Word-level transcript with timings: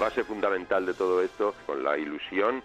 la 0.00 0.06
base 0.06 0.24
fundamental 0.24 0.86
de 0.86 0.94
todo 0.94 1.22
esto, 1.22 1.54
con 1.66 1.84
la 1.84 1.98
ilusión 1.98 2.62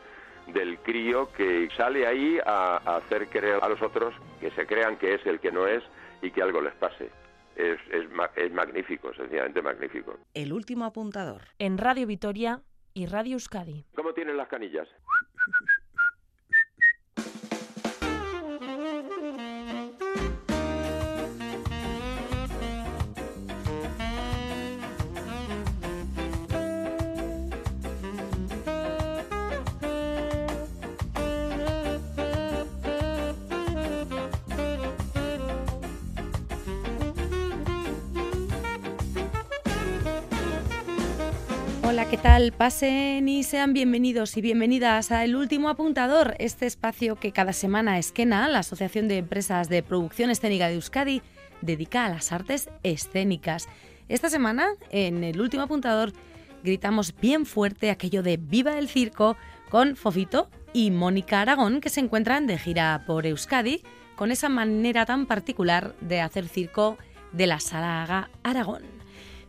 del 0.53 0.77
crío 0.79 1.31
que 1.33 1.67
sale 1.75 2.07
ahí 2.07 2.39
a, 2.45 2.77
hacer 2.95 3.27
creer 3.27 3.59
a 3.61 3.67
los 3.67 3.81
otros 3.81 4.13
que 4.39 4.51
se 4.51 4.65
crean 4.65 4.95
que 4.95 5.15
es 5.15 5.25
el 5.25 5.41
que 5.41 5.51
no 5.51 5.67
es 5.67 5.83
y 6.21 6.31
que 6.31 6.41
algo 6.41 6.61
les 6.61 6.73
pase. 6.75 7.09
Es, 7.57 7.77
es, 7.91 8.05
es 8.37 8.53
magnífico, 8.53 9.13
sencillamente 9.13 9.61
magnífico. 9.61 10.17
El 10.33 10.53
último 10.53 10.85
apuntador. 10.85 11.41
En 11.59 11.77
Radio 11.77 12.07
Vitoria 12.07 12.61
y 12.93 13.05
Radio 13.05 13.33
Euskadi. 13.33 13.83
¿Cómo 13.95 14.13
tienen 14.13 14.37
las 14.37 14.47
canillas? 14.47 14.87
Tal? 42.25 42.53
Pasen 42.53 43.29
y 43.29 43.43
sean 43.43 43.73
bienvenidos 43.73 44.35
y 44.35 44.41
bienvenidas 44.41 45.11
a 45.11 45.23
El 45.23 45.35
Último 45.35 45.69
Apuntador, 45.69 46.33
este 46.39 46.65
espacio 46.65 47.17
que 47.17 47.31
cada 47.31 47.53
semana 47.53 47.99
Esquena, 47.99 48.47
la 48.47 48.59
Asociación 48.59 49.07
de 49.07 49.19
Empresas 49.19 49.69
de 49.69 49.83
Producción 49.83 50.31
Escénica 50.31 50.67
de 50.67 50.73
Euskadi, 50.73 51.21
dedica 51.61 52.03
a 52.03 52.09
las 52.09 52.31
artes 52.31 52.67
escénicas. 52.81 53.67
Esta 54.09 54.31
semana, 54.31 54.69
en 54.89 55.23
El 55.23 55.39
Último 55.39 55.61
Apuntador, 55.61 56.13
gritamos 56.63 57.13
bien 57.21 57.45
fuerte 57.45 57.91
aquello 57.91 58.23
de 58.23 58.37
Viva 58.37 58.79
el 58.79 58.89
Circo 58.89 59.37
con 59.69 59.95
Fofito 59.95 60.49
y 60.73 60.89
Mónica 60.89 61.41
Aragón, 61.41 61.79
que 61.79 61.91
se 61.91 61.99
encuentran 61.99 62.47
de 62.47 62.57
gira 62.57 63.03
por 63.05 63.27
Euskadi 63.27 63.83
con 64.15 64.31
esa 64.31 64.49
manera 64.49 65.05
tan 65.05 65.27
particular 65.27 65.93
de 66.01 66.21
hacer 66.21 66.47
circo 66.47 66.97
de 67.33 67.45
la 67.45 67.59
Sala 67.59 68.31
Aragón. 68.41 68.94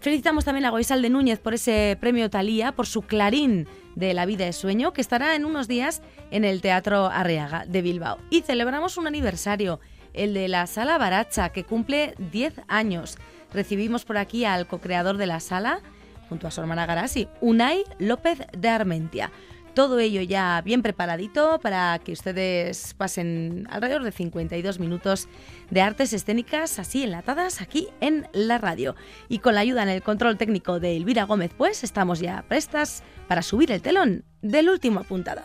Felicitamos 0.07 0.45
también 0.45 0.65
a 0.67 0.71
Goisal 0.71 1.03
de 1.03 1.11
Núñez 1.11 1.41
por 1.41 1.53
ese 1.53 1.99
premio 2.01 2.31
Talía, 2.31 2.71
por 2.71 2.87
su 2.87 3.03
clarín 3.03 3.67
de 3.97 4.15
La 4.15 4.25
vida 4.25 4.45
de 4.45 4.53
sueño, 4.53 4.93
que 4.93 5.01
estará 5.01 5.35
en 5.35 5.45
unos 5.45 5.67
días 5.67 6.01
en 6.31 6.45
el 6.45 6.61
Teatro 6.61 7.07
Arriaga 7.07 7.65
de 7.67 7.83
Bilbao. 7.83 8.19
Y 8.31 8.43
celebramos 8.43 8.99
un 8.99 9.09
aniversario, 9.09 9.81
el 10.15 10.33
de 10.33 10.47
la 10.47 10.69
Sala 10.69 10.97
Baracha, 10.97 11.49
que 11.49 11.65
cumple 11.65 12.15
10 12.31 12.55
años. 12.69 13.19
Recibimos 13.53 14.05
por 14.05 14.17
aquí 14.17 14.45
al 14.45 14.69
co-creador 14.69 15.17
de 15.17 15.27
la 15.27 15.41
sala, 15.41 15.81
junto 16.29 16.47
a 16.47 16.53
su 16.53 16.61
hermana 16.61 16.87
Garasi, 16.87 17.27
Unai 17.41 17.83
López 17.99 18.39
de 18.57 18.69
Armentia. 18.69 19.33
Todo 19.77 19.99
ello 19.99 20.23
ya 20.23 20.63
bien 20.63 20.81
preparadito 20.81 21.61
para 21.61 21.99
que 21.99 22.13
ustedes 22.13 22.95
pasen 22.95 23.67
alrededor 23.69 24.05
de 24.05 24.11
52 24.11 24.81
minutos 24.81 25.29
de 25.69 25.83
artes 25.83 26.15
escénicas 26.15 26.79
así 26.79 27.03
enlatadas 27.03 27.61
aquí 27.61 27.89
en 28.01 28.27
la 28.33 28.57
radio. 28.57 28.97
Y 29.29 29.41
con 29.41 29.55
la 29.55 29.61
ayuda 29.61 29.83
en 29.83 29.91
el 29.91 30.03
control 30.03 30.39
técnico 30.39 30.81
de 30.81 30.97
Elvira 30.97 31.25
Gómez, 31.25 31.51
pues 31.55 31.85
estamos 31.85 32.21
ya 32.21 32.43
prestas 32.49 33.03
para 33.29 33.43
subir 33.43 33.71
el 33.71 33.83
telón 33.83 34.25
del 34.41 34.71
último 34.71 35.01
apuntador. 35.01 35.45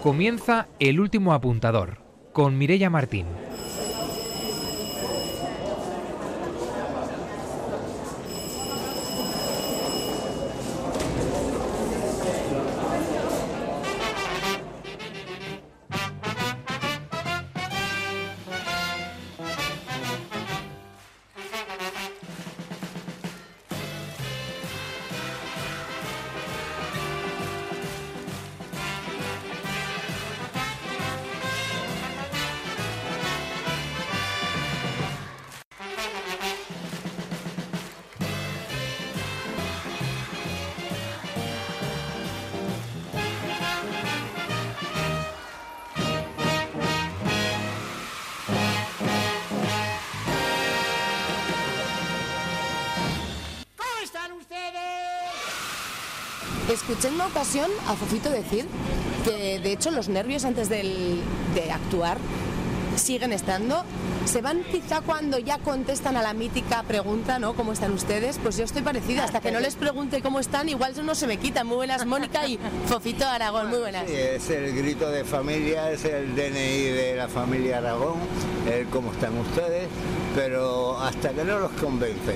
Comienza 0.00 0.68
el 0.78 1.00
último 1.00 1.32
apuntador 1.32 1.98
con 2.32 2.56
Mirella 2.56 2.88
Martín. 2.88 3.26
A 57.86 57.94
Fofito 57.94 58.28
decir 58.28 58.66
que 59.24 59.60
de 59.60 59.72
hecho 59.72 59.90
los 59.92 60.08
nervios 60.08 60.44
antes 60.44 60.68
de 60.68 61.22
actuar 61.72 62.18
siguen 62.96 63.32
estando. 63.32 63.84
Se 64.24 64.40
van 64.40 64.64
quizá 64.64 65.00
cuando 65.00 65.38
ya 65.38 65.58
contestan 65.58 66.16
a 66.16 66.22
la 66.22 66.34
mítica 66.34 66.82
pregunta, 66.82 67.38
¿no? 67.38 67.54
¿Cómo 67.54 67.72
están 67.72 67.92
ustedes? 67.92 68.40
Pues 68.42 68.56
yo 68.56 68.64
estoy 68.64 68.82
parecida. 68.82 69.24
Hasta 69.24 69.40
que 69.40 69.52
no 69.52 69.60
les 69.60 69.76
pregunte 69.76 70.22
cómo 70.22 70.40
están, 70.40 70.68
igual 70.68 70.94
no 71.04 71.14
se 71.14 71.28
me 71.28 71.36
quita. 71.36 71.62
Muy 71.62 71.76
buenas, 71.76 72.04
Mónica 72.04 72.46
y 72.48 72.58
Fofito 72.86 73.24
Aragón. 73.26 73.68
Muy 73.68 73.78
buenas. 73.78 74.06
Sí, 74.08 74.14
es 74.14 74.50
el 74.50 74.74
grito 74.74 75.08
de 75.10 75.24
familia, 75.24 75.92
es 75.92 76.04
el 76.04 76.34
DNI 76.34 76.82
de 76.82 77.14
la 77.16 77.28
familia 77.28 77.78
Aragón, 77.78 78.16
cómo 78.90 79.12
están 79.12 79.38
ustedes 79.38 79.85
pero 80.36 81.00
hasta 81.00 81.30
que 81.30 81.44
no 81.44 81.58
los 81.58 81.72
convence, 81.72 82.34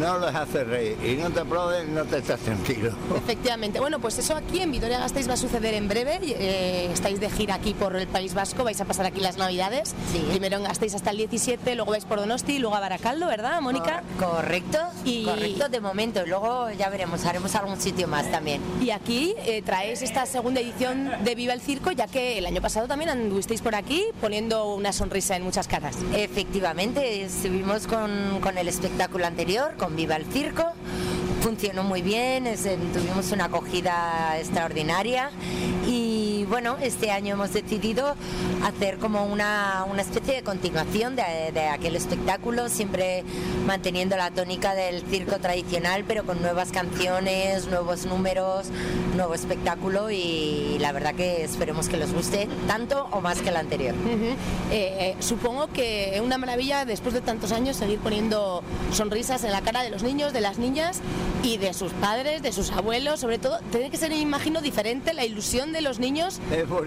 no 0.00 0.16
los 0.16 0.34
hace 0.34 0.64
reír 0.64 0.96
y 1.04 1.22
no 1.22 1.30
te 1.30 1.40
aplauden, 1.40 1.94
no 1.94 2.02
te 2.06 2.16
estás 2.16 2.40
tranquilo. 2.40 2.90
Efectivamente. 3.16 3.78
Bueno, 3.80 4.00
pues 4.00 4.18
eso 4.18 4.34
aquí 4.34 4.60
en 4.60 4.72
Vitoria-Gasteiz 4.72 5.28
va 5.28 5.34
a 5.34 5.36
suceder 5.36 5.74
en 5.74 5.86
breve. 5.86 6.18
Eh, 6.22 6.90
estáis 6.90 7.20
de 7.20 7.28
gira 7.28 7.56
aquí 7.56 7.74
por 7.74 7.96
el 7.96 8.08
País 8.08 8.32
Vasco, 8.32 8.64
vais 8.64 8.80
a 8.80 8.86
pasar 8.86 9.04
aquí 9.04 9.20
las 9.20 9.36
Navidades. 9.36 9.94
Primero 10.30 10.56
en 10.56 10.62
Gasteiz 10.62 10.94
hasta 10.94 11.10
el 11.10 11.18
17, 11.18 11.74
luego 11.74 11.90
vais 11.90 12.06
por 12.06 12.18
Donosti, 12.18 12.58
luego 12.58 12.76
a 12.76 12.80
Baracaldo, 12.80 13.26
¿verdad, 13.26 13.60
Mónica? 13.60 14.02
correcto, 14.18 14.78
y... 15.04 15.26
correcto 15.26 15.68
de 15.68 15.80
momento. 15.80 16.22
Y 16.24 16.28
luego 16.30 16.70
ya 16.70 16.88
veremos, 16.88 17.26
haremos 17.26 17.54
algún 17.56 17.78
sitio 17.78 18.08
más 18.08 18.30
también. 18.30 18.62
Y 18.80 18.88
aquí 18.88 19.34
eh, 19.44 19.60
traéis 19.60 20.00
esta 20.00 20.24
segunda 20.24 20.62
edición 20.62 21.10
de 21.22 21.34
Viva 21.34 21.52
el 21.52 21.60
Circo, 21.60 21.90
ya 21.92 22.06
que 22.06 22.38
el 22.38 22.46
año 22.46 22.62
pasado 22.62 22.88
también 22.88 23.10
anduvisteis 23.10 23.60
por 23.60 23.74
aquí 23.74 24.02
poniendo 24.22 24.74
una 24.74 24.94
sonrisa 24.94 25.36
en 25.36 25.42
muchas 25.42 25.68
caras. 25.68 25.96
Efectivamente, 26.14 27.22
es 27.22 27.33
estuvimos 27.36 27.86
con, 27.86 28.40
con 28.40 28.58
el 28.58 28.68
espectáculo 28.68 29.26
anterior, 29.26 29.74
con 29.76 29.96
Viva 29.96 30.16
el 30.16 30.24
Circo, 30.26 30.72
funcionó 31.42 31.82
muy 31.82 32.00
bien, 32.00 32.44
tuvimos 32.92 33.32
una 33.32 33.46
acogida 33.46 34.38
extraordinaria 34.38 35.30
y 36.44 36.46
bueno, 36.46 36.76
este 36.82 37.10
año 37.10 37.32
hemos 37.32 37.54
decidido 37.54 38.16
hacer 38.62 38.98
como 38.98 39.24
una, 39.24 39.86
una 39.90 40.02
especie 40.02 40.34
de 40.34 40.42
continuación 40.42 41.16
de, 41.16 41.68
aquel 41.72 41.96
espectáculo, 41.96 42.68
siempre 42.68 43.24
manteniendo 43.66 44.14
la 44.18 44.30
tónica 44.30 44.74
del 44.74 45.00
circo 45.06 45.38
tradicional, 45.38 46.04
pero 46.06 46.24
con 46.24 46.42
nuevas 46.42 46.70
canciones, 46.70 47.66
nuevos 47.68 48.04
números, 48.04 48.66
nuevo 49.16 49.32
espectáculo 49.32 50.10
y 50.10 50.76
la 50.80 50.92
verdad 50.92 51.14
que 51.14 51.44
esperemos 51.44 51.88
que 51.88 51.96
les 51.96 52.12
guste 52.12 52.46
tanto 52.66 53.08
o 53.10 53.22
más 53.22 53.40
que 53.40 53.48
el 53.48 53.56
anterior. 53.56 53.94
eh, 54.04 54.36
eh, 54.70 55.16
supongo 55.20 55.68
que 55.68 56.16
es 56.16 56.20
una 56.20 56.36
maravilla 56.36 56.84
después 56.84 57.14
de 57.14 57.22
tantos 57.22 57.52
años 57.52 57.76
seguir 57.76 58.00
poniendo 58.00 58.62
sonrisas 58.92 59.44
en 59.44 59.52
la 59.52 59.62
cara 59.62 59.82
de 59.82 59.88
los 59.88 60.02
niños, 60.02 60.34
de 60.34 60.42
las 60.42 60.58
niñas 60.58 61.00
y 61.42 61.56
de 61.56 61.72
sus 61.72 61.92
padres, 61.92 62.42
de 62.42 62.52
sus 62.52 62.70
abuelos, 62.70 63.20
sobre 63.20 63.38
todo, 63.38 63.60
tiene 63.70 63.90
que 63.90 63.96
ser, 63.96 64.12
imagino, 64.12 64.60
diferente 64.60 65.14
la 65.14 65.24
ilusión 65.24 65.72
de 65.72 65.80
los 65.80 65.98
niños 65.98 66.33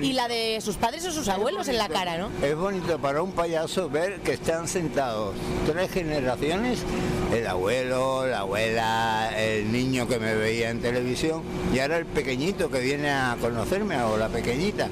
y 0.01 0.13
la 0.13 0.27
de 0.27 0.59
sus 0.61 0.75
padres 0.75 1.05
o 1.05 1.11
sus 1.11 1.27
abuelos 1.27 1.67
en 1.67 1.77
la 1.77 1.89
cara, 1.89 2.17
¿no? 2.17 2.29
Es 2.41 2.55
bonito 2.55 2.99
para 2.99 3.21
un 3.21 3.31
payaso 3.31 3.89
ver 3.89 4.19
que 4.21 4.33
están 4.33 4.67
sentados 4.67 5.35
tres 5.65 5.91
generaciones, 5.91 6.79
el 7.33 7.47
abuelo, 7.47 8.25
la 8.27 8.39
abuela, 8.39 9.31
el 9.37 9.71
niño 9.71 10.07
que 10.07 10.19
me 10.19 10.33
veía 10.33 10.69
en 10.69 10.81
televisión 10.81 11.41
y 11.73 11.79
ahora 11.79 11.97
el 11.97 12.05
pequeñito 12.05 12.69
que 12.69 12.79
viene 12.79 13.09
a 13.09 13.37
conocerme 13.39 14.01
o 14.01 14.17
la 14.17 14.29
pequeñita. 14.29 14.89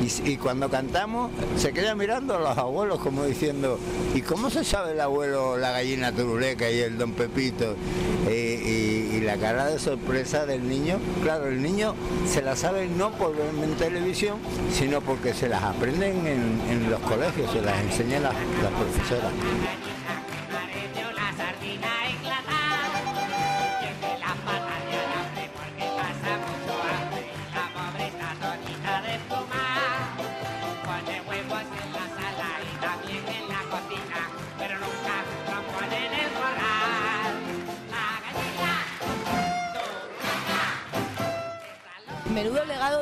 Y, 0.00 0.30
y 0.30 0.36
cuando 0.36 0.68
cantamos 0.68 1.30
se 1.56 1.72
queda 1.72 1.94
mirando 1.94 2.34
a 2.34 2.38
los 2.38 2.56
abuelos 2.58 3.00
como 3.00 3.24
diciendo, 3.24 3.78
¿y 4.14 4.22
cómo 4.22 4.50
se 4.50 4.64
sabe 4.64 4.92
el 4.92 5.00
abuelo 5.00 5.56
la 5.56 5.72
gallina 5.72 6.12
turuleca 6.12 6.70
y 6.70 6.80
el 6.80 6.98
don 6.98 7.12
Pepito? 7.12 7.74
Y, 8.26 8.30
y, 8.30 8.97
y 9.18 9.20
la 9.20 9.36
cara 9.36 9.66
de 9.66 9.80
sorpresa 9.80 10.46
del 10.46 10.68
niño, 10.68 10.98
claro, 11.22 11.48
el 11.48 11.60
niño 11.60 11.94
se 12.26 12.40
la 12.40 12.54
sabe 12.54 12.86
no 12.86 13.10
por 13.10 13.36
verme 13.36 13.64
en 13.64 13.74
televisión, 13.74 14.38
sino 14.72 15.00
porque 15.00 15.34
se 15.34 15.48
las 15.48 15.62
aprenden 15.62 16.26
en, 16.26 16.88
los 16.88 17.00
colegios, 17.00 17.50
se 17.50 17.60
las 17.60 17.82
enseñan 17.82 18.22
las, 18.22 18.34
las 18.62 18.72
profesoras. 18.72 19.32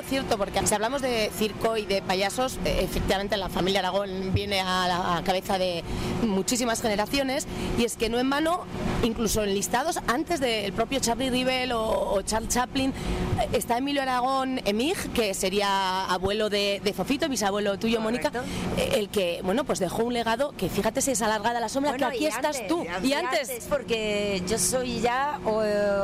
Cierto, 0.06 0.38
porque 0.38 0.66
si 0.66 0.74
hablamos 0.74 1.02
de 1.02 1.30
circo 1.36 1.76
y 1.76 1.84
de 1.84 2.02
payasos, 2.02 2.58
eh, 2.64 2.80
efectivamente 2.82 3.36
la 3.36 3.48
familia 3.48 3.80
Aragón 3.80 4.32
viene 4.32 4.60
a 4.60 4.88
la 4.88 5.22
cabeza 5.24 5.58
de 5.58 5.84
muchísimas 6.22 6.80
generaciones 6.80 7.46
y 7.78 7.84
es 7.84 7.96
que 7.96 8.08
no 8.08 8.18
en 8.18 8.30
vano, 8.30 8.64
incluso 9.02 9.42
en 9.44 9.54
listados 9.54 9.98
antes 10.06 10.40
del 10.40 10.72
propio 10.72 11.00
Charlie 11.00 11.30
Rivel 11.30 11.72
o, 11.72 12.20
Charles 12.22 12.52
Chaplin, 12.52 12.90
eh, 12.90 13.48
está 13.52 13.78
Emilio 13.78 14.02
Aragón 14.02 14.60
Emig, 14.64 14.96
que 15.12 15.34
sería 15.34 16.06
abuelo 16.06 16.50
de, 16.50 16.80
Fofito, 16.96 17.28
bisabuelo 17.28 17.78
tuyo, 17.78 18.00
Mónica, 18.00 18.32
eh, 18.76 18.92
el 18.94 19.08
que, 19.08 19.40
bueno, 19.44 19.64
pues 19.64 19.78
dejó 19.78 20.04
un 20.04 20.14
legado 20.14 20.54
que 20.56 20.68
fíjate 20.68 21.02
si 21.02 21.10
es 21.10 21.22
alargada 21.22 21.60
la 21.60 21.68
sombra, 21.68 21.96
que 21.96 22.04
aquí 22.04 22.26
estás 22.26 22.66
tú. 22.66 22.84
Y 23.02 23.12
antes. 23.12 23.66
porque 23.68 24.42
yo 24.48 24.58
soy 24.58 25.00
ya 25.00 25.38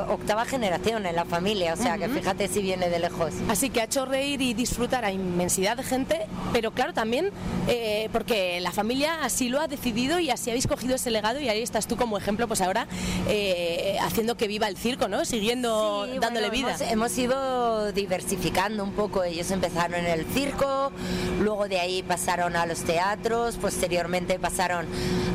octava 0.09 0.45
generación 0.45 1.07
en 1.07 1.17
la 1.17 1.25
familia, 1.25 1.75
o 1.75 1.77
sea 1.77 1.99
que 1.99 2.09
fíjate 2.09 2.49
si 2.49 2.63
viene 2.63 2.89
de 2.89 2.99
lejos. 2.99 3.33
Así 3.49 3.71
que 3.71 3.81
ha 3.81 3.85
hecho 3.85 4.05
reír 4.05 4.41
y 4.41 4.55
disfrutar 4.55 5.05
a 5.05 5.13
inmensidad 5.13 5.77
de 5.77 5.83
gente, 5.83 6.27
pero 6.53 6.73
claro, 6.73 6.93
también 6.93 7.31
eh, 7.69 8.09
porque 8.13 8.61
la 8.61 8.73
familia 8.73 9.23
así 9.23 9.49
lo 9.49 9.61
ha 9.61 9.69
decidido 9.69 10.19
y 10.19 10.31
así 10.31 10.51
habéis 10.51 10.67
cogido 10.67 10.97
ese 10.97 11.11
legado 11.11 11.41
y 11.41 11.49
ahí 11.49 11.63
estás 11.63 11.87
tú 11.87 11.97
como 11.97 12.19
ejemplo, 12.19 12.49
pues 12.49 12.61
ahora 12.61 12.82
eh, 13.29 13.97
haciendo 14.01 14.37
que 14.37 14.49
viva 14.49 14.69
el 14.69 14.77
circo, 14.77 15.09
¿no? 15.09 15.25
Siguiendo, 15.25 16.07
dándole 16.21 16.51
vida. 16.51 16.77
Hemos, 16.91 17.17
ido 17.19 17.93
diversificando 17.93 18.83
un 18.85 18.93
poco. 18.93 19.25
Ellos 19.25 19.51
empezaron 19.51 20.01
en 20.01 20.07
el 20.07 20.25
circo, 20.27 20.93
luego 21.41 21.69
de 21.69 21.81
ahí 21.81 22.03
pasaron 22.03 22.57
a 22.57 22.67
los 22.67 22.81
teatros, 22.81 23.57
posteriormente 23.57 24.39
pasaron 24.39 24.87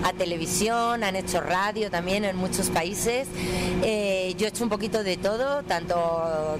a 0.03 0.13
televisión, 0.13 1.03
han 1.03 1.15
hecho 1.15 1.41
radio 1.41 1.89
también 1.91 2.25
en 2.25 2.35
muchos 2.35 2.69
países. 2.69 3.27
Eh, 3.83 4.33
yo 4.37 4.47
he 4.47 4.49
hecho 4.49 4.63
un 4.63 4.69
poquito 4.69 5.03
de 5.03 5.17
todo, 5.17 5.63
tanto 5.63 6.57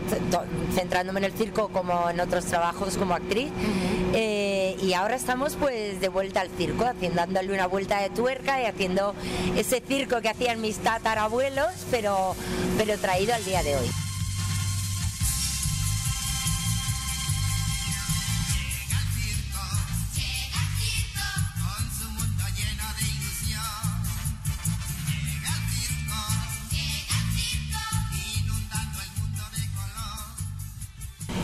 centrándome 0.73 1.19
en 1.19 1.25
el 1.25 1.33
circo 1.33 1.69
como 1.69 2.09
en 2.09 2.19
otros 2.19 2.45
trabajos 2.45 2.97
como 2.97 3.15
actriz. 3.15 3.49
Eh, 4.13 4.46
y 4.81 4.94
ahora 4.94 5.15
estamos 5.15 5.56
pues 5.56 6.00
de 6.00 6.09
vuelta 6.09 6.41
al 6.41 6.50
circo, 6.50 6.85
haciendo, 6.85 7.21
dándole 7.21 7.53
una 7.53 7.68
vuelta 7.68 8.01
de 8.01 8.09
tuerca 8.09 8.62
y 8.62 8.65
haciendo 8.65 9.13
ese 9.56 9.81
circo 9.81 10.21
que 10.21 10.29
hacían 10.29 10.62
mis 10.62 10.77
tatarabuelos, 10.77 11.71
pero, 11.91 12.35
pero 12.77 12.97
traído 12.97 13.33
al 13.33 13.44
día 13.44 13.63
de 13.63 13.75
hoy. 13.75 14.06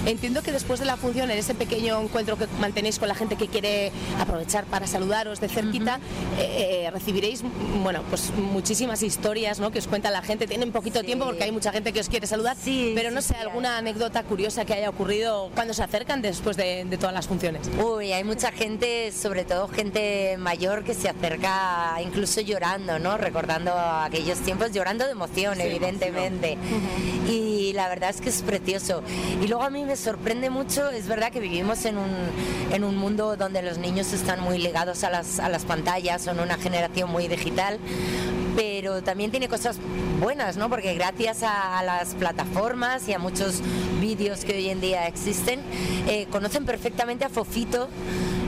Entiendo 0.06 0.42
que 0.44 0.52
después 0.52 0.82
de 0.82 0.86
la 0.86 0.98
función, 0.98 1.32
en 1.32 1.38
ese 1.38 1.56
pequeño 1.56 2.02
encuentro 2.02 2.38
que 2.38 2.48
mantenéis 2.60 3.00
con 3.00 3.08
la 3.08 3.16
gente 3.16 3.38
que 3.38 3.48
quiere 3.48 3.92
aprovechar 4.20 4.66
para 4.66 4.86
saludaros 4.86 5.40
de 5.40 5.48
cerquita, 5.48 6.00
eh, 6.44 6.92
recibiréis 6.92 7.44
bueno, 7.84 8.04
pues 8.10 8.32
muchísimas 8.32 9.04
historias 9.04 9.60
¿no? 9.60 9.72
que 9.72 9.80
os 9.80 9.88
cuenta 9.88 10.12
la 10.12 10.22
gente. 10.22 10.48
Tienen 10.48 10.72
poquito 10.72 11.04
tiempo 11.04 11.26
porque 11.26 11.44
hay 11.44 11.52
mucha 11.52 11.72
gente 11.72 11.94
que 11.94 12.00
os 12.00 12.10
quiere 12.10 12.28
saludar, 12.28 12.56
sí, 12.60 12.94
pero 12.96 13.12
no 13.12 13.22
sé, 13.22 13.36
alguna 13.36 13.78
anécdota 13.78 14.24
curiosa 14.24 14.66
que 14.66 14.74
haya 14.74 14.90
ocurrido 14.90 15.52
cuando 15.56 15.74
se 15.74 15.84
acercan 15.84 16.22
después 16.22 16.58
de, 16.58 16.86
todas 17.00 17.14
las 17.14 17.28
funciones. 17.28 17.70
Uy, 17.84 18.14
hay 18.14 18.24
mucha 18.24 18.52
gente, 18.52 19.12
sobre 19.12 19.46
todo 19.46 19.68
gente 19.68 20.38
mayor 20.38 20.84
que 20.84 20.94
se 20.94 21.10
acerca 21.10 22.00
incluso 22.02 22.42
llorando, 22.42 23.00
¿no? 23.00 23.18
Recordando 23.18 23.74
aquellos 23.74 24.40
tiempos, 24.40 24.72
llorando 24.72 25.06
de 25.06 25.12
emoción, 25.12 25.60
evidentemente. 25.60 26.58
Y 27.28 27.74
la 27.74 27.90
verdad 27.90 28.12
es 28.12 28.22
que 28.22 28.30
es 28.30 28.42
precioso. 28.42 29.04
Y 29.42 29.48
luego 29.48 29.64
a 29.64 29.70
mí 29.70 29.86
me 29.86 29.96
sorprende 29.96 30.50
mucho, 30.50 30.90
es 30.90 31.08
verdad 31.08 31.32
que 31.32 31.40
vivimos 31.40 31.86
en 31.86 31.98
un, 31.98 32.12
en 32.72 32.84
un 32.84 32.96
mundo 32.96 33.36
donde 33.36 33.62
los 33.62 33.78
niños 33.78 34.14
están 34.14 34.40
muy 34.42 34.58
ligados 34.58 35.04
a 35.04 35.10
las, 35.10 35.40
a 35.40 35.50
las 35.50 35.66
pantallas, 35.66 36.28
son 36.34 36.44
una 36.44 36.58
generación 36.58 37.12
muy 37.12 37.28
digital, 37.28 37.80
pero 38.56 39.04
también 39.04 39.30
tiene 39.32 39.48
cosas 39.48 39.78
buenas, 40.20 40.58
¿no? 40.58 40.70
Porque 40.70 40.94
gracias 40.96 41.44
a, 41.44 41.84
las 41.84 42.16
plataformas 42.16 43.08
y 43.08 43.14
a 43.14 43.20
muchos 43.20 43.62
vídeos 44.02 44.44
que 44.46 44.54
hoy 44.54 44.70
en 44.70 44.82
día 44.82 45.08
existen, 45.08 45.62
eh, 46.08 46.28
conocen 46.32 46.66
perfectamente 46.66 47.26
a 47.26 47.30
Fofito 47.30 47.88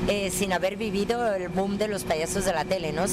eh, 0.08 0.30
sin 0.32 0.54
haber 0.54 0.76
vivido 0.78 1.34
el 1.34 1.50
boom 1.50 1.78
de 1.78 1.88
los 1.88 2.04
payasos 2.04 2.46
de 2.46 2.54
la 2.54 2.64
tele, 2.64 2.94
¿no? 2.94 3.06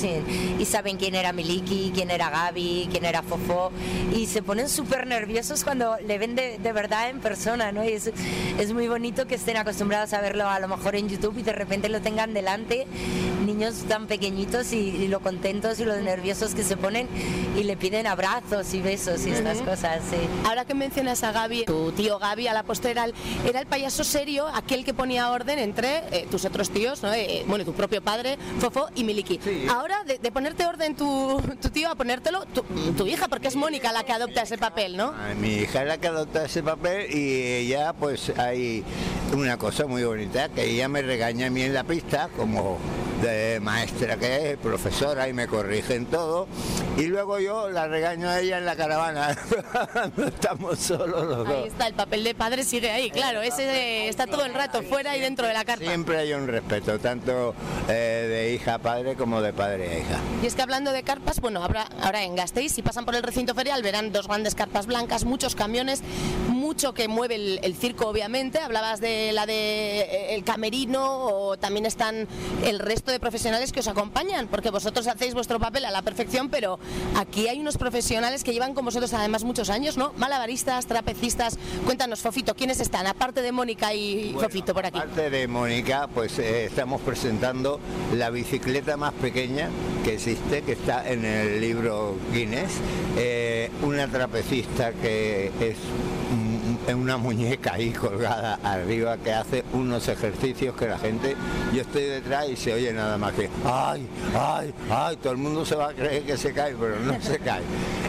y 0.58 0.64
saben 0.64 0.96
quién 0.96 1.14
era 1.14 1.32
Miliki, 1.32 1.92
quién 1.94 2.10
era 2.10 2.28
Gaby, 2.28 2.88
quién 2.90 3.04
era 3.04 3.22
Fofo, 3.22 3.70
y 4.14 4.26
se 4.26 4.42
ponen 4.42 4.68
súper 4.68 5.06
nerviosos 5.06 5.64
cuando 5.64 5.96
le 6.06 6.18
ven 6.18 6.34
de, 6.34 6.58
verdad 6.72 7.10
en 7.10 7.20
persona, 7.20 7.72
¿no? 7.72 7.84
Y 7.84 7.92
es, 7.92 8.10
es 8.58 8.72
muy 8.72 8.88
bonito 8.88 9.26
que 9.26 9.34
estén 9.34 9.56
acostumbrados 9.56 10.12
a 10.12 10.20
verlo 10.20 10.48
a 10.48 10.58
lo 10.60 10.68
mejor 10.68 10.96
en 10.96 11.08
YouTube 11.08 11.38
y 11.38 11.42
de 11.42 11.52
repente 11.52 11.88
lo 11.88 12.00
tengan 12.00 12.34
delante, 12.34 12.86
niños 13.44 13.84
tan 13.88 14.06
pequeñitos 14.06 14.72
y, 14.72 15.08
lo 15.08 15.20
contentos 15.20 15.80
y 15.80 15.84
lo 15.84 15.96
nerviosos 16.00 16.54
que 16.54 16.62
se 16.62 16.76
ponen 16.76 17.08
y 17.56 17.64
le 17.64 17.76
piden 17.76 18.06
abrazos 18.06 18.72
y 18.72 18.80
besos 18.80 19.26
y 19.26 19.30
estas 19.30 19.58
cosas, 19.62 20.00
sí. 20.10 20.16
Ahora 20.46 20.64
que 20.64 20.74
mencionas 20.74 21.22
a 21.22 21.32
Gaby, 21.32 21.64
tu 21.64 21.92
tío 21.92 22.18
Gaby 22.18 22.48
a 22.48 22.54
la 22.54 22.62
postura 22.62 23.06
era 23.46 23.60
el, 23.60 23.66
payaso 23.66 24.04
serio, 24.04 24.46
aquel 24.48 24.84
que 24.84 24.94
ponía 24.94 25.30
orden 25.30 25.58
entre 25.58 25.98
eh, 26.10 26.26
tus 26.30 26.44
otros 26.44 26.70
tíos 26.70 26.81
eh, 27.14 27.44
bueno, 27.46 27.64
tu 27.64 27.72
propio 27.72 28.02
padre, 28.02 28.38
Fofo 28.58 28.88
y 28.94 29.04
Miliki. 29.04 29.38
Ahora, 29.70 30.04
de, 30.04 30.32
ponerte 30.32 30.66
orden 30.66 30.96
tu, 30.96 31.40
tío 31.72 31.90
a 31.90 31.94
ponértelo 31.94 32.44
tu, 32.46 33.06
hija, 33.06 33.28
porque 33.28 33.48
es 33.48 33.56
Mónica 33.56 33.92
la 33.92 34.04
que 34.04 34.12
adopta 34.12 34.42
ese 34.42 34.58
papel, 34.58 34.96
¿no? 34.96 35.12
Mi 35.40 35.54
hija 35.54 35.82
es 35.82 35.88
la 35.88 35.98
que 35.98 36.08
adopta 36.08 36.44
ese 36.44 36.62
papel 36.62 37.14
y 37.14 37.42
ella, 37.42 37.92
pues 37.92 38.32
hay 38.38 38.84
una 39.34 39.56
cosa 39.56 39.86
muy 39.86 40.04
bonita, 40.04 40.48
que 40.48 40.64
ella 40.64 40.88
me 40.88 41.02
regaña 41.02 41.46
a 41.46 41.50
mí 41.50 41.62
en 41.62 41.74
la 41.74 41.84
pista, 41.84 42.28
como 42.36 42.78
de 43.22 43.60
maestra 43.60 44.16
que 44.16 44.52
es, 44.52 44.58
profesora, 44.58 45.28
y 45.28 45.32
me 45.32 45.46
corrigen 45.46 46.06
todo. 46.06 46.48
Y 46.96 47.06
luego 47.06 47.38
yo 47.38 47.70
la 47.70 47.86
regaño 47.86 48.28
a 48.28 48.40
ella 48.40 48.58
en 48.58 48.66
la 48.66 48.76
caravana, 48.76 49.36
no 50.16 50.26
estamos 50.26 50.78
solos 50.78 51.24
los 51.26 51.38
dos. 51.38 51.48
Ahí 51.48 51.68
está, 51.68 51.86
el 51.86 51.94
papel 51.94 52.24
de 52.24 52.34
padre 52.34 52.64
sigue 52.64 52.90
ahí, 52.90 53.10
claro, 53.10 53.40
ese 53.40 54.08
está 54.08 54.26
todo 54.26 54.44
el 54.44 54.52
rato 54.52 54.82
fuera 54.82 55.16
y 55.16 55.20
dentro 55.20 55.46
de 55.46 55.52
la 55.52 55.64
carpa. 55.64 55.84
Siempre 55.84 56.18
hay 56.18 56.32
un 56.32 56.48
respeto, 56.48 56.98
tanto 56.98 57.54
eh, 57.88 58.26
de 58.28 58.54
hija 58.54 58.74
a 58.74 58.78
padre 58.78 59.14
como 59.14 59.40
de 59.40 59.52
padre 59.52 59.88
a 59.88 59.98
hija. 60.00 60.18
Y 60.42 60.46
es 60.46 60.54
que 60.54 60.62
hablando 60.62 60.92
de 60.92 61.02
carpas, 61.02 61.40
bueno, 61.40 61.62
ahora, 61.62 61.86
ahora 62.02 62.24
en 62.24 62.34
Gasteiz, 62.34 62.72
si 62.72 62.82
pasan 62.82 63.04
por 63.04 63.14
el 63.14 63.22
recinto 63.22 63.54
ferial, 63.54 63.82
verán 63.82 64.12
dos 64.12 64.26
grandes 64.26 64.54
carpas 64.54 64.86
blancas, 64.86 65.24
muchos 65.24 65.54
camiones, 65.54 66.02
mucho 66.48 66.92
que 66.92 67.08
mueve 67.08 67.36
el, 67.36 67.60
el 67.62 67.76
circo, 67.76 68.08
obviamente. 68.08 68.58
Hablabas 68.58 69.00
de 69.00 69.32
la 69.32 69.46
de 69.46 70.00
eh, 70.00 70.34
el 70.34 70.44
camerino 70.44 71.26
o 71.26 71.56
también 71.56 71.86
están 71.86 72.26
el 72.64 72.80
resto 72.80 73.11
de 73.12 73.20
profesionales 73.20 73.72
que 73.72 73.80
os 73.80 73.88
acompañan, 73.88 74.48
porque 74.48 74.70
vosotros 74.70 75.06
hacéis 75.06 75.34
vuestro 75.34 75.60
papel 75.60 75.84
a 75.84 75.90
la 75.90 76.02
perfección, 76.02 76.48
pero 76.48 76.78
aquí 77.16 77.48
hay 77.48 77.60
unos 77.60 77.76
profesionales 77.78 78.42
que 78.42 78.52
llevan 78.52 78.74
con 78.74 78.84
vosotros 78.84 79.12
además 79.14 79.44
muchos 79.44 79.70
años, 79.70 79.96
¿no? 79.96 80.12
Malabaristas, 80.16 80.86
trapecistas. 80.86 81.58
Cuéntanos, 81.84 82.20
Fofito, 82.20 82.54
¿quiénes 82.54 82.80
están? 82.80 83.06
Aparte 83.06 83.42
de 83.42 83.52
Mónica 83.52 83.94
y 83.94 84.34
Fofito 84.38 84.74
por 84.74 84.86
aquí. 84.86 84.98
Aparte 84.98 85.30
de 85.30 85.46
Mónica, 85.46 86.08
pues 86.12 86.38
eh, 86.38 86.64
estamos 86.66 87.00
presentando 87.02 87.78
la 88.14 88.30
bicicleta 88.30 88.96
más 88.96 89.12
pequeña 89.14 89.68
que 90.04 90.14
existe, 90.14 90.62
que 90.62 90.72
está 90.72 91.08
en 91.08 91.24
el 91.24 91.60
libro 91.60 92.16
Guinness. 92.32 92.72
Eh, 93.16 93.70
una 93.82 94.08
trapecista 94.08 94.92
que 94.92 95.52
es 95.60 95.76
en 96.86 96.98
una 96.98 97.16
muñeca 97.16 97.74
ahí 97.74 97.90
colgada 97.90 98.58
arriba 98.62 99.16
que 99.16 99.32
hace 99.32 99.64
unos 99.72 100.08
ejercicios 100.08 100.74
que 100.76 100.86
la 100.86 100.98
gente, 100.98 101.36
yo 101.72 101.82
estoy 101.82 102.02
detrás 102.04 102.48
y 102.48 102.56
se 102.56 102.72
oye 102.72 102.92
nada 102.92 103.18
más 103.18 103.32
que 103.32 103.48
ay, 103.64 104.06
ay, 104.34 104.74
ay, 104.90 105.16
todo 105.16 105.32
el 105.32 105.38
mundo 105.38 105.64
se 105.64 105.76
va 105.76 105.90
a 105.90 105.94
creer 105.94 106.22
que 106.24 106.36
se 106.36 106.52
cae, 106.52 106.74
pero 106.78 106.98
no 107.00 107.20
se 107.20 107.38
cae. 107.38 107.62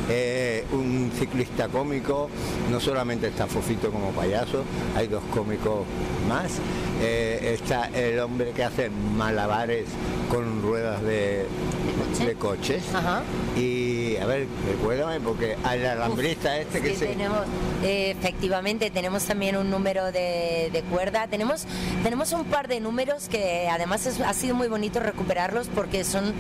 Eh, 0.10 0.66
un 0.72 1.12
ciclista 1.18 1.68
cómico, 1.70 2.30
no 2.72 2.80
solamente 2.80 3.28
está 3.28 3.48
Fofito 3.48 3.92
como 3.92 4.12
payaso, 4.12 4.64
hay 4.96 5.08
dos 5.08 5.24
cómicos 5.34 5.86
más. 6.28 6.60
Eh, 7.02 7.58
está 7.60 7.86
el 7.88 8.20
hombre 8.20 8.52
que 8.52 8.64
hace 8.64 8.90
malabares 8.90 9.86
con 10.30 10.62
ruedas 10.62 11.02
de, 11.02 11.46
de, 12.26 12.36
coches 12.36 12.84
y 13.58 13.83
A 14.22 14.26
ver, 14.26 14.48
recuérdame, 14.68 15.20
porque 15.20 15.58
al 15.64 15.86
alambrista 15.86 16.58
este 16.58 16.82
que 16.82 16.90
Sí, 16.92 16.96
se... 16.96 17.06
tenemos, 17.08 17.40
eh, 17.84 18.16
efectivamente, 18.18 18.90
tenemos 18.92 19.24
también 19.24 19.58
un 19.58 19.70
número 19.70 20.12
de, 20.12 20.70
de 20.72 20.82
cuerda. 20.90 21.28
Tenemos, 21.28 21.66
tenemos 22.04 22.32
un 22.34 22.46
par 22.46 22.68
de 22.68 22.80
números 22.80 23.28
que 23.30 23.68
además 23.70 24.06
es- 24.06 24.22
ha 24.22 24.34
sido 24.34 24.56
muy 24.56 24.68
bonito 24.68 25.00
recuperarlos 25.00 25.68
porque 25.68 26.04
son 26.04 26.34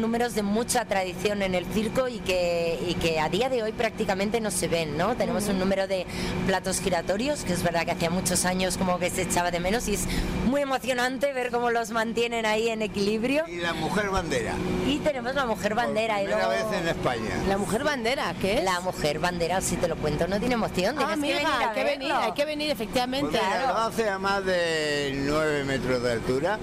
números 0.00 0.34
de 0.34 0.42
mucha 0.42 0.84
tradición 0.84 1.42
en 1.42 1.54
el 1.54 1.64
circo 1.66 2.08
y 2.08 2.18
que, 2.20 2.78
y 2.88 2.94
que 2.94 3.18
a 3.20 3.28
día 3.28 3.48
de 3.48 3.62
hoy 3.62 3.72
prácticamente 3.72 4.40
no 4.40 4.50
se 4.50 4.68
ven, 4.68 4.96
¿no? 4.96 5.16
Tenemos 5.16 5.48
un 5.48 5.58
número 5.58 5.86
de 5.86 6.06
platos 6.46 6.80
giratorios, 6.80 7.42
que 7.44 7.52
es 7.52 7.62
verdad 7.62 7.84
que 7.84 7.90
hacía 7.92 8.08
muchos 8.10 8.44
años 8.44 8.76
como 8.76 8.98
que 8.98 9.10
se 9.10 9.22
echaba 9.22 9.50
de 9.50 9.60
menos 9.60 9.88
y 9.88 9.94
es 9.94 10.06
muy 10.46 10.62
emocionante 10.62 11.32
ver 11.32 11.50
cómo 11.50 11.70
los 11.70 11.90
mantienen 11.90 12.46
ahí 12.46 12.68
en 12.68 12.82
equilibrio. 12.82 13.44
Y 13.48 13.56
la 13.56 13.72
mujer 13.74 14.08
bandera. 14.10 14.54
Y 14.86 14.98
tenemos 14.98 15.34
la 15.34 15.44
mujer 15.46 15.74
bandera. 15.74 16.14
Por 16.14 16.22
y 16.22 16.26
primera 16.26 16.48
luego- 16.48 16.70
vez 16.70 16.80
en 16.80 16.88
España. 16.88 17.09
La 17.48 17.58
mujer 17.58 17.84
bandera, 17.84 18.34
¿qué 18.40 18.58
es? 18.58 18.64
La 18.64 18.80
mujer 18.80 19.18
bandera, 19.18 19.60
si 19.60 19.76
te 19.76 19.88
lo 19.88 19.96
cuento, 19.96 20.26
no 20.26 20.38
tiene 20.38 20.54
emoción. 20.54 20.96
Ah, 20.98 21.16
tienes 21.20 21.40
que 21.40 21.44
venir 21.44 21.60
hay 21.60 21.74
que 21.74 21.84
venir, 21.84 22.12
hay 22.12 22.32
que 22.32 22.44
venir, 22.44 22.70
efectivamente. 22.70 23.38
Pues 23.38 23.42
mira, 23.42 23.86
hace 23.86 24.08
a 24.08 24.18
más 24.18 24.44
de 24.44 25.12
9 25.24 25.64
metros 25.64 26.02
de 26.02 26.12
altura 26.12 26.58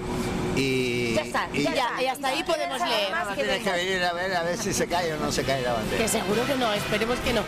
y... 0.56 1.14
Ya 1.14 1.22
está, 1.22 1.48
y 1.52 1.62
ya, 1.62 1.74
ya, 1.74 2.02
y 2.02 2.06
hasta 2.06 2.28
ahí 2.28 2.42
podemos 2.42 2.80
leer. 2.80 3.12
Tienes 3.34 3.62
que 3.62 3.70
venir 3.70 4.04
a 4.04 4.12
ver 4.12 4.36
a 4.36 4.42
ver 4.42 4.56
si 4.56 4.72
se 4.72 4.86
cae 4.86 5.12
o 5.12 5.16
no 5.18 5.32
se 5.32 5.44
cae 5.44 5.62
la 5.62 5.74
bandera. 5.74 5.98
Que 5.98 6.08
seguro 6.08 6.46
que 6.46 6.54
no, 6.54 6.72
esperemos 6.72 7.18
que 7.20 7.32
no. 7.32 7.42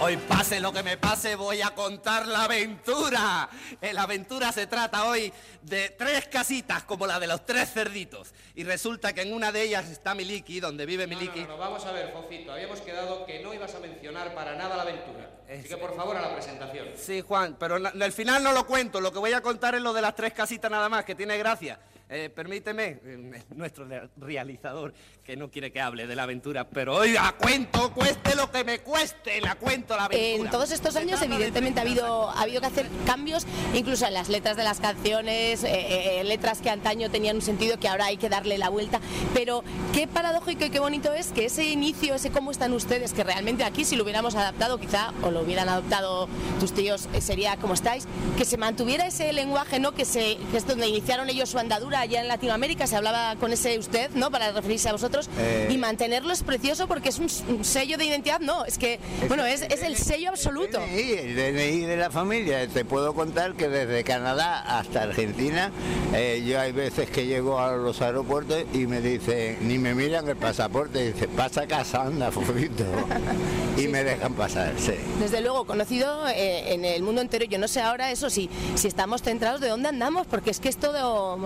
Hoy 0.00 0.16
pase 0.16 0.60
lo 0.60 0.72
que 0.72 0.82
me 0.82 0.96
pase, 0.98 1.36
voy 1.36 1.62
a 1.62 1.70
contar 1.70 2.26
la 2.26 2.44
aventura. 2.44 3.48
Eh, 3.80 3.92
La 3.92 4.02
aventura 4.02 4.50
se 4.50 4.66
trata 4.66 5.04
hoy 5.06 5.32
de 5.62 5.90
tres 5.90 6.26
casitas 6.26 6.82
como 6.82 7.06
la 7.06 7.20
de 7.20 7.26
los 7.28 7.46
tres 7.46 7.72
cerditos. 7.72 8.34
Y 8.56 8.64
resulta 8.64 9.12
que 9.12 9.22
en 9.22 9.32
una 9.32 9.52
de 9.52 9.62
ellas 9.62 9.88
está 9.88 10.14
Miliki, 10.14 10.58
donde 10.60 10.84
vive 10.84 11.06
No, 11.06 11.16
Miliki. 11.16 11.40
no, 11.42 11.48
no, 11.48 11.56
vamos 11.58 11.84
a 11.86 11.92
ver, 11.92 12.12
Fofito. 12.12 12.52
Habíamos 12.52 12.80
quedado 12.80 13.24
que 13.24 13.40
no 13.40 13.54
ibas 13.54 13.74
a 13.74 13.78
mencionar 13.80 14.34
para 14.34 14.56
nada 14.56 14.76
la 14.76 14.82
aventura. 14.82 15.30
Así 15.48 15.68
que 15.68 15.76
por 15.76 15.94
favor 15.96 16.16
a 16.16 16.22
la 16.22 16.34
presentación. 16.34 16.88
Sí, 16.96 17.20
Juan, 17.20 17.56
pero 17.58 17.76
al 17.76 18.12
final 18.12 18.42
no 18.42 18.52
lo 18.52 18.66
cuento. 18.66 19.00
Lo 19.00 19.12
que 19.12 19.20
voy 19.20 19.32
a 19.32 19.40
contar 19.42 19.74
es 19.76 19.80
lo 19.80 19.92
de 19.92 20.02
las 20.02 20.14
tres 20.16 20.32
casitas 20.32 20.70
nada 20.70 20.88
más, 20.88 21.04
que 21.04 21.14
tiene 21.14 21.38
gracia. 21.38 21.78
Eh, 22.10 22.28
permíteme, 22.28 23.00
eh, 23.02 23.42
nuestro 23.54 23.86
re- 23.86 24.08
realizador, 24.18 24.92
que 25.24 25.36
no 25.36 25.50
quiere 25.50 25.72
que 25.72 25.80
hable 25.80 26.06
de 26.06 26.14
la 26.14 26.24
aventura, 26.24 26.68
pero 26.68 26.96
hoy 26.96 27.12
la 27.12 27.32
cuento, 27.32 27.92
cueste 27.94 28.34
lo 28.36 28.50
que 28.50 28.62
me 28.62 28.80
cueste, 28.80 29.40
la 29.40 29.54
cuento 29.54 29.96
la 29.96 30.04
aventura. 30.04 30.44
En 30.44 30.50
todos 30.50 30.70
estos 30.70 30.96
años, 30.96 31.22
evidentemente, 31.22 31.80
ha 31.80 31.82
habido, 31.82 32.28
ha 32.28 32.42
habido 32.42 32.60
que 32.60 32.66
hacer 32.66 32.86
cambios, 33.06 33.46
incluso 33.72 34.06
en 34.06 34.12
las 34.12 34.28
letras 34.28 34.58
de 34.58 34.64
las 34.64 34.80
canciones, 34.80 35.64
eh, 35.64 36.20
eh, 36.20 36.24
letras 36.24 36.60
que 36.60 36.68
antaño 36.68 37.10
tenían 37.10 37.36
un 37.36 37.42
sentido 37.42 37.80
que 37.80 37.88
ahora 37.88 38.04
hay 38.06 38.18
que 38.18 38.28
darle 38.28 38.58
la 38.58 38.68
vuelta. 38.68 39.00
Pero 39.32 39.64
qué 39.94 40.06
paradójico 40.06 40.66
y 40.66 40.70
qué 40.70 40.80
bonito 40.80 41.12
es 41.14 41.32
que 41.32 41.46
ese 41.46 41.64
inicio, 41.64 42.16
ese 42.16 42.30
cómo 42.30 42.50
están 42.50 42.74
ustedes, 42.74 43.14
que 43.14 43.24
realmente 43.24 43.64
aquí, 43.64 43.86
si 43.86 43.96
lo 43.96 44.02
hubiéramos 44.04 44.34
adaptado, 44.34 44.78
quizá, 44.78 45.14
o 45.22 45.30
lo 45.30 45.40
hubieran 45.40 45.70
adoptado 45.70 46.28
tus 46.60 46.74
tíos, 46.74 47.08
sería 47.20 47.56
como 47.56 47.72
estáis, 47.72 48.06
que 48.36 48.44
se 48.44 48.58
mantuviera 48.58 49.06
ese 49.06 49.32
lenguaje, 49.32 49.80
¿no? 49.80 49.92
Que, 49.92 50.04
se, 50.04 50.36
que 50.50 50.58
es 50.58 50.66
donde 50.66 50.86
iniciaron 50.86 51.30
ellos 51.30 51.48
su 51.48 51.58
andadura 51.58 51.93
allá 52.00 52.20
en 52.20 52.28
Latinoamérica, 52.28 52.86
se 52.86 52.96
hablaba 52.96 53.36
con 53.36 53.52
ese 53.52 53.78
usted, 53.78 54.10
¿no? 54.14 54.30
Para 54.30 54.52
referirse 54.52 54.88
a 54.88 54.92
vosotros. 54.92 55.28
Eh. 55.38 55.68
Y 55.70 55.78
mantenerlo 55.78 56.32
es 56.32 56.42
precioso 56.42 56.86
porque 56.86 57.08
es 57.08 57.18
un, 57.18 57.28
un 57.48 57.64
sello 57.64 57.96
de 57.98 58.04
identidad, 58.04 58.40
no, 58.40 58.64
es 58.64 58.78
que, 58.78 58.98
bueno, 59.28 59.44
es, 59.44 59.62
es 59.62 59.82
el 59.82 59.96
sello 59.96 60.30
absoluto. 60.30 60.80
El 60.80 60.90
DNI, 60.90 61.12
el 61.12 61.36
DNI 61.54 61.80
de 61.86 61.96
la 61.96 62.10
familia. 62.10 62.66
Te 62.68 62.84
puedo 62.84 63.14
contar 63.14 63.54
que 63.54 63.68
desde 63.68 64.04
Canadá 64.04 64.78
hasta 64.78 65.02
Argentina, 65.02 65.70
eh, 66.14 66.44
yo 66.46 66.60
hay 66.60 66.72
veces 66.72 67.10
que 67.10 67.26
llego 67.26 67.58
a 67.58 67.76
los 67.76 68.00
aeropuertos 68.00 68.64
y 68.72 68.86
me 68.86 69.00
dicen, 69.00 69.58
ni 69.62 69.78
me 69.78 69.94
miran 69.94 70.28
el 70.28 70.36
pasaporte, 70.36 71.12
dice, 71.12 71.28
pasa 71.28 71.62
a 71.62 71.66
casa, 71.66 72.02
anda, 72.02 72.30
fofito. 72.30 72.84
y 73.76 73.88
me 73.88 74.04
dejan 74.04 74.34
pasar, 74.34 74.72
sí. 74.78 74.94
Desde 75.20 75.40
luego, 75.40 75.66
conocido 75.66 76.28
eh, 76.28 76.72
en 76.74 76.84
el 76.84 77.02
mundo 77.02 77.20
entero. 77.20 77.44
Yo 77.44 77.58
no 77.58 77.68
sé 77.68 77.80
ahora, 77.80 78.10
eso 78.10 78.30
sí, 78.30 78.48
si 78.74 78.88
estamos 78.88 79.22
centrados 79.22 79.60
de 79.60 79.68
dónde 79.68 79.88
andamos, 79.88 80.26
porque 80.26 80.50
es 80.50 80.60
que 80.60 80.68
es 80.68 80.76
todo. 80.76 81.36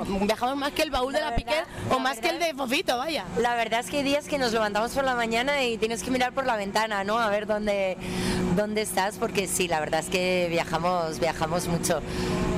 Más 0.41 0.73
que 0.73 0.83
el 0.83 0.91
baúl 0.91 1.13
de 1.13 1.21
La 1.21 1.35
Piquer 1.35 1.65
o 1.91 1.99
más 1.99 2.21
que 2.21 2.29
el 2.29 2.39
de 2.39 2.55
Fofito, 2.55 2.97
vaya. 2.97 3.25
La 3.39 3.57
verdad 3.57 3.81
es 3.81 3.91
que 3.91 3.99
hay 3.99 4.03
días 4.05 4.27
que 4.29 4.39
nos 4.39 4.53
levantamos 4.53 4.93
por 4.93 5.03
la 5.03 5.17
mañana 5.17 5.65
y 5.65 5.79
tienes 5.79 6.05
que 6.05 6.13
mirar 6.13 6.33
por 6.33 6.47
la 6.47 6.57
ventana, 6.57 7.03
¿no? 7.03 7.19
A 7.19 7.29
ver 7.29 7.47
dónde, 7.47 7.97
dónde 8.55 8.83
estás, 8.83 9.17
porque 9.17 9.49
sí, 9.49 9.67
la 9.67 9.81
verdad 9.81 10.01
es 10.01 10.07
que 10.07 10.47
viajamos, 10.49 11.19
viajamos 11.19 11.67
mucho. 11.67 12.01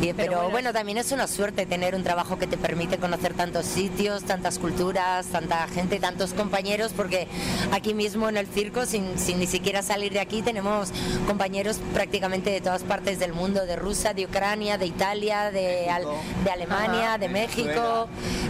Y- 0.00 0.12
pero 0.14 0.32
bueno, 0.34 0.50
bueno, 0.50 0.72
también 0.72 0.98
es 0.98 1.10
una 1.12 1.26
suerte 1.26 1.66
tener 1.66 1.94
un 1.94 2.02
trabajo 2.02 2.38
que 2.38 2.46
te 2.46 2.56
permite 2.56 2.98
conocer 2.98 3.34
tantos 3.34 3.66
sitios, 3.66 4.24
tantas 4.24 4.58
culturas, 4.58 5.26
tanta 5.26 5.66
gente, 5.68 5.98
tantos 6.00 6.32
compañeros, 6.34 6.92
porque 6.96 7.28
aquí 7.72 7.94
mismo 7.94 8.28
en 8.28 8.36
el 8.36 8.46
circo, 8.46 8.86
sin, 8.86 9.18
sin 9.18 9.38
ni 9.38 9.46
siquiera 9.46 9.82
salir 9.82 10.12
de 10.12 10.20
aquí, 10.20 10.42
tenemos 10.42 10.90
compañeros 11.26 11.80
prácticamente 11.94 12.50
de 12.50 12.60
todas 12.60 12.82
partes 12.82 13.18
del 13.18 13.32
mundo, 13.32 13.64
de 13.66 13.76
Rusia, 13.76 14.14
de 14.14 14.24
Ucrania, 14.26 14.78
de 14.78 14.86
Italia, 14.86 15.50
de, 15.50 15.88
Al- 15.90 16.06
de 16.44 16.50
Alemania, 16.50 17.08
Ajá. 17.10 17.18
de 17.18 17.28
México, 17.28 18.08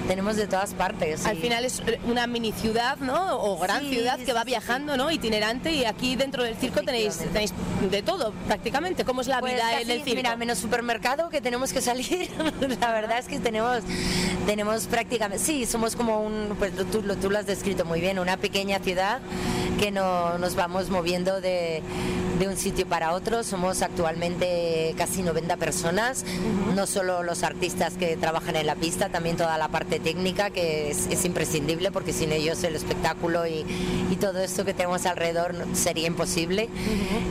tenemos 0.09 0.37
de 0.37 0.47
todas 0.47 0.75
partes. 0.75 1.27
Al 1.27 1.37
final 1.37 1.65
es 1.65 1.83
una 2.05 2.27
mini 2.27 2.53
ciudad, 2.53 2.97
¿no? 2.99 3.41
O 3.41 3.59
gran 3.59 3.81
Sí, 3.83 3.91
ciudad 3.95 4.19
que 4.19 4.33
va 4.33 4.43
sí, 4.43 4.47
viajando, 4.47 4.97
¿no? 4.97 5.11
Itinerante 5.11 5.73
y 5.73 5.85
aquí 5.85 6.17
dentro 6.17 6.43
del 6.45 6.57
circo 6.57 6.83
tenéis, 6.83 7.17
tenéis 7.19 7.53
de 7.91 8.03
todo, 8.03 8.33
prácticamente. 8.47 9.05
¿Cómo 9.05 9.21
es 9.21 9.27
la 9.29 9.41
Pues 9.41 9.55
vida 9.55 9.73
en 9.73 9.79
casi, 9.81 9.93
el 9.93 10.03
circo? 10.05 10.17
Mira, 10.17 10.37
menos 10.37 10.59
supermercado 10.59 11.29
que 11.31 11.40
tenemos 11.41 11.73
que 11.73 11.81
salir. 11.81 12.29
la 12.81 12.93
verdad 12.93 13.19
es 13.19 13.27
que 13.27 13.39
tenemos, 13.39 13.83
tenemos 14.47 14.87
prácticamente, 14.87 15.43
sí, 15.45 15.67
somos 15.67 15.97
como 15.97 16.21
un, 16.21 16.55
pues 16.59 16.73
tú, 16.91 17.03
lo, 17.03 17.17
tú 17.17 17.31
lo 17.31 17.39
has 17.39 17.47
descrito 17.47 17.85
muy 17.85 18.01
bien, 18.01 18.19
una 18.19 18.37
pequeña 18.37 18.79
ciudad 18.79 19.21
que 19.79 19.91
no, 19.91 20.39
nos 20.39 20.55
vamos 20.55 20.91
moviendo 20.91 21.41
de, 21.41 21.83
de 22.41 22.49
un 22.49 22.57
sitio 22.57 22.87
para 22.87 23.13
otro. 23.13 23.45
Somos 23.45 23.83
actualmente 23.83 24.95
casi 24.97 25.23
90 25.23 25.57
personas, 25.59 26.25
no 26.75 26.87
solo 26.87 27.23
los 27.23 27.43
artistas 27.43 27.95
que 27.95 28.17
trabajan 28.17 28.57
en 28.57 28.67
la 28.67 28.75
pista, 28.75 29.11
también 29.11 29.37
toda 29.37 29.59
la 29.59 29.69
parte 29.69 30.01
técnica 30.01 30.51
que 30.51 30.91
es, 30.91 31.07
es 31.07 31.25
imprescindible 31.25 31.93
porque 31.93 32.13
sin 32.13 32.33
ellos 32.33 32.65
el 32.65 32.75
espectáculo 32.77 33.47
y, 33.47 33.65
y 34.11 34.17
todo 34.17 34.41
esto 34.41 34.65
que 34.65 34.75
tenemos 34.75 35.07
alrededor 35.07 35.55
sería 35.75 36.07
imposible. 36.07 36.69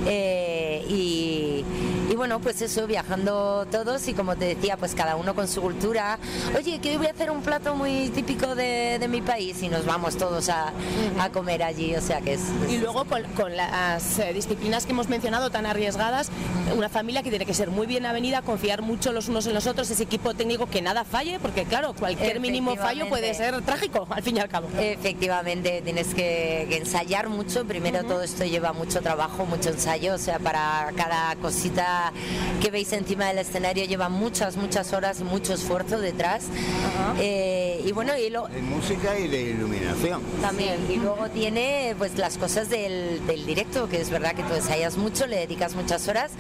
Eh, 0.06 0.86
y, 0.88 1.66
y 2.10 2.16
bueno, 2.16 2.40
pues 2.40 2.62
eso, 2.62 2.88
viajando 2.88 3.66
todos 3.72 4.08
y 4.08 4.14
como 4.14 4.36
te 4.36 4.56
decía, 4.56 4.78
pues 4.78 4.96
cada 4.96 5.16
uno 5.16 5.36
con 5.36 5.48
su 5.48 5.62
cultura. 5.62 6.18
Oye, 6.58 6.80
que 6.80 6.92
hoy 6.92 6.98
voy 6.98 7.08
a 7.08 7.12
hacer 7.12 7.30
un 7.32 7.42
plato 7.42 7.76
muy 7.76 8.10
típico 8.10 8.56
de, 8.56 8.98
de 9.00 9.08
mi 9.08 9.22
país 9.22 9.62
y 9.62 9.70
nos 9.70 9.86
vamos 9.86 10.18
todos 10.18 10.50
a, 10.50 10.74
a 11.20 11.30
comer 11.30 11.64
allí, 11.64 11.96
o 11.96 12.02
sea 12.02 12.22
que 12.22 12.34
es... 12.34 12.42
es- 12.66 12.72
Y 12.74 12.78
luego 12.80 13.06
con, 13.06 13.24
con 13.36 13.56
las 13.56 14.20
eh, 14.20 14.34
disciplinas 14.34 14.86
que 14.86 14.92
hemos 14.92 15.08
mencionado 15.10 15.50
tan 15.50 15.66
arriesgadas, 15.66 16.30
una 16.76 16.90
familia 16.90 17.22
que 17.24 17.30
tiene 17.30 17.46
que 17.46 17.54
ser 17.54 17.70
muy 17.70 17.86
bien 17.88 18.06
avenida, 18.06 18.42
confiar 18.42 18.82
mucho 18.82 19.12
los 19.12 19.28
unos 19.30 19.46
en 19.48 19.54
los 19.54 19.68
otros, 19.68 19.90
ese 19.92 20.04
equipo 20.04 20.34
técnico 20.34 20.68
que 20.68 20.82
nada 20.82 21.04
falle, 21.04 21.40
porque 21.40 21.66
claro, 21.66 21.94
cualquier 21.94 22.40
mínimo 22.40 22.76
fallo 22.76 23.08
puede 23.10 23.34
ser 23.34 23.62
trágico, 23.62 24.08
al 24.10 24.24
fin 24.24 24.38
y 24.38 24.40
al 24.40 24.50
cabo. 24.50 24.68
Efectivamente, 24.80 25.82
tienes 25.84 26.08
que, 26.14 26.66
que 26.70 26.78
ensayar 26.78 27.30
mucho. 27.30 27.66
Primero 27.66 28.04
todo 28.04 28.24
esto 28.24 28.44
lleva 28.46 28.74
mucho 28.74 29.02
trabajo, 29.02 29.46
mucho 29.46 29.70
ensayo. 29.70 30.16
O 30.16 30.18
sea, 30.18 30.40
para 30.40 30.92
cada 30.96 31.36
cosita 31.36 31.99
que 32.62 32.72
veis 32.72 32.92
encima 32.94 33.28
del 33.28 33.40
escenario 33.40 33.86
lleva 33.86 34.10
muchas, 34.10 34.58
muchas 34.58 34.94
horas 34.94 35.20
y 35.20 35.24
mucho 35.24 35.54
esfuerzo 35.54 36.00
detrás. 36.00 36.46
Eh, 37.20 37.82
y 37.86 37.92
bueno, 37.92 38.18
y 38.18 38.30
lo, 38.30 38.48
De 38.48 38.62
música 38.62 39.18
y 39.18 39.28
de 39.28 39.42
iluminación. 39.42 40.22
también. 40.42 40.86
Y 40.90 40.98
luego 40.98 41.30
tiene 41.30 41.96
pues 41.98 42.18
las 42.18 42.38
cosas 42.38 42.70
del, 42.70 43.26
del 43.28 43.46
directo, 43.46 43.88
que 43.90 44.02
es 44.02 44.10
verdad 44.10 44.34
que 44.34 44.44
tú 44.44 44.54
ensayas 44.54 44.98
mucho, 44.98 45.28
le 45.28 45.38
dedicas 45.38 45.76
muchas 45.76 46.08
horas, 46.08 46.32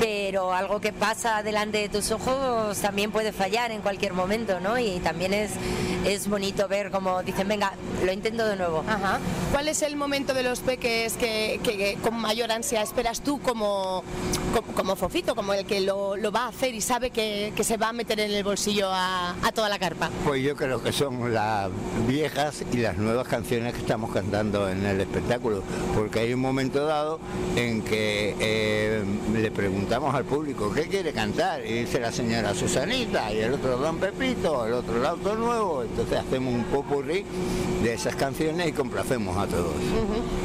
pero 0.00 0.52
algo 0.52 0.80
que 0.80 0.92
pasa 0.92 1.42
delante 1.42 1.78
de 1.78 1.88
tus 1.88 2.10
ojos 2.10 2.76
también 2.78 3.10
puede 3.10 3.32
fallar 3.32 3.70
en 3.70 3.80
cualquier 3.80 4.12
momento, 4.12 4.60
¿no? 4.60 4.78
Y 4.78 4.98
también 5.00 5.32
es, 5.34 5.52
es 6.06 6.28
bonito 6.28 6.68
ver 6.68 6.90
como 6.90 7.22
dicen, 7.22 7.48
venga, 7.48 7.72
lo 8.04 8.12
intento 8.12 8.46
de 8.46 8.56
nuevo. 8.56 8.84
Ajá. 8.88 9.18
¿Cuál 9.52 9.68
es 9.68 9.82
el 9.82 9.96
momento 9.96 10.34
de 10.34 10.42
los 10.42 10.60
peques 10.60 11.14
que, 11.14 11.60
que- 11.62 11.76
que 11.76 11.98
con 12.02 12.14
mayor 12.20 12.50
ansia 12.52 12.82
esperas 12.82 13.20
tú 13.20 13.40
como, 13.40 14.02
como, 14.54 14.72
como 14.74 14.83
Fofito, 14.94 15.34
como 15.34 15.54
el 15.54 15.64
que 15.64 15.80
lo, 15.80 16.16
lo 16.16 16.30
va 16.30 16.44
a 16.44 16.48
hacer 16.48 16.74
y 16.74 16.80
sabe 16.80 17.10
que, 17.10 17.52
que 17.56 17.64
se 17.64 17.76
va 17.76 17.88
a 17.88 17.92
meter 17.92 18.20
en 18.20 18.30
el 18.30 18.44
bolsillo 18.44 18.88
a, 18.90 19.34
a 19.42 19.52
toda 19.52 19.68
la 19.68 19.78
carpa? 19.78 20.10
Pues 20.24 20.42
yo 20.42 20.54
creo 20.54 20.82
que 20.82 20.92
son 20.92 21.32
las 21.32 21.70
viejas 22.06 22.62
y 22.72 22.76
las 22.76 22.98
nuevas 22.98 23.26
canciones 23.26 23.72
que 23.72 23.80
estamos 23.80 24.12
cantando 24.12 24.68
en 24.68 24.84
el 24.84 25.00
espectáculo, 25.00 25.62
porque 25.94 26.20
hay 26.20 26.34
un 26.34 26.40
momento 26.40 26.84
dado 26.84 27.18
en 27.56 27.82
que 27.82 28.36
eh, 28.38 29.02
le 29.32 29.50
preguntamos 29.50 30.14
al 30.14 30.24
público 30.24 30.70
qué 30.72 30.86
quiere 30.86 31.12
cantar 31.12 31.64
y 31.64 31.80
dice 31.80 31.98
la 32.00 32.12
señora 32.12 32.54
Susanita 32.54 33.32
y 33.32 33.38
el 33.38 33.54
otro 33.54 33.78
Don 33.78 33.98
Pepito, 33.98 34.66
el 34.66 34.74
otro 34.74 34.96
el 34.98 35.06
auto 35.06 35.34
nuevo, 35.34 35.82
entonces 35.82 36.18
hacemos 36.18 36.54
un 36.54 36.64
popurrí 36.64 37.24
de 37.82 37.94
esas 37.94 38.14
canciones 38.16 38.68
y 38.68 38.72
complacemos 38.72 39.36
a 39.36 39.46
todos. 39.46 39.74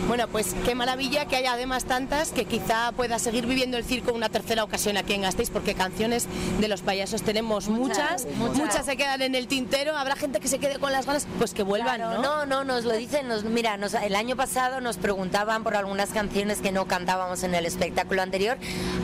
Bueno, 0.08 0.28
pues 0.28 0.56
qué 0.66 0.76
maravilla 0.76 1.26
que 1.26 1.36
haya 1.36 1.54
además 1.54 1.86
tantas 1.86 2.32
que 2.32 2.46
quizá 2.46 2.92
pueda 2.94 3.20
seguir 3.20 3.46
viviendo 3.46 3.78
el 3.78 3.84
Circo 3.84 4.12
una 4.20 4.30
tercera 4.30 4.66
ocasión 4.66 4.98
aquí 4.98 5.14
en 5.14 5.22
Gasteiz, 5.22 5.50
porque 5.50 5.76
canciones 5.76 6.28
de 6.60 6.68
los 6.68 6.82
payasos 6.82 7.22
tenemos 7.22 7.70
muchas, 7.70 8.28
muchas, 8.36 8.86
se 8.86 8.98
quedan 8.98 9.22
en 9.22 9.34
el 9.34 9.48
tintero, 9.48 9.96
habrá 9.96 10.18
gente 10.18 10.42
que 10.42 10.50
se 10.50 10.60
quede 10.60 10.78
con 10.78 10.92
las 10.92 11.06
ganas, 11.06 11.26
pues 11.38 11.54
que 11.54 11.64
vuelvan, 11.64 12.02
¿no? 12.02 12.22
No, 12.22 12.46
no, 12.46 12.66
nos 12.66 12.84
lo 12.84 12.94
dicen, 12.98 13.30
nos, 13.30 13.46
mira, 13.46 13.78
nos, 13.78 13.94
el 13.94 14.16
año 14.16 14.36
pasado 14.36 14.82
nos 14.82 14.98
preguntaban 14.98 15.64
por 15.64 15.78
algunas 15.78 16.10
canciones 16.10 16.60
que 16.60 16.74
no 16.74 16.86
cantábamos 16.86 17.44
en 17.44 17.56
el 17.56 17.66
espectáculo 17.66 18.22
anterior, 18.22 18.58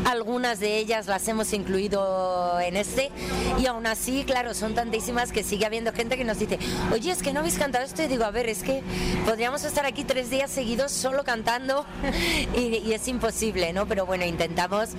algunas 0.03 0.59
de 0.59 0.77
ellas 0.77 1.07
las 1.07 1.25
hemos 1.29 1.53
incluido 1.53 2.59
en 2.59 2.75
este, 2.75 3.09
y 3.57 3.67
aún 3.67 3.87
así, 3.87 4.25
claro, 4.25 4.53
son 4.53 4.75
tantísimas 4.75 5.31
que 5.31 5.43
sigue 5.43 5.65
habiendo 5.65 5.93
gente 5.93 6.17
que 6.17 6.25
nos 6.25 6.39
dice, 6.39 6.59
oye, 6.91 7.11
es 7.11 7.23
que 7.23 7.31
no 7.31 7.39
habéis 7.39 7.57
cantado 7.57 7.85
esto, 7.85 8.03
y 8.03 8.07
digo, 8.07 8.25
a 8.25 8.31
ver, 8.31 8.49
es 8.49 8.63
que 8.63 8.83
podríamos 9.25 9.63
estar 9.63 9.85
aquí 9.85 10.03
tres 10.03 10.29
días 10.29 10.51
seguidos 10.51 10.91
solo 10.91 11.23
cantando 11.23 11.85
y, 12.55 12.91
es 12.91 13.07
imposible, 13.07 13.73
¿no? 13.73 13.85
Pero 13.87 14.05
bueno, 14.05 14.25
intentamos 14.25 14.89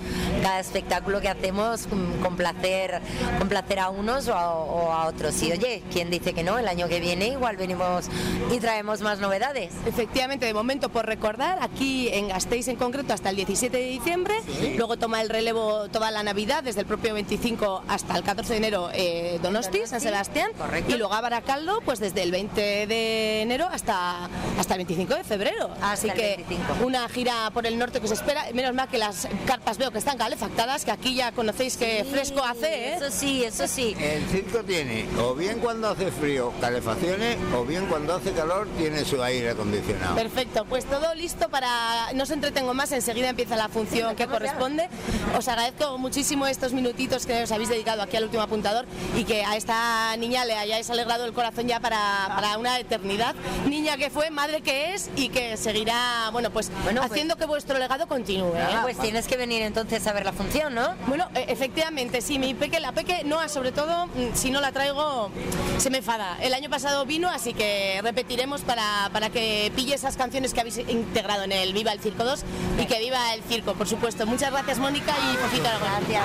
cada 0.41 0.59
espectáculo 0.59 1.21
que 1.21 1.29
hacemos 1.29 1.87
complacer, 2.21 3.01
complacer 3.39 3.79
a 3.79 3.89
unos 3.89 4.27
o 4.27 4.33
a, 4.33 5.07
otros. 5.07 5.41
Y 5.43 5.51
oye, 5.51 5.83
¿quién 5.91 6.09
dice 6.09 6.33
que 6.33 6.43
no? 6.43 6.57
El 6.57 6.67
año 6.67 6.87
que 6.87 6.99
viene 6.99 7.29
igual 7.29 7.57
venimos 7.57 8.05
y 8.51 8.59
traemos 8.59 9.01
más 9.01 9.19
novedades. 9.19 9.73
Efectivamente, 9.85 10.45
de 10.45 10.53
momento 10.53 10.89
por 10.89 11.05
recordar, 11.05 11.59
aquí 11.61 12.09
en 12.09 12.27
Gasteiz 12.29 12.67
en 12.67 12.75
concreto 12.75 13.13
hasta 13.13 13.29
el 13.29 13.35
17 13.35 13.75
de 13.75 13.83
diciembre, 13.83 14.35
luego 14.75 14.97
toma 14.97 15.21
el 15.21 15.29
relevo 15.29 15.87
toda 15.89 16.11
la 16.11 16.23
Navidad, 16.23 16.63
desde 16.63 16.81
el 16.81 16.87
propio 16.87 17.13
25 17.13 17.83
hasta 17.87 18.17
el 18.17 18.23
14 18.23 18.53
de 18.53 18.57
enero 18.57 18.89
eh, 18.93 19.39
Donosti, 19.41 19.81
San 19.85 20.01
Sebastián, 20.01 20.51
y 20.87 20.93
luego 20.95 21.13
a 21.13 21.21
Baracaldo, 21.21 21.81
pues 21.81 21.99
desde 21.99 22.23
el 22.23 22.31
20 22.31 22.87
de 22.87 23.41
enero 23.41 23.67
hasta, 23.71 24.29
hasta 24.59 24.73
el 24.73 24.79
25 24.79 25.15
de 25.15 25.23
febrero. 25.23 25.69
Así 25.81 26.09
que 26.09 26.43
una 26.83 27.07
gira 27.09 27.49
por 27.53 27.65
el 27.65 27.77
norte 27.77 27.99
que 28.01 28.07
se 28.07 28.13
espera. 28.13 28.45
Menos 28.53 28.73
mal 28.73 28.87
que 28.87 28.97
las 28.97 29.27
carpas 29.45 29.77
veo 29.77 29.91
que 29.91 29.96
están 29.97 30.17
calefactadas, 30.17 30.85
que 30.85 30.91
aquí 30.91 31.15
ya 31.15 31.31
conocéis 31.31 31.77
que 31.77 32.05
fresco 32.09 32.43
hace. 32.43 32.89
¿eh? 32.89 32.95
Eso 32.95 33.11
sí, 33.11 33.43
eso 33.43 33.67
sí. 33.67 33.95
El 33.99 34.25
circo 34.27 34.63
tiene, 34.63 35.05
o 35.21 35.33
bien 35.33 35.59
cuando 35.59 35.89
hace 35.89 36.11
frío, 36.11 36.53
calefacciones, 36.61 37.37
o 37.55 37.63
bien 37.65 37.85
cuando 37.87 38.15
hace 38.15 38.31
calor, 38.31 38.67
tiene 38.77 39.03
su 39.05 39.21
aire 39.21 39.51
acondicionado. 39.51 40.15
Perfecto, 40.15 40.65
pues 40.65 40.85
todo 40.85 41.13
listo 41.15 41.49
para. 41.49 42.13
No 42.13 42.23
os 42.23 42.31
entretengo 42.31 42.73
más, 42.73 42.91
enseguida 42.91 43.29
empieza 43.29 43.55
la 43.55 43.69
función 43.69 44.15
que 44.15 44.27
corresponde. 44.27 44.89
Os 45.37 45.47
agradezco 45.47 45.97
muchísimo 45.97 46.47
estos 46.47 46.73
minutitos 46.73 47.25
que 47.25 47.43
os 47.43 47.51
habéis 47.51 47.69
dedicado 47.69 48.01
aquí 48.01 48.17
al 48.17 48.23
último 48.23 48.43
apuntador 48.43 48.85
y 49.15 49.23
que 49.23 49.43
a 49.43 49.55
esta 49.55 50.15
niña 50.17 50.45
le 50.45 50.55
hayáis 50.55 50.89
alegrado 50.89 51.25
el 51.25 51.33
corazón 51.33 51.67
ya 51.67 51.79
para, 51.79 52.27
para 52.35 52.57
una 52.57 52.79
eternidad. 52.79 53.35
Niña 53.67 53.97
que 53.97 54.09
fue, 54.09 54.29
madre 54.29 54.61
que 54.61 54.93
es 54.93 55.09
y 55.15 55.29
que 55.29 55.57
seguirá, 55.57 56.29
bueno, 56.31 56.51
pues 56.51 56.71
bueno, 56.83 57.01
pues 57.01 57.11
haciendo 57.11 57.35
que 57.35 57.45
vuestro 57.45 57.77
legado 57.79 58.07
continúe. 58.07 58.55
¿eh? 58.55 58.77
Pues 58.81 58.97
tienes 58.99 59.27
que 59.27 59.37
venir 59.37 59.61
entonces 59.61 59.86
a 59.87 60.13
ver 60.13 60.25
la 60.25 60.33
función, 60.33 60.75
¿no? 60.75 60.95
Bueno, 61.07 61.29
e, 61.33 61.45
efectivamente, 61.47 62.21
sí, 62.21 62.37
mi 62.39 62.53
peque, 62.53 62.79
la 62.81 62.91
peque, 62.91 63.23
no, 63.23 63.47
sobre 63.47 63.71
todo, 63.71 64.07
mm, 64.07 64.33
si 64.33 64.51
no 64.51 64.59
la 64.59 64.73
traigo, 64.73 65.31
se 65.77 65.89
me 65.89 65.99
enfada. 65.99 66.37
El 66.41 66.53
año 66.53 66.69
pasado 66.69 67.05
vino, 67.05 67.29
así 67.29 67.53
que 67.53 68.01
repetiremos 68.03 68.61
para, 68.61 69.09
para 69.13 69.29
que 69.29 69.71
pille 69.75 69.95
esas 69.95 70.17
canciones 70.17 70.53
que 70.53 70.59
habéis 70.59 70.77
integrado 70.77 71.43
en 71.45 71.53
el 71.53 71.71
Viva 71.71 71.93
el 71.93 72.01
Circo 72.01 72.25
2 72.25 72.43
y 72.81 72.85
que 72.85 72.99
viva 72.99 73.33
el 73.33 73.41
circo, 73.43 73.75
por 73.75 73.87
supuesto. 73.87 74.25
Muchas 74.25 74.51
gracias, 74.51 74.77
Mónica, 74.77 75.13
y 75.31 75.37
poquito 75.37 75.69
Gracias. 75.79 76.23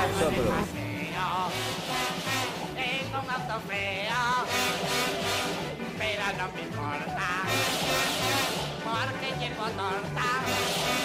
pero 5.99 6.25
no 6.38 6.52
me 6.52 6.62
importa, 6.62 7.28
porque 8.85 9.28
llevo 9.40 9.64
torta. 9.64 11.01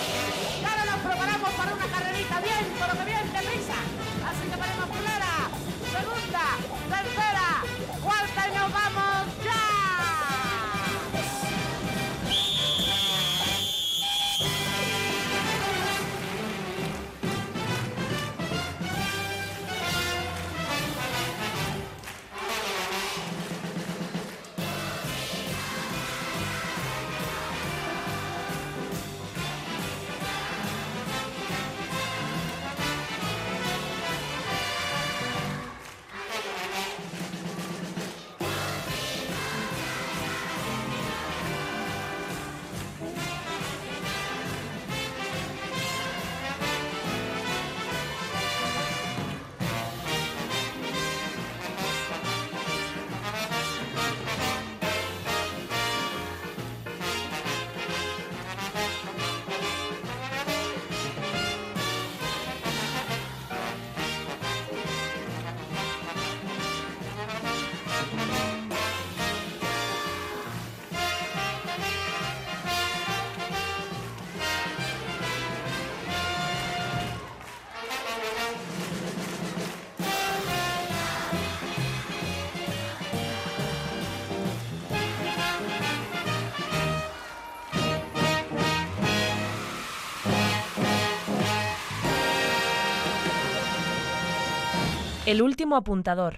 El 95.27 95.41
último 95.41 95.75
apuntador. 95.75 96.37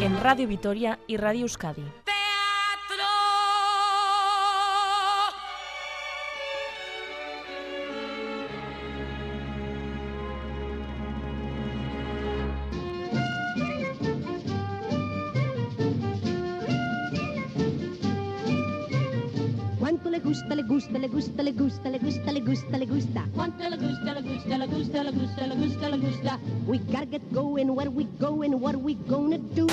En 0.00 0.20
Radio 0.20 0.46
Vitoria 0.46 1.00
y 1.08 1.16
Radio 1.16 1.40
Euskadi. 1.40 1.82
Gusta, 20.30 20.54
le 20.54 20.62
gusta, 20.62 20.98
le 20.98 21.08
gusta, 21.08 21.42
le 21.42 21.52
gusta, 21.52 21.90
le 21.90 22.40
gusta, 22.40 22.78
le 22.78 22.86
gusta. 22.86 23.24
Cuánto 23.34 23.68
le 23.68 23.76
gusta, 23.76 24.14
le 24.14 24.22
gusta, 24.22 24.58
le 24.58 24.66
gusta, 24.68 25.02
le 25.02 25.10
gusta, 25.10 25.46
le 25.46 25.56
gusta, 25.56 25.88
le 25.88 25.98
gusta. 25.98 26.38
We 26.68 26.78
gotta 26.78 27.06
get 27.06 27.32
going, 27.32 27.74
where 27.74 27.90
we 27.90 28.04
going, 28.20 28.60
what 28.60 28.76
are 28.76 28.78
we 28.78 28.94
gonna 28.94 29.38
do? 29.38 29.66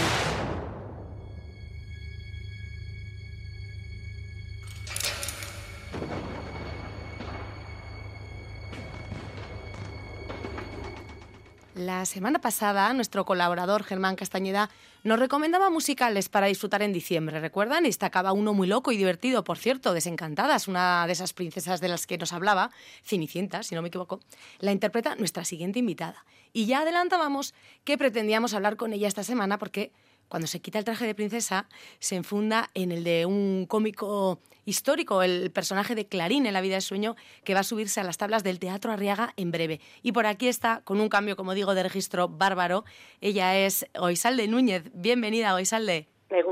La 11.98 12.06
semana 12.06 12.38
pasada, 12.38 12.94
nuestro 12.94 13.26
colaborador 13.26 13.84
Germán 13.84 14.16
Castañeda 14.16 14.70
nos 15.04 15.18
recomendaba 15.18 15.72
musicales 15.72 16.30
para 16.30 16.46
disfrutar 16.46 16.84
en 16.84 16.94
diciembre, 16.94 17.40
¿recuerdan? 17.40 17.86
Y 17.86 17.88
destacaba 17.88 18.34
uno 18.34 18.54
muy 18.54 18.68
loco 18.68 18.92
y 18.92 18.98
divertido, 18.98 19.44
por 19.44 19.58
cierto, 19.58 19.96
Desencantadas, 19.96 20.68
una 20.68 21.08
de 21.08 21.14
esas 21.14 21.34
princesas 21.34 21.82
de 21.82 21.88
las 21.88 22.06
que 22.06 22.20
nos 22.20 22.34
hablaba, 22.34 22.70
Cenicienta, 23.04 23.64
si 23.64 23.74
no 23.74 23.82
me 23.82 23.88
equivoco, 23.88 24.20
la 24.60 24.74
interpreta 24.74 25.16
nuestra 25.16 25.44
siguiente 25.44 25.80
invitada. 25.80 26.24
Y 26.54 26.68
ya 26.68 26.82
adelantábamos 26.82 27.56
que 27.84 27.98
pretendíamos 27.98 28.54
hablar 28.54 28.76
con 28.76 28.94
ella 28.94 29.08
esta 29.08 29.24
semana 29.24 29.58
porque 29.58 29.92
cuando 30.30 30.48
se 30.48 30.60
quita 30.60 30.80
el 30.80 30.86
traje 30.86 31.06
de 31.06 31.16
princesa, 31.16 31.68
se 32.00 32.16
enfunda 32.16 32.70
en 32.74 32.92
el 32.92 33.04
de 33.04 33.26
un 33.26 33.66
cómico 33.68 34.40
histórico, 34.66 35.24
el 35.24 35.50
personaje 35.52 35.96
de 35.96 36.08
Clarín 36.08 36.46
en 36.46 36.54
La 36.54 36.62
vida 36.62 36.76
de 36.76 36.82
sueño, 36.82 37.16
que 37.44 37.54
va 37.54 37.62
a 37.62 37.64
subirse 37.64 38.02
a 38.02 38.04
las 38.04 38.18
tablas 38.18 38.44
del 38.44 38.60
Teatro 38.60 38.92
Arriaga 38.92 39.34
en 39.38 39.52
breve. 39.52 39.80
Y 40.04 40.12
por 40.12 40.26
aquí 40.26 40.48
está, 40.48 40.82
con 40.84 41.00
un 41.00 41.10
cambio, 41.10 41.36
como 41.36 41.54
digo, 41.54 41.74
de 41.74 41.84
registro 41.84 42.28
bárbaro, 42.28 42.84
ella 43.22 43.58
es 43.58 43.86
Oisalde 43.98 44.48
Núñez. 44.48 44.84
Bienvenida, 44.94 45.54
Oisalde. 45.56 46.08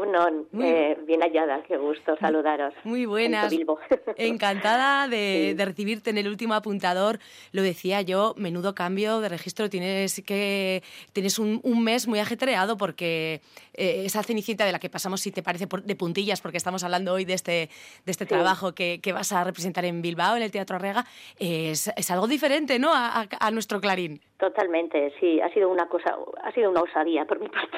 Egun 0.06 0.15
Egunon, 0.15 0.63
eh, 0.63 0.98
bien 1.08 1.22
hallada, 1.22 1.63
qué 1.68 1.78
gusto 1.78 2.15
saludaros. 2.20 2.74
Muy 2.84 3.06
buenas. 3.06 3.52
Encantada 4.18 5.08
de, 5.08 5.56
recibirte 5.58 6.12
en 6.12 6.18
el 6.18 6.28
último 6.28 6.54
apuntador. 6.54 7.20
Lo 7.52 7.62
decía 7.62 8.02
yo, 8.02 8.36
menudo 8.38 8.76
cambio 8.76 9.20
de 9.20 9.30
registro. 9.30 9.70
Tienes 9.70 10.22
que 10.26 10.84
tienes 11.13 11.39
un, 11.39 11.62
mes 11.84 12.08
muy 12.08 12.20
ajetreado 12.20 12.78
porque 12.78 13.41
eh, 13.74 14.04
esa 14.06 14.24
cenicienta 14.24 14.65
de 14.65 14.72
la 14.72 14.80
que 14.80 14.89
pasamos, 14.89 15.22
si 15.22 15.32
te 15.32 15.44
parece, 15.44 15.68
de 15.84 15.96
puntillas, 15.96 16.41
porque 16.41 16.58
estamos 16.58 16.84
hablando 16.84 17.13
hoy 17.13 17.26
de 17.26 17.34
este, 17.34 17.70
de 18.06 18.12
este 18.12 18.26
trabajo 18.26 18.74
que, 18.74 19.00
vas 19.13 19.32
a 19.32 19.44
representar 19.44 19.86
en 19.86 20.02
Bilbao, 20.02 20.36
en 20.36 20.44
el 20.44 20.52
Teatro 20.52 20.78
Rega, 20.78 21.06
es, 21.39 21.89
es 21.96 22.12
algo 22.12 22.28
diferente, 22.28 22.80
¿no? 22.80 22.94
A, 22.94 23.28
a 23.39 23.52
nuestro 23.52 23.80
Clarín. 23.80 24.20
Totalmente, 24.38 25.13
sí. 25.19 25.39
Ha 25.41 25.50
sido 25.50 25.69
una 25.69 25.88
cosa, 25.88 26.17
ha 26.43 26.52
sido 26.52 26.69
una 26.69 26.82
osadía 26.82 27.26
por 27.26 27.39
mi 27.39 27.48
parte. 27.48 27.78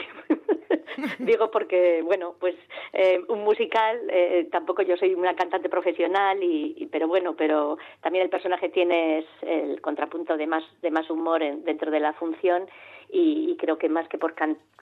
Digo 1.20 1.52
porque, 1.52 2.02
bueno, 2.04 2.36
pues 2.40 2.56
eh, 2.94 3.22
un 3.28 3.44
musical, 3.44 4.00
eh, 4.10 4.48
tampoco 4.52 4.82
yo 4.82 4.98
soy 4.98 5.14
una 5.14 5.36
cantante 5.36 5.70
profesional, 5.70 6.42
y, 6.42 6.88
pero 6.92 7.08
bueno, 7.08 7.36
pero 7.36 7.78
también 8.02 8.24
el 8.24 8.32
personaje 8.32 8.70
tiene 8.70 9.24
el 9.42 9.80
contrapunto 9.82 10.36
de 10.38 10.48
más, 10.48 10.64
de 10.82 10.90
más 10.90 11.08
humor 11.12 11.42
dentro 11.64 11.92
de 11.92 12.00
la 12.00 12.14
función 12.14 12.68
y, 13.10 13.56
creo 13.58 13.78
que 13.78 13.90
más 13.90 14.08
que 14.08 14.18
por 14.18 14.34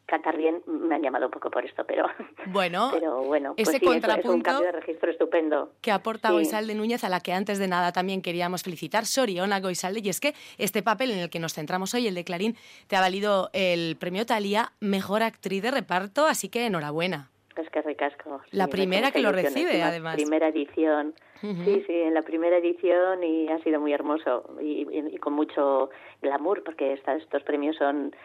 cantar 0.06 0.38
bien 0.38 0.62
me 0.66 0.96
han 0.96 1.02
llamado 1.02 1.26
un 1.26 1.32
poco 1.32 1.50
por 1.50 1.66
esto, 1.66 1.84
pero 1.86 2.06
bueno, 2.48 2.90
pero 2.94 3.24
bueno 3.24 3.54
pues 3.56 3.70
ese 3.70 3.80
contrapunto 3.80 4.30
es 4.30 4.36
un 4.36 4.42
cambio 4.42 4.66
de 4.66 4.72
registro 4.72 5.12
estupendo. 5.12 5.72
Que 5.82 5.92
aporta 5.92 6.32
Goisalde 6.32 6.76
Núñez, 6.76 7.04
a 7.04 7.10
la 7.10 7.20
que 7.20 7.34
antes 7.34 7.60
de 7.60 7.68
nada 7.68 7.92
también 7.92 8.22
queríamos 8.22 8.64
felicitar, 8.64 9.06
Soriona 9.06 9.60
Goisalde, 9.60 10.02
y 10.04 10.10
es 10.10 10.20
que 10.20 10.34
este 10.58 10.84
papel 10.84 11.12
en 11.12 11.20
el 11.20 11.30
que 11.30 11.40
nos 11.40 11.54
centramos 11.54 11.94
hoy, 11.94 12.08
el 12.08 12.16
de 12.16 12.24
Clarín, 12.24 12.56
te 12.88 12.96
ha 12.96 13.02
valido 13.02 13.50
el 13.54 13.98
premio 13.98 14.26
Talía 14.26 14.72
Mejor 14.80 15.24
Actriz 15.24 15.62
de 15.62 15.72
Reparto, 15.72 16.26
así 16.26 16.50
que 16.50 16.66
enhorabuena. 16.66 17.30
Es 17.56 17.70
que 17.70 17.82
ricasco. 17.82 18.42
La 18.52 18.68
primera 18.68 19.12
que 19.12 19.22
lo 19.22 19.32
recibe, 19.32 19.82
además. 19.82 20.16
Primera 20.16 20.50
edición. 20.50 21.14
Sí, 21.40 21.84
sí, 21.86 21.94
en 21.94 22.14
la 22.16 22.24
primera 22.24 22.58
edición 22.58 23.24
y 23.24 23.48
ha 23.50 23.60
sido 23.60 23.80
muy 23.80 23.94
hermoso 23.94 24.56
y, 24.60 24.88
y 24.92 25.18
con 25.18 25.34
mucho 25.34 25.92
glamour 26.22 26.64
porque 26.64 26.94
estos 26.94 27.44
premios 27.44 27.76
son 27.76 28.16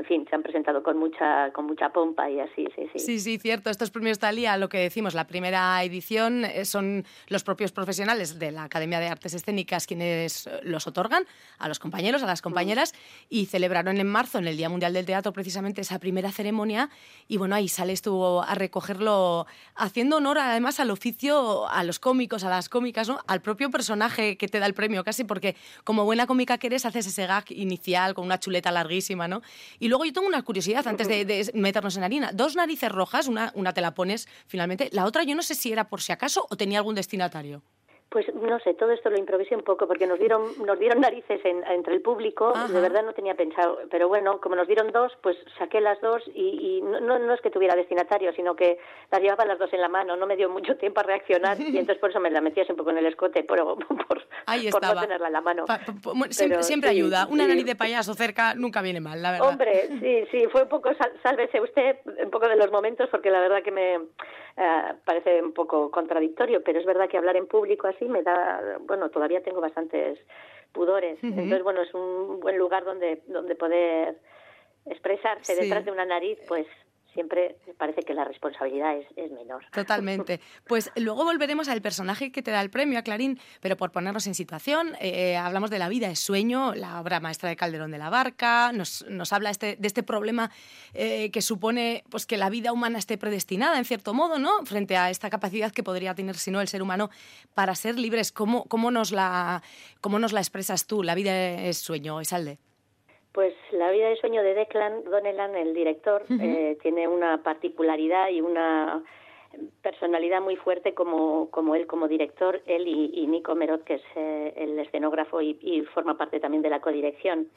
en 0.00 0.06
fin, 0.06 0.26
se 0.30 0.34
han 0.34 0.42
presentado 0.42 0.82
con 0.82 0.96
mucha, 0.96 1.52
con 1.52 1.66
mucha 1.66 1.90
pompa 1.90 2.30
y 2.30 2.40
así, 2.40 2.66
sí, 2.74 2.88
sí. 2.90 2.98
Sí, 2.98 3.20
sí, 3.20 3.38
cierto. 3.38 3.68
Estos 3.68 3.90
premios 3.90 4.18
Talía, 4.18 4.56
lo 4.56 4.70
que 4.70 4.78
decimos, 4.78 5.12
la 5.12 5.26
primera 5.26 5.84
edición 5.84 6.46
eh, 6.46 6.64
son 6.64 7.04
los 7.28 7.44
propios 7.44 7.70
profesionales 7.70 8.38
de 8.38 8.50
la 8.50 8.64
Academia 8.64 8.98
de 8.98 9.08
Artes 9.08 9.34
Escénicas 9.34 9.86
quienes 9.86 10.46
eh, 10.46 10.60
los 10.62 10.86
otorgan 10.86 11.24
a 11.58 11.68
los 11.68 11.78
compañeros, 11.78 12.22
a 12.22 12.26
las 12.26 12.40
compañeras, 12.40 12.94
y 13.28 13.44
celebraron 13.44 13.98
en 13.98 14.06
marzo, 14.06 14.38
en 14.38 14.48
el 14.48 14.56
Día 14.56 14.70
Mundial 14.70 14.94
del 14.94 15.04
Teatro, 15.04 15.34
precisamente 15.34 15.82
esa 15.82 15.98
primera 15.98 16.32
ceremonia. 16.32 16.88
Y 17.28 17.36
bueno, 17.36 17.54
ahí 17.54 17.68
sales 17.68 18.00
tú 18.00 18.40
a 18.40 18.54
recogerlo, 18.54 19.46
haciendo 19.76 20.16
honor 20.16 20.38
además 20.38 20.80
al 20.80 20.90
oficio, 20.90 21.68
a 21.68 21.84
los 21.84 21.98
cómicos, 21.98 22.42
a 22.44 22.48
las 22.48 22.70
cómicas, 22.70 23.06
¿no? 23.06 23.18
al 23.26 23.42
propio 23.42 23.68
personaje 23.70 24.38
que 24.38 24.48
te 24.48 24.60
da 24.60 24.64
el 24.64 24.72
premio, 24.72 25.04
casi, 25.04 25.24
porque 25.24 25.56
como 25.84 26.06
buena 26.06 26.26
cómica 26.26 26.56
que 26.56 26.68
eres, 26.68 26.86
haces 26.86 27.06
ese 27.06 27.26
gag 27.26 27.44
inicial 27.50 28.14
con 28.14 28.24
una 28.24 28.40
chuleta 28.40 28.70
larguísima, 28.70 29.28
¿no? 29.28 29.42
Y 29.78 29.89
luego 29.90 30.04
yo 30.04 30.12
tengo 30.12 30.26
una 30.26 30.42
curiosidad 30.42 30.86
antes 30.86 31.08
de, 31.08 31.50
meternos 31.54 31.96
en 31.96 32.04
harina. 32.04 32.30
Dos 32.32 32.56
narices 32.56 32.90
rojas, 32.90 33.28
una, 33.28 33.52
una 33.54 33.74
te 33.74 33.80
la 33.80 33.92
pones 33.92 34.28
finalmente, 34.46 34.88
la 34.92 35.04
otra 35.04 35.24
yo 35.24 35.34
no 35.34 35.42
sé 35.42 35.54
si 35.54 35.72
era 35.72 35.88
por 35.88 36.00
si 36.00 36.12
acaso 36.12 36.46
o 36.48 36.56
tenía 36.56 36.78
algún 36.78 36.94
destinatario. 36.94 37.62
Pues 38.10 38.26
no 38.34 38.58
sé, 38.58 38.74
todo 38.74 38.90
esto 38.90 39.08
lo 39.08 39.16
improvisé 39.16 39.54
un 39.54 39.62
poco 39.62 39.86
porque 39.86 40.04
nos 40.04 40.18
dieron 40.18 40.42
nos 40.66 40.78
dieron 40.80 41.00
narices 41.00 41.40
entre 41.44 41.94
el 41.94 42.02
público, 42.02 42.52
de 42.52 42.80
verdad 42.80 43.04
no 43.04 43.12
tenía 43.12 43.34
pensado, 43.34 43.78
pero 43.88 44.08
bueno, 44.08 44.40
como 44.40 44.56
nos 44.56 44.66
dieron 44.66 44.90
dos, 44.90 45.12
pues 45.22 45.36
saqué 45.58 45.80
las 45.80 46.00
dos 46.00 46.20
y, 46.34 46.80
no, 46.82 47.00
no, 47.00 47.32
es 47.32 47.40
que 47.40 47.50
tuviera 47.50 47.76
destinatario, 47.76 48.32
sino 48.32 48.56
que 48.56 48.78
las 49.12 49.20
llevaba 49.20 49.44
las 49.44 49.60
dos 49.60 49.72
en 49.72 49.80
la 49.80 49.88
mano, 49.88 50.16
no 50.16 50.26
me 50.26 50.36
dio 50.36 50.50
mucho 50.50 50.76
tiempo 50.76 51.00
a 51.00 51.04
reaccionar 51.04 51.60
y 51.60 51.78
entonces 51.78 51.98
por 51.98 52.10
eso 52.10 52.18
me 52.18 52.30
la 52.30 52.40
metía 52.40 52.64
un 52.68 52.76
poco 52.76 52.90
en 52.90 52.98
el 52.98 53.06
escote, 53.06 53.44
por, 53.44 53.58
por, 54.08 54.18
no 54.18 55.00
tenerla 55.00 55.28
en 55.28 55.32
la 55.32 55.40
mano. 55.40 55.64
siempre, 56.30 56.90
ayuda, 56.90 57.28
una 57.30 57.46
nariz 57.46 57.64
de 57.64 57.76
payaso 57.76 58.14
cerca 58.14 58.54
nunca 58.56 58.82
viene 58.82 59.00
mal, 59.00 59.22
la 59.22 59.32
verdad. 59.32 59.48
Hombre, 59.48 59.88
sí, 60.00 60.24
sí, 60.32 60.48
fue 60.50 60.64
un 60.64 60.68
poco, 60.68 60.90
sálvese 61.22 61.60
usted, 61.60 61.98
un 62.24 62.30
poco 62.30 62.48
de 62.48 62.56
los 62.56 62.72
momentos 62.72 63.08
porque 63.08 63.30
la 63.30 63.38
verdad 63.38 63.62
que 63.62 63.70
me 63.70 63.94
eh, 63.94 64.94
parece 65.04 65.40
un 65.40 65.52
poco 65.52 65.92
contradictorio, 65.92 66.62
pero 66.64 66.80
es 66.80 66.86
verdad 66.86 67.08
que 67.08 67.16
hablar 67.16 67.36
en 67.36 67.46
público 67.46 67.86
así 67.86 67.99
me 68.08 68.22
da, 68.22 68.78
bueno, 68.80 69.10
todavía 69.10 69.42
tengo 69.42 69.60
bastantes 69.60 70.18
pudores. 70.72 71.18
Entonces, 71.22 71.62
bueno, 71.62 71.82
es 71.82 71.92
un 71.94 72.40
buen 72.40 72.56
lugar 72.58 72.84
donde, 72.84 73.22
donde 73.26 73.54
poder 73.54 74.16
expresarse 74.86 75.56
detrás 75.56 75.84
de 75.84 75.92
una 75.92 76.04
nariz, 76.04 76.38
pues 76.48 76.66
siempre 77.14 77.56
parece 77.78 78.02
que 78.02 78.14
la 78.14 78.24
responsabilidad 78.24 78.96
es, 79.16 79.30
menor. 79.32 79.64
Totalmente. 79.72 80.40
Pues 80.66 80.92
luego 80.94 81.24
volveremos 81.24 81.68
al 81.68 81.82
personaje 81.82 82.30
que 82.30 82.42
te 82.42 82.50
da 82.50 82.60
el 82.60 82.70
premio, 82.70 82.98
a 82.98 83.02
Clarín, 83.02 83.40
pero 83.60 83.76
por 83.76 83.90
ponernos 83.90 84.26
en 84.26 84.34
situación, 84.34 84.94
eh, 85.00 85.36
hablamos 85.36 85.70
de 85.70 85.78
La 85.78 85.88
vida 85.88 86.08
es 86.08 86.20
sueño, 86.20 86.74
la 86.74 87.00
obra 87.00 87.18
maestra 87.18 87.48
de 87.48 87.56
Calderón 87.56 87.90
de 87.90 87.98
la 87.98 88.10
Barca, 88.10 88.72
nos, 88.72 89.04
nos 89.08 89.32
habla 89.32 89.50
este, 89.50 89.76
de 89.76 89.86
este 89.86 90.02
problema 90.02 90.50
eh, 90.94 91.30
que 91.30 91.42
supone 91.42 92.04
pues, 92.10 92.26
que 92.26 92.36
la 92.36 92.50
vida 92.50 92.72
humana 92.72 92.98
esté 92.98 93.18
predestinada, 93.18 93.78
en 93.78 93.84
cierto 93.84 94.14
modo, 94.14 94.38
¿no? 94.38 94.64
frente 94.64 94.96
a 94.96 95.10
esta 95.10 95.30
capacidad 95.30 95.72
que 95.72 95.82
podría 95.82 96.14
tener, 96.14 96.36
si 96.36 96.50
no, 96.50 96.60
el 96.60 96.68
ser 96.68 96.82
humano 96.82 97.10
para 97.54 97.74
ser 97.74 97.98
libres. 97.98 98.32
¿Cómo, 98.32 98.64
cómo, 98.66 98.90
nos, 98.90 99.12
la, 99.12 99.62
cómo 100.00 100.18
nos 100.18 100.32
la 100.32 100.40
expresas 100.40 100.86
tú? 100.86 101.02
La 101.02 101.14
vida 101.14 101.32
es 101.62 101.78
sueño, 101.78 102.20
Esalde. 102.20 102.58
Pues 103.32 103.54
la 103.70 103.90
vida 103.90 104.08
de 104.08 104.16
sueño 104.16 104.42
de 104.42 104.54
Declan 104.54 105.04
Donnellan, 105.04 105.54
el 105.54 105.72
director, 105.72 106.24
eh, 106.28 106.76
tiene 106.82 107.06
una 107.06 107.42
particularidad 107.42 108.28
y 108.28 108.40
una 108.40 109.04
personalidad 109.82 110.40
muy 110.40 110.56
fuerte 110.56 110.94
como, 110.94 111.50
como 111.50 111.74
él 111.74 111.86
como 111.86 112.08
director, 112.08 112.60
él 112.66 112.86
y, 112.86 113.26
Nico 113.26 113.54
Merot, 113.54 113.84
que 113.84 113.94
es 113.94 114.02
eh, 114.16 114.52
el 114.56 114.78
escenógrafo 114.78 115.40
y, 115.40 115.84
forma 115.94 116.16
parte 116.16 116.40
también 116.40 116.62
de 116.62 116.70
la 116.70 116.80
codirección. 116.80 117.48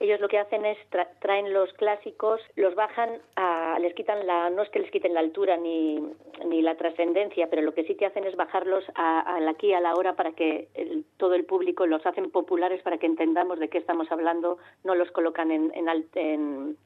Ellos 0.00 0.20
lo 0.20 0.28
que 0.28 0.38
hacen 0.38 0.64
es 0.64 0.78
traen 1.20 1.52
los 1.52 1.72
clásicos, 1.74 2.40
los 2.56 2.74
bajan, 2.74 3.10
a, 3.36 3.78
les 3.80 3.94
quitan 3.94 4.26
la, 4.26 4.50
no 4.50 4.62
es 4.62 4.70
que 4.70 4.78
les 4.78 4.90
quiten 4.90 5.14
la 5.14 5.20
altura 5.20 5.56
ni, 5.56 6.00
ni 6.46 6.62
la 6.62 6.76
trascendencia, 6.76 7.48
pero 7.50 7.62
lo 7.62 7.74
que 7.74 7.84
sí 7.84 7.94
que 7.94 8.06
hacen 8.06 8.24
es 8.24 8.36
bajarlos 8.36 8.84
a, 8.94 9.38
aquí, 9.48 9.72
a 9.72 9.80
la 9.80 9.94
hora, 9.94 10.14
para 10.14 10.32
que 10.32 10.68
todo 11.16 11.34
el 11.34 11.44
público 11.44 11.86
los 11.86 12.04
hacen 12.06 12.30
populares 12.30 12.82
para 12.82 12.98
que 12.98 13.06
entendamos 13.06 13.58
de 13.58 13.68
qué 13.68 13.78
estamos 13.78 14.10
hablando, 14.10 14.58
no 14.84 14.94
los 14.94 15.10
colocan 15.10 15.50
en, 15.50 15.72
en, 15.74 15.88
en 16.14 16.76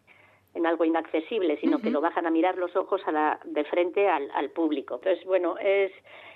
en 0.57 0.67
algo 0.67 0.85
inaccesible, 0.85 1.59
sino 1.59 1.81
que 1.81 1.91
lo 1.91 2.01
bajan 2.01 2.27
a 2.27 2.31
mirar 2.31 2.57
los 2.57 2.75
ojos 2.77 3.01
a 3.07 3.13
la, 3.13 3.41
de 3.45 3.65
frente 3.65 4.09
al, 4.09 4.31
al 4.33 4.51
público. 4.51 4.97
Entonces, 4.97 5.25
bueno, 5.25 5.57
es 5.59 5.93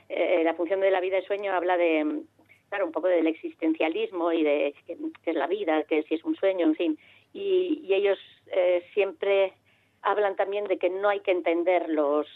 eh, 0.09 0.43
la 0.45 0.55
función 0.55 0.81
de 0.81 0.91
la 0.91 1.01
vida 1.01 1.17
de 1.17 1.27
sueño 1.27 1.53
habla 1.53 1.77
de, 1.77 2.23
claro, 2.69 2.87
un 2.87 2.93
poco 2.93 3.09
del 3.09 3.27
existencialismo 3.27 4.33
y 4.33 4.43
de 4.43 4.75
qué, 4.87 4.97
es 5.25 5.37
la 5.37 5.47
vida, 5.47 5.83
que 5.85 6.03
si 6.05 6.15
es 6.15 6.25
un 6.25 6.37
sueño, 6.37 6.67
en 6.67 6.75
fin. 6.75 6.99
Y, 7.33 7.81
y 7.85 7.95
ellos 7.95 8.19
eh, 8.49 8.85
siempre 8.95 9.55
hablan 10.03 10.37
también 10.37 10.65
de 10.65 10.79
que 10.79 10.91
no 10.91 11.09
hay 11.09 11.21
que 11.21 11.31
entender 11.31 11.89
los 11.89 12.27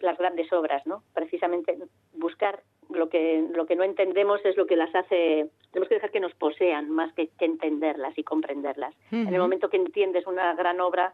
las 0.00 0.16
grandes 0.18 0.52
obras, 0.52 0.86
¿no? 0.86 1.02
Precisamente 1.12 1.76
buscar 2.14 2.62
lo 2.92 3.08
que 3.08 3.46
lo 3.54 3.66
que 3.66 3.76
no 3.76 3.84
entendemos 3.84 4.40
es 4.44 4.56
lo 4.56 4.66
que 4.66 4.76
las 4.76 4.94
hace 4.94 5.48
tenemos 5.72 5.88
que 5.88 5.94
dejar 5.94 6.10
que 6.10 6.20
nos 6.20 6.34
posean 6.34 6.90
más 6.90 7.12
que, 7.14 7.28
que 7.28 7.44
entenderlas 7.44 8.16
y 8.18 8.24
comprenderlas. 8.24 8.94
En 9.10 9.32
el 9.32 9.40
momento 9.40 9.70
que 9.70 9.76
entiendes 9.76 10.26
una 10.26 10.54
gran 10.54 10.80
obra 10.80 11.12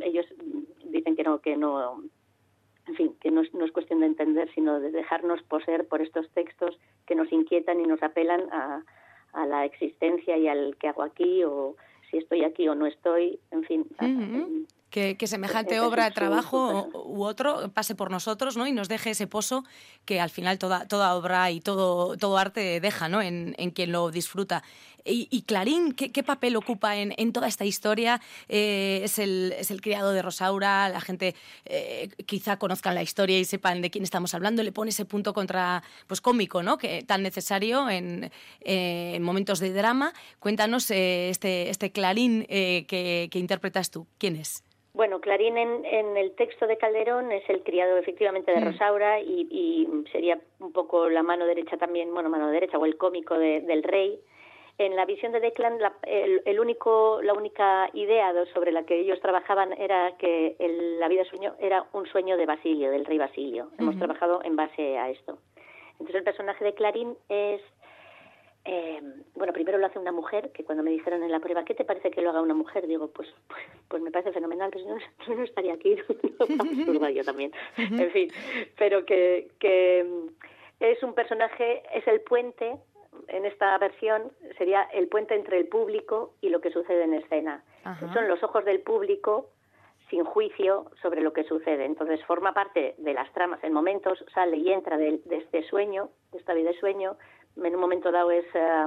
ellos 0.00 0.26
dicen 0.84 1.16
que 1.16 1.22
no, 1.24 1.40
que 1.40 1.56
no, 1.56 2.02
en 2.86 2.94
fin, 2.94 3.14
que 3.20 3.30
no 3.30 3.42
es, 3.42 3.52
no 3.54 3.64
es 3.64 3.72
cuestión 3.72 4.00
de 4.00 4.06
entender, 4.06 4.50
sino 4.54 4.80
de 4.80 4.90
dejarnos 4.90 5.42
poseer 5.42 5.86
por 5.86 6.00
estos 6.00 6.28
textos 6.30 6.78
que 7.06 7.14
nos 7.14 7.32
inquietan 7.32 7.80
y 7.80 7.84
nos 7.84 8.02
apelan 8.02 8.48
a, 8.52 8.82
a 9.32 9.46
la 9.46 9.64
existencia 9.64 10.36
y 10.36 10.48
al 10.48 10.76
que 10.76 10.88
hago 10.88 11.02
aquí 11.02 11.42
o 11.44 11.76
si 12.10 12.18
estoy 12.18 12.44
aquí 12.44 12.68
o 12.68 12.74
no 12.74 12.86
estoy, 12.86 13.38
en 13.50 13.64
fin 13.64 13.86
que, 14.92 15.26
semejante 15.26 15.80
obra 15.80 16.04
de 16.04 16.10
trabajo 16.10 16.90
u 16.92 17.24
otro 17.24 17.70
pase 17.72 17.94
por 17.94 18.10
nosotros 18.10 18.58
¿no? 18.58 18.66
y 18.66 18.72
nos 18.72 18.88
deje 18.88 19.10
ese 19.10 19.26
pozo 19.26 19.64
que 20.04 20.20
al 20.20 20.28
final 20.28 20.58
toda, 20.58 20.86
toda 20.86 21.14
obra 21.14 21.50
y 21.50 21.60
todo, 21.60 22.16
todo 22.18 22.36
arte 22.36 22.78
deja 22.78 23.08
¿no? 23.08 23.22
en, 23.22 23.54
en 23.56 23.70
quien 23.70 23.90
lo 23.90 24.10
disfruta. 24.10 24.62
Y, 25.04 25.42
Clarín, 25.42 25.94
¿qué, 25.94 26.22
papel 26.22 26.54
ocupa 26.54 26.96
en, 26.96 27.12
en 27.16 27.32
toda 27.32 27.48
esta 27.48 27.64
historia? 27.64 28.20
Eh, 28.48 29.00
es, 29.02 29.18
el, 29.18 29.52
es 29.58 29.72
el 29.72 29.80
criado 29.80 30.12
de 30.12 30.22
Rosaura, 30.22 30.88
la 30.88 31.00
gente 31.00 31.34
eh, 31.64 32.10
quizá 32.24 32.56
conozcan 32.56 32.94
la 32.94 33.02
historia 33.02 33.36
y 33.38 33.44
sepan 33.44 33.82
de 33.82 33.90
quién 33.90 34.04
estamos 34.04 34.32
hablando, 34.32 34.62
le 34.62 34.70
pone 34.70 34.90
ese 34.90 35.04
punto 35.04 35.34
contra, 35.34 35.82
pues 36.06 36.20
cómico, 36.20 36.62
¿no? 36.62 36.78
que 36.78 37.02
tan 37.02 37.24
necesario 37.24 37.90
en, 37.90 38.30
en 38.60 39.22
momentos 39.24 39.58
de 39.58 39.72
drama. 39.72 40.12
Cuéntanos 40.38 40.88
eh, 40.92 41.30
este, 41.30 41.70
este 41.70 41.90
Clarín 41.90 42.44
que, 42.46 43.28
que 43.28 43.38
interpretas 43.40 43.90
tú, 43.90 44.06
¿quién 44.18 44.36
es? 44.36 44.62
Bueno, 44.94 45.20
Clarín 45.20 45.56
en, 45.56 46.16
el 46.16 46.32
texto 46.32 46.66
de 46.66 46.76
Calderón 46.76 47.32
es 47.32 47.48
el 47.48 47.62
criado 47.62 47.96
efectivamente 47.96 48.52
de. 48.52 48.60
Rosaura 48.60 49.20
y, 49.20 49.88
sería 50.12 50.38
un 50.60 50.72
poco 50.72 51.08
la 51.08 51.22
mano 51.22 51.46
derecha 51.46 51.78
también, 51.78 52.12
bueno, 52.12 52.28
mano 52.28 52.48
derecha 52.48 52.76
o 52.76 52.84
el 52.84 52.98
cómico 52.98 53.38
del 53.38 53.82
rey. 53.82 54.20
en 54.76 54.94
la 54.94 55.06
visión 55.06 55.32
de 55.32 55.40
Declan, 55.40 55.78
la, 55.78 55.94
el, 56.02 56.60
único, 56.60 57.22
la 57.22 57.32
única 57.32 57.88
idea 57.94 58.32
sobre 58.52 58.70
la 58.70 58.84
que 58.84 59.00
ellos 59.00 59.18
trabajaban 59.20 59.72
era 59.72 60.16
que 60.18 60.56
la 60.98 61.08
vida 61.08 61.24
sueño 61.24 61.54
era 61.58 61.86
un 61.94 62.06
sueño 62.06 62.36
de 62.36 62.44
Basilio, 62.44 62.90
del 62.90 63.06
rey 63.06 63.16
Basilio. 63.16 63.70
Hemos 63.78 63.96
trabajado 63.96 64.42
en 64.44 64.56
base 64.56 64.98
a 64.98 65.08
esto. 65.08 65.38
Entonces 65.92 66.16
el 66.16 66.24
personaje 66.24 66.64
de 66.64 66.74
Clarín 66.74 67.16
es 67.30 67.62
eh, 68.64 69.00
bueno, 69.34 69.52
primero 69.52 69.78
lo 69.78 69.86
hace 69.86 69.98
una 69.98 70.12
mujer, 70.12 70.52
que 70.52 70.64
cuando 70.64 70.84
me 70.84 70.90
dijeron 70.90 71.22
en 71.22 71.32
la 71.32 71.40
prueba, 71.40 71.64
¿qué 71.64 71.74
te 71.74 71.84
parece 71.84 72.10
que 72.10 72.22
lo 72.22 72.30
haga 72.30 72.42
una 72.42 72.54
mujer? 72.54 72.86
Digo, 72.86 73.08
pues 73.08 73.28
pues, 73.48 73.60
pues 73.88 74.02
me 74.02 74.10
parece 74.10 74.32
fenomenal, 74.32 74.70
pero 74.72 74.84
no, 74.86 75.34
no 75.36 75.42
estaría 75.42 75.74
aquí, 75.74 75.96
no, 76.86 77.08
yo 77.10 77.24
también. 77.24 77.52
En 77.76 78.10
fin, 78.12 78.30
pero 78.78 79.04
que, 79.04 79.48
que 79.58 80.06
es 80.80 81.02
un 81.02 81.14
personaje, 81.14 81.82
es 81.92 82.06
el 82.06 82.20
puente, 82.20 82.76
en 83.28 83.44
esta 83.46 83.76
versión 83.78 84.32
sería 84.58 84.82
el 84.92 85.08
puente 85.08 85.34
entre 85.34 85.58
el 85.58 85.66
público 85.66 86.34
y 86.40 86.48
lo 86.48 86.60
que 86.60 86.70
sucede 86.70 87.04
en 87.04 87.14
escena. 87.14 87.64
Son 88.12 88.28
los 88.28 88.42
ojos 88.42 88.64
del 88.64 88.80
público 88.80 89.48
sin 90.08 90.24
juicio 90.24 90.90
sobre 91.00 91.20
lo 91.20 91.32
que 91.32 91.44
sucede. 91.44 91.84
Entonces 91.84 92.24
forma 92.26 92.52
parte 92.52 92.94
de 92.98 93.14
las 93.14 93.32
tramas 93.32 93.62
en 93.64 93.72
momentos, 93.72 94.24
sale 94.34 94.56
y 94.56 94.70
entra 94.70 94.96
de, 94.98 95.20
de 95.24 95.36
este 95.38 95.62
sueño, 95.64 96.10
de 96.32 96.38
esta 96.38 96.54
vida 96.54 96.70
de 96.70 96.78
sueño, 96.78 97.16
en 97.56 97.74
un 97.74 97.80
momento 97.80 98.10
dado 98.10 98.30
es 98.30 98.44
eh, 98.54 98.86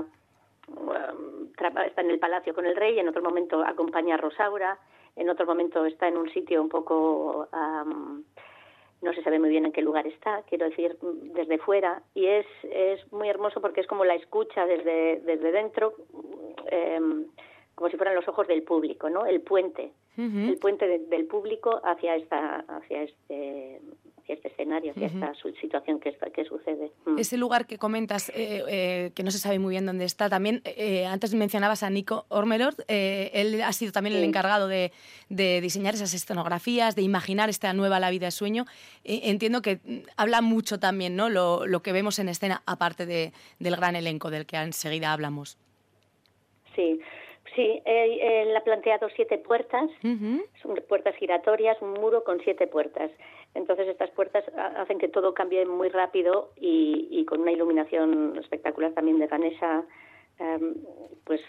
está 1.85 2.01
en 2.01 2.11
el 2.11 2.19
palacio 2.19 2.53
con 2.53 2.65
el 2.65 2.75
rey, 2.75 2.99
en 2.99 3.07
otro 3.07 3.21
momento 3.21 3.63
acompaña 3.63 4.15
a 4.15 4.17
Rosaura, 4.17 4.77
en 5.15 5.29
otro 5.29 5.45
momento 5.45 5.85
está 5.85 6.07
en 6.07 6.17
un 6.17 6.29
sitio 6.31 6.61
un 6.61 6.69
poco 6.69 7.47
no 9.05 9.13
se 9.13 9.21
sabe 9.23 9.39
muy 9.39 9.49
bien 9.49 9.65
en 9.65 9.71
qué 9.71 9.81
lugar 9.81 10.07
está, 10.07 10.41
quiero 10.49 10.67
decir, 10.69 10.97
desde 11.01 11.57
fuera, 11.59 12.01
y 12.13 12.25
es, 12.25 12.45
es 12.63 13.11
muy 13.13 13.29
hermoso 13.29 13.61
porque 13.61 13.81
es 13.81 13.87
como 13.87 14.03
la 14.03 14.15
escucha 14.15 14.65
desde, 14.65 15.21
desde 15.21 15.51
dentro, 15.51 15.93
em, 16.67 17.27
como 17.75 17.89
si 17.89 17.97
fueran 17.97 18.15
los 18.15 18.27
ojos 18.27 18.47
del 18.47 18.63
público, 18.63 19.09
¿no? 19.09 19.25
El 19.25 19.41
puente, 19.41 19.91
el 20.17 20.57
puente 20.59 20.87
del 20.87 21.25
público 21.25 21.81
hacia 21.83 22.15
esta, 22.15 22.59
hacia 22.67 23.03
este 23.03 23.81
este 24.27 24.47
escenario, 24.47 24.91
hacia 24.91 25.07
esta 25.07 25.33
situación 25.61 25.99
que, 25.99 26.17
que 26.33 26.45
sucede. 26.45 26.91
Mm. 27.05 27.19
Ese 27.19 27.37
lugar 27.37 27.67
que 27.67 27.77
comentas, 27.77 28.29
eh, 28.29 28.63
eh, 28.67 29.11
que 29.13 29.23
no 29.23 29.31
se 29.31 29.37
sabe 29.37 29.59
muy 29.59 29.71
bien 29.71 29.85
dónde 29.85 30.05
está, 30.05 30.29
también 30.29 30.61
eh, 30.65 31.05
antes 31.05 31.33
mencionabas 31.35 31.83
a 31.83 31.89
Nico 31.89 32.25
Ormelord, 32.29 32.75
él 32.87 33.61
ha 33.61 33.71
sido 33.73 33.91
también 33.91 34.15
el 34.15 34.23
encargado 34.23 34.67
de, 34.67 34.91
diseñar 35.29 35.93
esas 35.93 36.13
escenografías, 36.13 36.95
de 36.95 37.03
imaginar 37.03 37.49
esta 37.49 37.73
nueva 37.73 37.99
La 37.99 38.09
vida 38.09 38.27
de 38.27 38.31
sueño. 38.31 38.65
entiendo 39.03 39.61
que 39.61 39.75
mm, 39.83 39.97
habla 40.17 40.41
mucho 40.41 40.79
también 40.79 41.15
¿no? 41.15 41.29
lo, 41.29 41.67
lo 41.67 41.81
que 41.81 41.91
vemos 41.91 42.17
en 42.19 42.29
escena, 42.29 42.63
aparte 42.65 43.05
de, 43.05 43.31
del 43.59 43.75
gran 43.75 43.95
elenco 43.95 44.31
del 44.31 44.45
que 44.45 44.57
enseguida 44.57 45.13
hablamos. 45.13 45.57
Sí, 46.75 46.99
Sí, 47.55 47.81
él, 47.85 48.55
ha 48.55 48.63
planteado 48.63 49.07
siete 49.15 49.37
puertas, 49.37 49.89
son 50.61 50.75
puertas 50.89 51.15
giratorias, 51.15 51.81
un 51.81 51.93
muro 51.93 52.23
con 52.23 52.39
siete 52.41 52.67
puertas. 52.67 53.09
Entonces 53.53 53.87
estas 53.87 54.09
puertas 54.11 54.43
hacen 54.77 54.99
que 54.99 55.07
todo 55.07 55.33
cambie 55.33 55.65
muy 55.65 55.87
rápido 55.87 56.51
y, 56.57 57.23
con 57.25 57.41
una 57.41 57.53
iluminación 57.53 58.37
espectacular 58.37 58.91
también 58.91 59.19
de 59.19 59.27
Ganesha, 59.27 59.85
em, 60.37 60.75
pues 61.23 61.39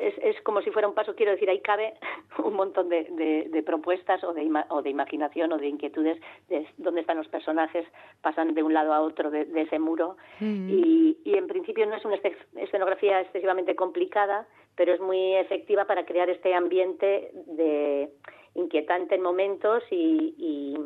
es, 0.00 0.40
como 0.42 0.60
si 0.62 0.70
fuera 0.70 0.88
un 0.88 0.94
paso, 0.94 1.14
quiero 1.14 1.32
decir, 1.32 1.48
ahí 1.48 1.60
cabe 1.60 1.94
un 2.44 2.54
montón 2.54 2.88
de, 2.88 3.62
propuestas 3.66 4.22
o 4.24 4.32
de, 4.32 4.50
o 4.68 4.82
de, 4.82 4.90
imaginación 4.90 5.52
o 5.52 5.58
de 5.58 5.68
inquietudes 5.68 6.20
de 6.48 6.66
dónde 6.76 7.00
están 7.00 7.16
los 7.16 7.28
personajes, 7.28 7.86
pasan 8.20 8.54
de 8.54 8.62
un 8.62 8.74
lado 8.74 8.92
a 8.92 9.00
otro 9.00 9.30
de, 9.30 9.46
ese 9.54 9.78
muro. 9.78 10.16
Mm. 10.40 10.68
Y, 10.68 11.18
y, 11.24 11.34
en 11.34 11.46
principio 11.46 11.86
no 11.86 11.96
es 11.96 12.04
una 12.04 12.18
escenografía 12.56 13.20
excesivamente 13.20 13.74
complicada, 13.74 14.46
pero 14.76 14.92
es 14.92 15.00
muy 15.00 15.34
efectiva 15.34 15.84
para 15.86 16.04
crear 16.04 16.28
este 16.30 16.54
ambiente 16.54 17.30
de 17.46 18.10
inquietante 18.54 19.14
en 19.14 19.22
momentos 19.22 19.82
y, 19.90 20.34
y, 20.38 20.76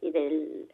y 0.00 0.10
del 0.10 0.68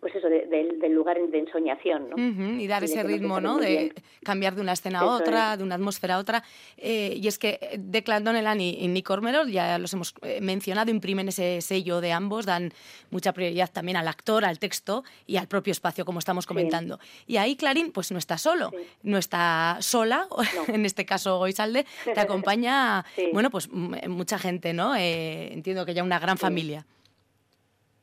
pues 0.00 0.14
eso, 0.16 0.28
del 0.28 0.92
lugar 0.92 1.18
de 1.18 1.38
ensoñación, 1.38 2.10
¿no? 2.10 2.60
y 2.60 2.66
dar 2.66 2.84
ese 2.84 3.02
ritmo, 3.02 3.40
¿no? 3.40 3.58
De 3.58 3.92
cambiar 4.22 4.54
de 4.54 4.60
una 4.60 4.72
escena 4.72 5.00
a 5.00 5.06
otra, 5.06 5.56
de 5.56 5.64
una 5.64 5.76
atmósfera 5.76 6.16
a 6.16 6.18
otra. 6.18 6.42
Eh, 6.76 7.14
y 7.16 7.26
es 7.26 7.38
que 7.38 7.58
Declan 7.78 8.22
Donnellan 8.22 8.60
y, 8.60 8.86
Nick 8.88 9.08
Ormerod, 9.08 9.48
ya 9.48 9.78
los 9.78 9.94
hemos 9.94 10.14
eh, 10.22 10.40
mencionado, 10.42 10.90
imprimen 10.90 11.28
ese 11.28 11.60
sello 11.62 12.00
de 12.02 12.12
ambos, 12.12 12.44
dan 12.44 12.72
mucha 13.10 13.32
prioridad 13.32 13.70
también 13.72 13.96
al 13.96 14.08
actor, 14.08 14.44
al 14.44 14.58
texto 14.58 15.04
y 15.26 15.38
al 15.38 15.48
propio 15.48 15.72
espacio, 15.72 16.04
como 16.04 16.18
estamos 16.18 16.46
comentando. 16.46 16.98
Y 17.26 17.38
ahí 17.38 17.56
Clarín, 17.56 17.90
pues 17.90 18.12
no 18.12 18.18
está 18.18 18.36
solo, 18.36 18.72
no 19.02 19.16
está 19.16 19.78
sola, 19.80 20.28
en 20.68 20.84
este 20.84 21.06
caso 21.06 21.38
Goisalde, 21.38 21.86
te 22.04 22.20
acompaña, 22.20 23.04
bueno, 23.32 23.50
pues 23.50 23.70
mucha 23.72 24.38
gente, 24.38 24.74
¿no? 24.74 24.94
Eh, 24.96 25.52
entiendo 25.52 25.86
que 25.86 25.94
ya 25.94 26.02
una 26.02 26.18
gran 26.18 26.36
familia. 26.36 26.84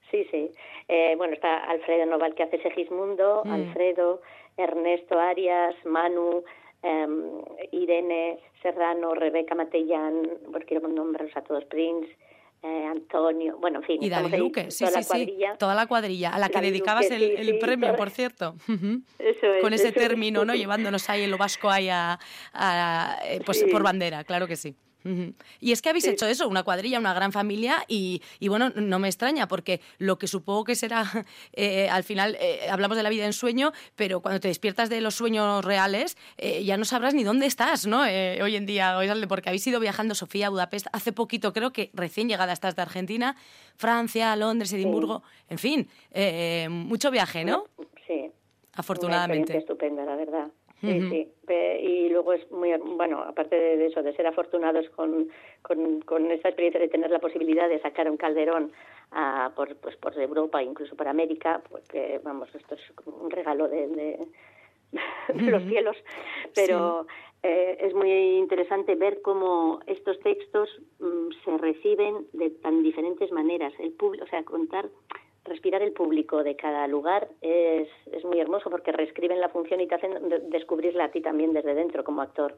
Sí, 0.10 0.26
sí. 0.32 0.50
Eh, 0.94 1.16
bueno, 1.16 1.36
está 1.36 1.64
Alfredo 1.64 2.06
Noval 2.06 2.36
que 2.36 2.44
hace 2.44 2.62
Segismundo, 2.62 3.44
mm. 3.46 3.50
Alfredo, 3.50 4.22
Ernesto 4.58 5.18
Arias, 5.18 5.74
Manu, 5.86 6.44
em, 6.84 7.42
Irene 7.72 8.40
Serrano, 8.62 9.16
Rebeca 9.16 9.56
Matellán, 9.56 10.28
porque 10.52 10.66
quiero 10.66 10.90
nombrarlos 10.90 11.38
a 11.38 11.44
todos, 11.44 11.64
Prince, 11.64 12.10
eh, 12.62 12.86
Antonio, 12.92 13.58
bueno, 13.58 13.80
en 13.80 13.86
fin. 13.86 14.04
Y 14.04 14.10
David 14.10 14.36
Luque, 14.36 14.70
sí, 14.70 14.84
toda 14.84 15.02
sí, 15.02 15.08
la 15.08 15.08
cuadrilla. 15.08 15.58
toda 15.58 15.76
la 15.76 15.88
cuadrilla, 15.88 16.30
a 16.32 16.40
la 16.40 16.50
que 16.50 16.60
dedicabas 16.60 17.10
el, 17.10 17.58
premio, 17.60 17.96
por 17.96 18.10
cierto. 18.10 18.56
Eso 19.18 19.54
es, 19.54 19.62
Con 19.62 19.72
ese 19.72 19.94
término, 19.94 20.44
¿no? 20.44 20.54
Llevándonos 20.56 21.10
ahí 21.10 21.24
en 21.24 21.32
lo 21.32 21.38
vasco 21.38 21.70
ahí 21.70 21.88
a, 21.90 22.20
eh, 23.24 23.40
pues 23.46 23.64
por 23.72 23.82
bandera, 23.82 24.26
claro 24.26 24.46
que 24.46 24.58
sí. 24.58 24.76
Y 25.60 25.72
es 25.72 25.82
que 25.82 25.90
habéis 25.90 26.08
hecho 26.08 26.28
eso, 26.28 26.48
una 26.48 26.64
cuadrilla, 26.64 27.00
una 27.00 27.14
gran 27.14 27.32
familia, 27.32 27.84
y, 27.88 28.22
bueno, 28.48 28.70
no 28.76 29.00
me 29.00 29.08
extraña, 29.08 29.48
porque 29.48 29.82
lo 29.98 30.18
que 30.18 30.28
supongo 30.28 30.64
que 30.64 30.76
será, 30.76 31.04
eh, 31.54 31.90
al 31.90 32.04
final 32.04 32.38
eh, 32.40 32.68
hablamos 32.70 32.98
de 32.98 33.04
la 33.04 33.10
vida 33.10 33.26
en 33.26 33.34
sueño, 33.34 33.72
pero 33.96 34.22
cuando 34.22 34.40
te 34.40 34.48
despiertas 34.48 34.90
de 34.90 35.02
los 35.02 35.16
sueños 35.16 35.64
reales, 35.64 36.18
eh, 36.38 36.64
ya 36.64 36.78
no 36.78 36.86
sabrás 36.86 37.14
ni 37.14 37.24
dónde 37.24 37.46
estás, 37.46 37.88
¿no? 37.88 38.02
hoy 38.02 38.56
en 38.56 38.66
día, 38.66 38.98
porque 39.28 39.50
habéis 39.50 39.66
ido 39.68 39.80
viajando, 39.80 40.16
Sofía, 40.16 40.48
a 40.48 40.50
Budapest, 40.50 40.88
hace 40.92 41.12
poquito 41.12 41.54
creo 41.54 41.72
que 41.72 41.92
recién 41.94 42.28
llegada 42.28 42.54
estás 42.54 42.76
de 42.76 42.82
Argentina, 42.82 43.36
Francia, 43.76 44.36
Londres, 44.36 44.74
Edimburgo, 44.74 45.24
en 45.50 45.58
fin, 45.58 45.90
mucho 46.70 47.12
viaje, 47.12 47.46
¿no? 47.46 47.66
Sí. 48.08 48.32
Afortunadamente. 48.74 49.58
estupenda, 49.58 50.06
la 50.06 50.16
verdad. 50.16 50.48
Sí, 50.82 51.10
sí. 51.10 51.28
Y 51.84 52.10
luego 52.10 52.34
es 52.34 52.50
muy, 52.52 52.72
bueno, 52.78 53.22
aparte 53.22 53.56
de 53.56 53.86
eso, 53.86 54.02
de 54.02 54.16
ser 54.16 54.26
afortunados 54.26 54.90
con, 54.92 55.30
con, 55.62 56.02
con 56.02 56.32
esta 56.32 56.50
experiencia 56.50 56.82
de 56.82 56.88
tener 56.88 57.12
la 57.12 57.20
posibilidad 57.20 57.70
de 57.70 57.80
sacar 57.82 58.10
un 58.10 58.18
calderón 58.18 58.72
a, 59.12 59.52
por, 59.56 59.76
pues, 59.78 59.96
por 59.98 60.18
Europa, 60.18 60.64
incluso 60.64 60.96
por 60.96 61.08
América, 61.08 61.62
porque, 61.70 62.20
vamos, 62.24 62.54
esto 62.56 62.76
es 62.76 62.82
un 63.06 63.30
regalo 63.30 63.68
de, 63.68 63.88
de, 63.88 64.28
los 65.52 65.64
cielos, 65.64 65.98
pero 66.56 67.06
eh, 67.44 67.78
es 67.82 67.94
muy 67.94 68.38
interesante 68.38 68.96
ver 68.96 69.22
cómo 69.22 69.80
estos 69.88 70.20
textos 70.22 70.70
mm, 71.00 71.30
se 71.44 71.58
reciben 71.58 72.28
de 72.34 72.50
tan 72.50 72.84
diferentes 72.84 73.32
maneras. 73.32 73.74
El 73.80 73.92
público, 73.92 74.26
o 74.26 74.28
sea, 74.28 74.44
contar 74.44 74.90
respirar 75.44 75.82
el 75.82 75.92
público 75.92 76.44
de 76.44 76.56
cada 76.56 76.88
lugar 76.88 77.28
es, 77.42 77.88
es 78.12 78.24
muy 78.24 78.40
hermoso 78.40 78.70
porque 78.70 78.92
reescriben 78.92 79.40
la 79.40 79.50
función 79.50 79.82
y 79.82 79.88
te 79.88 79.96
hacen 79.96 80.14
descubrirla 80.50 81.06
a 81.06 81.12
ti 81.12 81.22
también 81.22 81.54
desde 81.54 81.74
dentro 81.74 82.04
como 82.04 82.22
actor. 82.22 82.56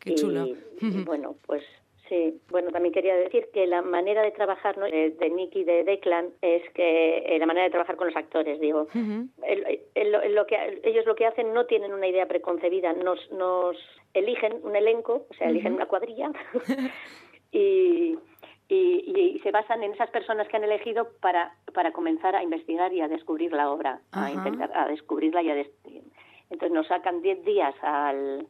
qué 0.00 0.14
chulo. 0.14 0.46
Y, 0.46 1.04
bueno, 1.04 1.36
pues 1.46 1.62
sí. 2.08 2.38
Bueno, 2.50 2.70
también 2.70 2.92
quería 2.92 3.16
decir 3.16 3.48
que 3.52 3.66
la 3.66 3.80
manera 3.80 4.22
de 4.22 4.32
trabajar 4.32 4.76
¿no? 4.76 4.84
de, 4.84 5.10
de 5.10 5.30
Nick 5.30 5.56
y 5.56 5.64
de 5.64 5.84
Declan 5.84 6.30
es 6.42 6.62
que 6.74 7.18
eh, 7.18 7.38
la 7.38 7.46
manera 7.46 7.64
de 7.64 7.70
trabajar 7.70 7.96
con 7.96 8.08
los 8.08 8.16
actores, 8.16 8.60
digo. 8.60 8.88
lo 8.94 10.46
que, 10.46 10.80
ellos 10.82 11.06
lo 11.06 11.14
que 11.14 11.26
hacen 11.26 11.54
no 11.54 11.64
tienen 11.64 11.94
una 11.94 12.08
idea 12.08 12.26
preconcebida, 12.26 12.92
nos, 12.92 13.30
nos 13.32 13.76
eligen 14.12 14.60
un 14.62 14.76
elenco, 14.76 15.26
o 15.30 15.34
sea, 15.34 15.48
eligen 15.48 15.74
una 15.74 15.86
cuadrilla 15.86 16.30
y 17.52 18.18
y, 18.72 19.40
se 19.42 19.50
basan 19.50 19.82
en 19.82 19.92
esas 19.92 20.10
personas 20.10 20.48
que 20.48 20.56
han 20.56 20.64
elegido 20.64 21.08
para, 21.20 21.52
para 21.74 21.92
comenzar 21.92 22.36
a 22.36 22.42
investigar 22.42 22.92
y 22.92 23.00
a 23.00 23.08
descubrir 23.08 23.52
la 23.52 23.70
obra, 23.70 24.00
a 24.12 24.30
intentar 24.30 24.70
a 24.74 24.86
descubrirla 24.86 25.42
y 25.42 25.50
a 25.50 25.66
entonces 26.50 26.74
nos 26.74 26.86
sacan 26.86 27.22
10 27.22 27.44
días 27.44 27.74
al, 27.82 28.46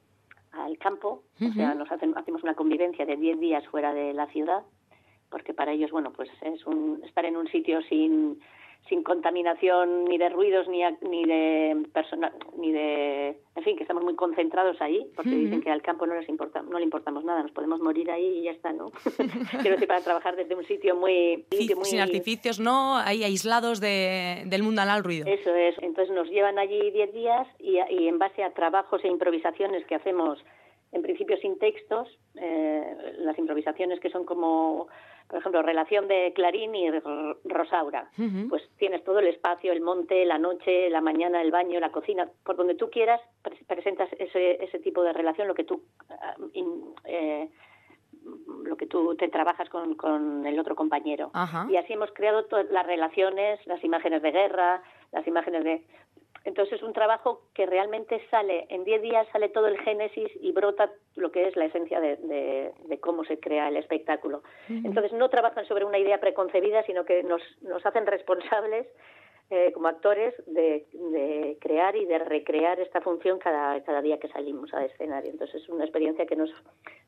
al 0.53 0.79
campo, 0.79 1.23
o 1.41 1.53
sea, 1.53 1.75
nos 1.75 1.91
hacen, 1.91 2.17
hacemos 2.17 2.43
una 2.43 2.55
convivencia 2.55 3.07
de 3.07 3.17
10 3.17 3.39
días 3.39 3.67
fuera 3.69 3.95
de 3.95 4.13
la 4.13 4.27
ciudad, 4.27 4.65
porque 5.31 5.55
para 5.55 5.73
ellos, 5.73 5.93
bueno, 5.93 6.13
pues 6.13 6.29
es 6.43 6.67
un, 6.67 7.01
estar 7.05 7.25
en 7.25 7.37
un 7.37 7.47
sitio 7.49 7.81
sin 7.83 8.41
sin 8.89 9.03
contaminación 9.03 10.05
ni 10.05 10.19
de 10.19 10.29
ruidos 10.29 10.69
ni, 10.69 10.83
ni 11.09 11.25
de 11.25 11.87
persona, 11.93 12.33
ni 12.59 12.73
de 12.73 13.39
en 13.55 13.63
fin 13.65 13.77
que 13.77 13.85
estamos 13.85 14.03
muy 14.05 14.15
concentrados 14.15 14.81
ahí 14.81 15.07
porque 15.17 15.31
dicen 15.31 15.63
que 15.63 15.71
al 15.71 15.83
campo 15.83 16.07
no 16.07 16.15
les 16.15 16.29
importa 16.29 16.63
no 16.63 16.79
le 16.79 16.85
importamos 16.85 17.25
nada 17.25 17.43
nos 17.43 17.53
podemos 17.53 17.81
morir 17.81 18.11
ahí 18.11 18.39
y 18.39 18.43
ya 18.43 18.51
está 18.51 18.73
no 18.73 18.91
quiero 19.63 19.77
decir 19.77 19.89
para 19.89 20.01
trabajar 20.01 20.37
desde 20.37 20.55
un 20.55 20.65
sitio 20.65 20.97
muy, 20.97 21.47
muy 21.51 21.85
sin 21.85 22.01
artificios 22.01 22.61
no 22.61 22.97
ahí 22.97 23.25
aislados 23.25 23.81
de, 23.81 24.43
del 24.47 24.63
mundo 24.63 24.83
al 24.83 25.05
ruido. 25.05 25.27
Eso 25.27 25.55
es. 25.55 25.77
Entonces 25.81 26.15
nos 26.15 26.29
llevan 26.29 26.59
allí 26.59 26.91
10 26.91 27.13
días 27.13 27.47
y, 27.59 27.79
y 27.91 28.09
en 28.09 28.19
base 28.19 28.43
a 28.43 28.51
trabajos 28.51 29.05
e 29.05 29.09
improvisaciones 29.09 29.87
que 29.87 29.95
hacemos 29.95 30.39
en 30.93 31.01
principio 31.01 31.39
sin 31.39 31.59
textos, 31.59 32.07
eh, 32.35 33.15
las 33.19 33.39
improvisaciones 33.39 33.99
que 33.99 34.11
son 34.11 34.25
como, 34.25 34.89
por 35.33 35.39
ejemplo, 35.39 35.63
relación 35.63 36.09
de 36.09 36.31
Clarín 36.35 36.75
y 36.75 36.91
Rosaura. 37.45 38.11
Pues 38.51 38.63
tienes 38.77 39.03
todo 39.03 39.19
el 39.19 39.29
espacio, 39.29 39.73
el 39.73 39.81
monte, 39.81 40.27
la 40.27 40.37
noche, 40.37 40.91
la 40.91 41.01
mañana, 41.01 41.41
el 41.41 41.51
baño, 41.51 41.81
la 41.81 41.91
cocina, 41.91 42.29
por 42.45 42.57
donde 42.57 42.75
tú 42.75 42.91
quieras, 42.91 43.19
presentas 43.67 44.11
ese, 44.19 44.63
ese 44.63 44.79
tipo 44.81 45.03
de 45.03 45.15
relación, 45.15 45.49
lo 45.49 45.55
que 45.55 45.65
tú. 45.65 45.85
Ah, 46.11 46.35
eh, 47.05 47.49
lo 48.63 48.77
que 48.77 48.87
tú 48.87 49.15
te 49.17 49.29
trabajas 49.29 49.71
con, 49.71 49.95
con 49.95 50.45
el 50.45 50.61
otro 50.61 50.77
compañero. 50.77 51.31
Y 51.71 51.77
así 51.77 51.95
hemos 51.95 52.13
creado 52.13 52.45
todas 52.45 52.71
las 52.71 52.87
relaciones, 52.87 53.59
las 53.67 53.83
imágenes 53.83 54.21
de 54.21 54.33
guerra, 54.33 54.83
las 55.13 55.27
imágenes 55.27 55.65
de 55.65 55.83
entonces 56.45 56.75
es 56.75 56.83
un 56.83 56.93
trabajo 56.93 57.43
que 57.55 57.67
realmente 57.67 58.21
sale, 58.31 58.67
en 58.69 58.85
10 58.85 59.03
días 59.03 59.27
sale 59.33 59.49
todo 59.49 59.69
el 59.69 59.79
génesis 59.79 60.31
y 60.41 60.53
brota 60.53 60.91
lo 61.15 61.31
que 61.31 61.47
es 61.47 61.57
la 61.57 61.67
esencia 61.67 62.01
de, 62.01 62.73
cómo 63.01 63.25
se 63.25 63.39
crea 63.39 63.69
el 63.69 63.77
espectáculo. 63.77 64.43
Entonces 64.69 65.13
no 65.13 65.29
trabajan 65.29 65.67
sobre 65.67 65.85
una 65.85 65.99
idea 65.99 66.21
preconcebida, 66.21 66.83
sino 66.85 67.05
que 67.05 67.23
nos, 67.23 67.43
nos 67.63 67.85
hacen 67.87 68.07
responsables 68.07 68.87
eh, 69.51 69.71
como 69.73 69.89
actores 69.89 70.35
de, 70.47 70.87
crear 71.61 71.95
y 71.95 72.07
de 72.07 72.19
recrear 72.19 72.81
esta 72.81 73.01
función 73.01 73.39
cada, 73.39 73.83
cada 73.85 74.01
día 74.01 74.19
que 74.19 74.29
salimos 74.29 74.73
al 74.75 74.87
escenario. 74.87 75.31
Entonces 75.31 75.63
es 75.63 75.69
una 75.69 75.85
experiencia 75.85 76.27
que 76.27 76.37
nos, 76.37 76.51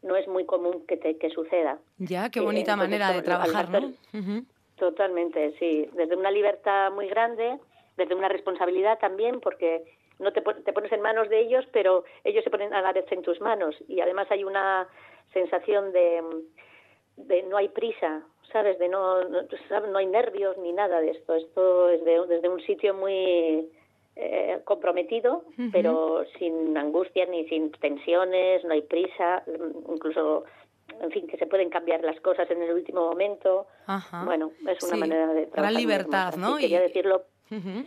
no 0.03 0.15
es 0.15 0.29
muy 0.29 0.45
común 0.45 0.85
que, 0.87 0.97
te, 0.97 1.17
que 1.17 1.31
suceda. 1.31 1.79
Ya, 1.99 2.31
qué 2.31 2.41
bonita 2.41 2.77
manera 2.77 3.13
de 3.13 3.23
trabajar, 3.23 3.69
¿no? 3.71 3.95
Totalmente, 4.77 5.55
sí. 5.59 5.89
Desde 5.95 6.17
una 6.17 6.31
libertad 6.31 6.93
muy 6.93 7.09
grande 7.09 7.59
desde 7.96 8.14
una 8.14 8.28
responsabilidad 8.28 8.98
también, 8.98 9.40
porque 9.40 9.85
no 10.18 10.33
te, 10.33 10.40
te, 10.40 10.72
pones 10.72 10.92
en 10.92 11.00
manos 11.00 11.28
de 11.28 11.40
ellos, 11.40 11.64
pero 11.72 12.04
ellos 12.22 12.44
se 12.44 12.50
ponen 12.50 12.72
a 12.72 12.83
la 12.83 12.92
vez 12.92 13.11
en 13.11 13.22
tus 13.22 13.40
manos. 13.40 13.76
Y 13.88 14.00
además 14.00 14.26
hay 14.30 14.44
una 14.44 14.88
sensación 15.33 15.92
de, 15.92 16.22
de 17.16 17.42
no 17.44 17.57
hay 17.57 17.68
prisa, 17.68 18.22
¿sabes? 18.52 18.78
De 18.78 18.88
no, 18.88 19.24
no, 19.24 19.42
no 19.90 19.98
hay 19.98 20.07
nervios 20.07 20.57
ni 20.59 20.72
nada 20.72 21.00
de 21.00 21.11
esto. 21.11 21.35
Esto 21.35 21.88
es 21.88 22.04
desde 22.04 22.48
un 22.48 22.61
sitio 22.61 22.94
muy 22.94 23.68
eh, 24.16 24.61
comprometido, 24.64 25.44
pero 25.72 26.24
sin 26.38 26.76
angustias 26.76 27.28
ni 27.28 27.48
sin 27.48 27.72
tensiones, 27.72 28.64
no 28.64 28.72
hay 28.72 28.83
prisa, 28.83 29.42
incluso 29.88 30.44
en 31.00 31.11
fin, 31.11 31.26
que 31.26 31.37
se 31.37 31.46
pueden 31.46 31.70
cambiar 31.70 32.04
las 32.04 32.20
cosas 32.20 32.48
en 32.50 32.62
el 32.62 32.72
último 32.72 33.09
momento. 33.09 33.66
Bueno, 34.24 34.52
es 34.68 34.83
una 34.85 34.96
manera 34.96 35.26
de 35.28 35.46
trabajar. 35.46 35.72
Gran 35.72 35.74
libertad, 35.74 36.35
¿no? 36.37 36.57
Quería 36.57 36.80
decirlo 36.80 37.24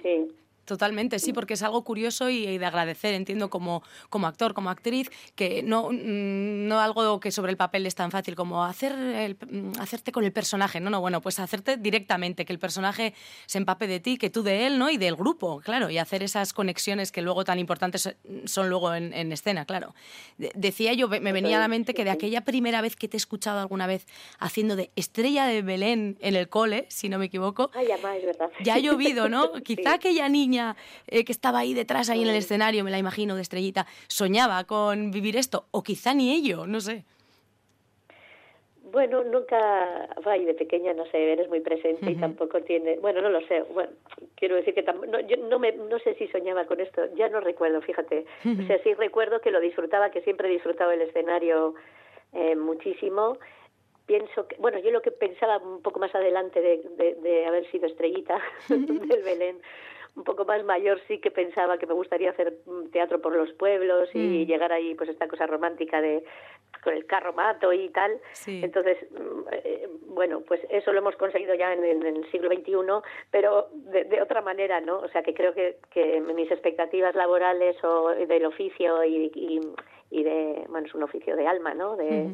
Sí. 0.01 0.35
Totalmente, 0.67 1.17
sí, 1.19 1.32
porque 1.32 1.53
es 1.53 1.63
algo 1.63 1.86
curioso 1.86 2.30
y, 2.30 2.58
de 2.58 2.65
agradecer, 2.65 3.13
entiendo, 3.13 3.49
como, 3.49 3.84
como 4.10 4.27
actor, 4.27 4.53
como 4.53 4.69
actriz, 4.69 5.10
que 5.34 5.63
no, 5.63 5.89
mm, 5.89 6.67
no 6.67 6.82
algo 6.82 7.21
que 7.21 7.32
sobre 7.32 7.51
el 7.51 7.58
papel 7.58 7.86
es 7.86 7.95
tan 7.95 8.12
fácil 8.12 8.36
como 8.36 8.65
hacer 8.65 8.91
el, 8.91 9.38
mm, 9.49 9.80
hacerte 9.80 10.12
con 10.12 10.25
el 10.25 10.34
personaje, 10.34 10.82
no, 10.82 10.89
no, 10.89 10.99
bueno, 10.99 11.21
pues 11.21 11.39
hacerte 11.39 11.77
directamente, 11.77 12.43
que 12.43 12.51
el 12.51 12.60
personaje 12.60 13.13
se 13.45 13.60
empape 13.60 13.88
de 13.88 14.01
ti, 14.01 14.17
que 14.17 14.30
tú 14.30 14.43
de 14.43 14.67
él, 14.67 14.77
¿no? 14.77 14.89
Y 14.89 14.97
del 14.97 15.15
grupo, 15.15 15.62
claro, 15.62 15.89
y 15.89 15.99
hacer 15.99 16.21
esas 16.21 16.51
conexiones 16.51 17.13
que 17.13 17.21
luego 17.21 17.45
tan 17.45 17.60
importantes 17.60 18.17
son 18.43 18.67
luego 18.69 18.93
en, 18.93 19.32
escena, 19.32 19.63
claro. 19.63 19.95
decía 20.38 20.91
yo, 20.91 21.08
me 21.08 21.32
venía 21.32 21.56
a 21.56 21.60
la 21.62 21.69
mente 21.69 21.93
que 21.93 22.03
de 22.03 22.10
aquella 22.10 22.41
primera 22.41 22.82
vez 22.82 22.97
que 22.97 23.08
te 23.08 23.15
he 23.15 23.19
escuchado 23.19 23.62
alguna 23.62 23.88
vez 23.88 24.06
haciendo 24.38 24.75
de 24.75 24.91
estrella 24.97 25.45
de 25.45 25.62
Belén 25.62 26.17
en 26.19 26.36
el 26.36 26.49
cole, 26.49 26.88
si 26.89 27.08
no 27.08 27.19
me 27.19 27.27
equivoco, 27.27 27.71
ya 28.65 28.73
ha 28.73 28.80
llovido, 28.80 29.30
¿no? 29.30 29.53
Quizá 29.63 29.93
aquella 29.93 30.27
niña 30.27 30.56
eh, 31.07 31.23
que 31.23 31.31
estaba 31.31 31.59
ahí 31.59 31.73
detrás, 31.73 32.09
ahí 32.09 32.21
en 32.23 32.29
el 32.29 32.35
escenario, 32.35 32.83
me 32.83 32.91
la 32.91 32.97
imagino, 32.97 33.35
de 33.35 33.41
estrellita, 33.41 33.85
soñaba 34.07 34.63
con 34.65 35.11
vivir 35.11 35.35
esto, 35.37 35.65
o 35.71 35.83
quizá 35.83 36.13
ni 36.13 36.33
ello, 36.33 36.65
no 36.67 36.79
sé. 36.79 37.05
Bueno, 38.91 39.23
nunca, 39.23 40.07
ay, 40.25 40.45
de 40.45 40.53
pequeña 40.53 40.93
no 40.93 41.05
sé, 41.07 41.33
eres 41.33 41.49
muy 41.49 41.59
presente 41.59 42.09
y 42.09 42.15
tampoco 42.15 42.61
tiene, 42.61 42.97
bueno, 42.99 43.21
no 43.21 43.29
lo 43.29 43.41
sé, 43.41 43.61
bueno, 43.73 43.91
quiero 44.35 44.55
decir 44.55 44.73
que 44.73 44.81
no, 44.81 45.19
yo 45.19 45.35
no, 45.37 45.59
me, 45.59 45.73
no 45.73 45.99
sé 45.99 46.15
si 46.15 46.27
soñaba 46.29 46.65
con 46.65 46.79
esto, 46.79 47.01
ya 47.15 47.27
no 47.27 47.41
recuerdo, 47.41 47.81
fíjate, 47.81 48.25
o 48.45 48.65
sea, 48.65 48.81
sí 48.83 48.93
recuerdo 48.93 49.41
que 49.41 49.51
lo 49.51 49.59
disfrutaba, 49.59 50.09
que 50.09 50.21
siempre 50.21 50.47
he 50.47 50.51
disfrutado 50.51 50.91
el 50.91 51.01
escenario 51.01 51.75
eh, 52.31 52.55
muchísimo, 52.55 53.37
pienso 54.05 54.47
que, 54.47 54.55
bueno, 54.55 54.79
yo 54.79 54.89
lo 54.91 55.01
que 55.01 55.11
pensaba 55.11 55.57
un 55.57 55.81
poco 55.81 55.99
más 55.99 56.15
adelante 56.15 56.61
de, 56.61 57.15
de 57.21 57.45
haber 57.45 57.69
sido 57.69 57.87
estrellita 57.87 58.41
del 58.69 59.21
Belén, 59.21 59.57
un 60.17 60.23
poco 60.23 60.45
más 60.45 60.63
mayor 60.65 60.99
sí 61.08 61.19
que 61.19 61.30
pensaba 61.30 61.77
que 61.77 61.86
me 61.86 61.93
gustaría 61.93 62.32
hacer 62.32 62.58
teatro 62.91 63.21
por 63.21 63.36
los 63.36 63.51
pueblos 63.53 64.10
y 64.15 64.19
mm. 64.19 64.47
llegar 64.47 64.73
ahí 64.73 64.95
pues 64.95 65.10
esta 65.10 65.27
cosa 65.27 65.45
romántica 65.45 66.01
de 66.01 66.23
con 66.84 66.93
el 66.93 67.06
carro 67.06 67.34
mato 67.34 67.71
y 67.71 67.89
tal. 67.89 68.19
Entonces, 68.47 68.97
mm, 69.12 69.41
eh, 69.51 69.89
bueno, 70.08 70.41
pues 70.41 70.62
eso 70.69 70.91
lo 70.91 70.99
hemos 70.99 71.15
conseguido 71.17 71.53
ya 71.53 71.73
en, 71.73 71.84
el 71.84 72.32
siglo 72.32 72.49
XXI, 72.49 72.73
pero 73.30 73.67
de, 73.73 74.21
otra 74.21 74.41
manera, 74.41 74.82
¿no? 74.82 74.99
O 74.99 75.08
sea, 75.10 75.21
que 75.21 75.34
creo 75.34 75.53
que, 75.53 75.77
que 75.91 76.19
mis 76.19 76.49
expectativas 76.49 77.15
laborales 77.15 77.82
o 77.84 78.10
del 78.10 78.45
oficio 78.45 79.03
y, 79.03 79.32
y, 80.10 80.23
de, 80.23 80.65
bueno, 80.69 80.88
es 80.88 80.95
un 80.95 81.03
oficio 81.03 81.36
de 81.36 81.47
alma, 81.47 81.73
¿no? 81.73 81.95
De, 81.95 82.27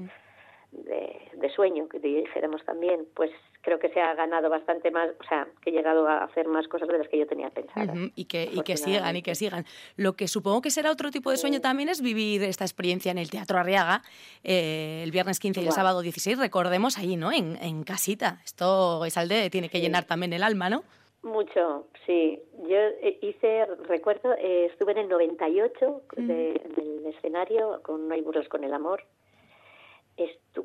de, 0.73 1.49
sueño, 1.55 1.87
que 1.87 1.99
dijéramos 1.99 2.63
también, 2.65 3.05
pues 3.13 3.29
creo 3.61 3.79
que 3.79 3.89
se 3.89 4.01
ha 4.01 4.13
ganado 4.15 4.49
bastante 4.49 4.89
más, 4.91 5.09
o 5.19 5.23
sea, 5.27 5.47
que 5.61 5.69
he 5.69 5.73
llegado 5.73 6.07
a 6.07 6.23
hacer 6.23 6.47
más 6.47 6.67
cosas 6.67 6.87
de 6.87 6.97
las 6.97 7.07
que 7.07 7.19
yo 7.19 7.27
tenía 7.27 7.49
pensado. 7.49 7.93
y, 8.15 8.25
que, 8.25 8.49
y 8.51 8.61
que 8.61 8.75
sigan, 8.75 9.15
y 9.15 9.21
que 9.21 9.35
sigan. 9.35 9.65
Lo 9.95 10.13
que 10.13 10.27
supongo 10.27 10.61
que 10.61 10.71
será 10.71 10.91
otro 10.91 11.11
tipo 11.11 11.29
de 11.29 11.37
sueño 11.37 11.61
también 11.61 11.89
es 11.89 12.01
vivir 12.01 12.43
esta 12.43 12.63
experiencia 12.63 13.11
en 13.11 13.17
el 13.17 13.29
Teatro 13.29 13.59
Arriaga, 13.59 14.01
eh, 14.43 15.01
el 15.03 15.11
viernes 15.11 15.39
15 15.39 15.61
y 15.61 15.65
el 15.65 15.71
sábado 15.71 16.01
16, 16.01 16.39
recordemos 16.39 16.97
ahí, 16.97 17.15
¿no? 17.15 17.31
En, 17.31 17.57
en 17.61 17.83
casita. 17.83 18.41
Esto 18.43 19.05
es 19.05 19.17
alde, 19.17 19.49
tiene 19.49 19.69
que 19.69 19.79
llenar 19.79 20.05
también 20.05 20.33
el 20.33 20.43
alma, 20.43 20.69
¿no? 20.69 20.83
Mucho, 21.23 21.87
sí. 22.05 22.41
Yo 22.67 22.77
eh, 22.77 23.17
hice, 23.21 23.65
recuerdo, 23.87 24.33
eh, 24.33 24.65
estuve 24.65 24.91
en 24.91 24.97
el 24.99 25.09
98 25.09 26.01
de, 26.17 26.61
del 26.75 27.05
escenario 27.05 27.81
con 27.81 28.09
No 28.09 28.13
hay 28.13 28.21
burros 28.21 28.47
con 28.49 28.63
el 28.63 28.73
amor 28.73 29.03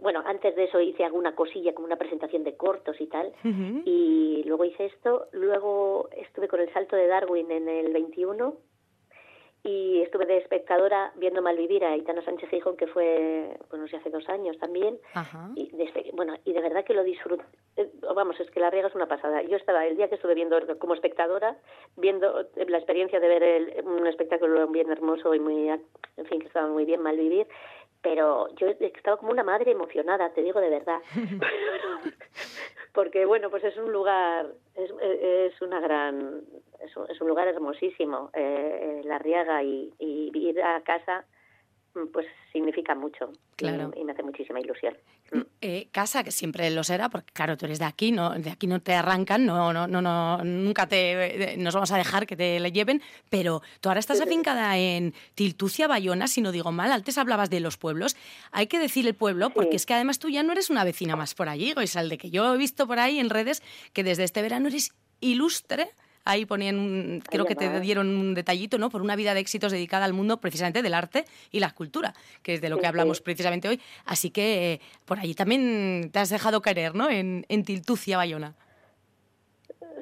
bueno, 0.00 0.22
antes 0.26 0.54
de 0.56 0.64
eso 0.64 0.80
hice 0.80 1.04
alguna 1.04 1.34
cosilla 1.34 1.74
como 1.74 1.86
una 1.86 1.96
presentación 1.96 2.44
de 2.44 2.56
cortos 2.56 3.00
y 3.00 3.06
tal, 3.06 3.32
y 3.84 4.42
luego 4.44 4.64
hice 4.64 4.86
esto, 4.86 5.26
luego 5.32 6.08
estuve 6.16 6.48
con 6.48 6.60
el 6.60 6.72
salto 6.72 6.96
de 6.96 7.06
Darwin 7.06 7.50
en 7.50 7.68
el 7.68 7.92
21 7.92 8.54
y 9.64 10.00
estuve 10.02 10.24
de 10.24 10.38
espectadora 10.38 11.12
viendo 11.16 11.42
Malvivir 11.42 11.84
a 11.84 11.96
Itana 11.96 12.24
Sánchez 12.24 12.48
Gijón, 12.48 12.76
que 12.76 12.86
fue, 12.86 13.56
bueno, 13.70 13.84
no 13.84 13.88
sé, 13.88 13.96
hace 13.96 14.10
dos 14.10 14.28
años 14.28 14.56
también, 14.58 14.98
y 15.56 15.70
de, 15.76 16.10
bueno, 16.14 16.34
y 16.44 16.52
de 16.52 16.60
verdad 16.60 16.84
que 16.84 16.94
lo 16.94 17.02
disfruté, 17.02 17.44
eh, 17.76 17.90
vamos, 18.14 18.38
es 18.40 18.50
que 18.50 18.60
la 18.60 18.70
riega 18.70 18.88
es 18.88 18.94
una 18.94 19.08
pasada. 19.08 19.42
Yo 19.42 19.56
estaba, 19.56 19.84
el 19.86 19.96
día 19.96 20.08
que 20.08 20.14
estuve 20.14 20.34
viendo 20.34 20.56
como 20.78 20.94
espectadora, 20.94 21.56
viendo 21.96 22.46
la 22.54 22.78
experiencia 22.78 23.18
de 23.18 23.28
ver 23.28 23.42
el, 23.42 23.84
un 23.84 24.06
espectáculo 24.06 24.68
bien 24.68 24.90
hermoso 24.90 25.34
y 25.34 25.40
muy, 25.40 25.68
en 25.68 26.26
fin, 26.26 26.40
que 26.40 26.46
estaba 26.46 26.68
muy 26.68 26.84
bien 26.84 27.02
Malvivir, 27.02 27.48
pero 28.02 28.48
yo 28.56 28.68
estaba 28.80 29.16
como 29.16 29.32
una 29.32 29.42
madre 29.42 29.72
emocionada, 29.72 30.30
te 30.30 30.42
digo 30.42 30.60
de 30.60 30.70
verdad. 30.70 31.00
Porque 32.92 33.26
bueno, 33.26 33.50
pues 33.50 33.64
es 33.64 33.76
un 33.76 33.92
lugar, 33.92 34.46
es, 34.74 34.90
es 35.00 35.60
una 35.62 35.80
gran, 35.80 36.42
es 36.80 37.20
un, 37.20 37.28
lugar 37.28 37.48
hermosísimo, 37.48 38.30
eh, 38.32 39.02
La 39.04 39.18
Riaga 39.18 39.62
y, 39.62 39.92
y 39.98 40.30
ir 40.34 40.62
a 40.62 40.80
casa 40.82 41.24
pues 42.12 42.26
significa 42.52 42.94
mucho 42.94 43.32
claro. 43.56 43.92
y, 43.96 44.04
me 44.04 44.12
hace 44.12 44.22
muchísima 44.22 44.60
ilusión. 44.60 44.96
Mm, 45.32 45.40
eh, 45.60 45.88
casa, 45.92 46.24
que 46.24 46.30
siempre 46.30 46.70
lo 46.70 46.84
será, 46.84 47.08
porque 47.08 47.32
claro, 47.32 47.56
tú 47.56 47.66
eres 47.66 47.78
de 47.78 47.84
aquí, 47.84 48.12
no, 48.12 48.30
de 48.30 48.50
aquí 48.50 48.66
no 48.66 48.80
te 48.80 48.94
arrancan, 48.94 49.44
no, 49.44 49.72
no, 49.72 49.86
no, 49.86 50.00
no 50.00 50.44
nunca 50.44 50.86
te 50.86 51.56
nos 51.58 51.74
vamos 51.74 51.92
a 51.92 51.98
dejar 51.98 52.26
que 52.26 52.36
te 52.36 52.60
le 52.60 52.72
lleven, 52.72 53.02
pero 53.28 53.62
tú 53.80 53.88
ahora 53.88 54.00
estás 54.00 54.20
afincada 54.20 54.78
en 54.78 55.14
Tiltucia, 55.34 55.86
Bayona, 55.86 56.28
si 56.28 56.40
no 56.40 56.52
digo 56.52 56.72
mal, 56.72 56.92
antes 56.92 57.18
hablabas 57.18 57.50
de 57.50 57.60
los 57.60 57.76
pueblos, 57.76 58.16
hay 58.52 58.66
que 58.68 58.78
decir 58.78 59.06
el 59.06 59.14
pueblo, 59.14 59.50
porque 59.50 59.76
es 59.76 59.86
que 59.86 59.94
además 59.94 60.18
tú 60.18 60.28
ya 60.28 60.42
no 60.42 60.52
eres 60.52 60.70
una 60.70 60.84
vecina 60.84 61.16
más 61.16 61.34
por 61.34 61.48
allí, 61.48 61.74
o 61.76 61.80
es 61.80 61.96
al 61.96 62.08
de 62.08 62.18
que 62.18 62.30
yo 62.30 62.54
he 62.54 62.56
visto 62.56 62.86
por 62.86 62.98
ahí 62.98 63.18
en 63.18 63.30
redes 63.30 63.62
que 63.92 64.04
desde 64.04 64.24
este 64.24 64.42
verano 64.42 64.68
eres 64.68 64.94
ilustre 65.20 65.90
ahí 66.28 66.44
ponían, 66.44 67.22
creo 67.28 67.46
que 67.46 67.54
te 67.54 67.80
dieron 67.80 68.08
un 68.08 68.34
detallito, 68.34 68.76
¿no? 68.76 68.90
Por 68.90 69.00
una 69.00 69.16
vida 69.16 69.32
de 69.32 69.40
éxitos 69.40 69.72
dedicada 69.72 70.04
al 70.04 70.12
mundo 70.12 70.36
precisamente 70.36 70.82
del 70.82 70.92
arte 70.92 71.24
y 71.50 71.58
la 71.58 71.70
cultura, 71.70 72.12
que 72.42 72.54
es 72.54 72.60
de 72.60 72.68
lo 72.68 72.78
que 72.78 72.86
hablamos 72.86 73.22
precisamente 73.22 73.66
hoy. 73.66 73.80
Así 74.04 74.30
que 74.30 74.74
eh, 74.74 74.80
por 75.06 75.18
allí 75.18 75.34
también 75.34 76.10
te 76.12 76.18
has 76.18 76.28
dejado 76.28 76.60
querer, 76.60 76.94
¿no? 76.94 77.08
En, 77.08 77.46
en 77.48 77.64
Tiltucia, 77.64 78.18
Bayona. 78.18 78.54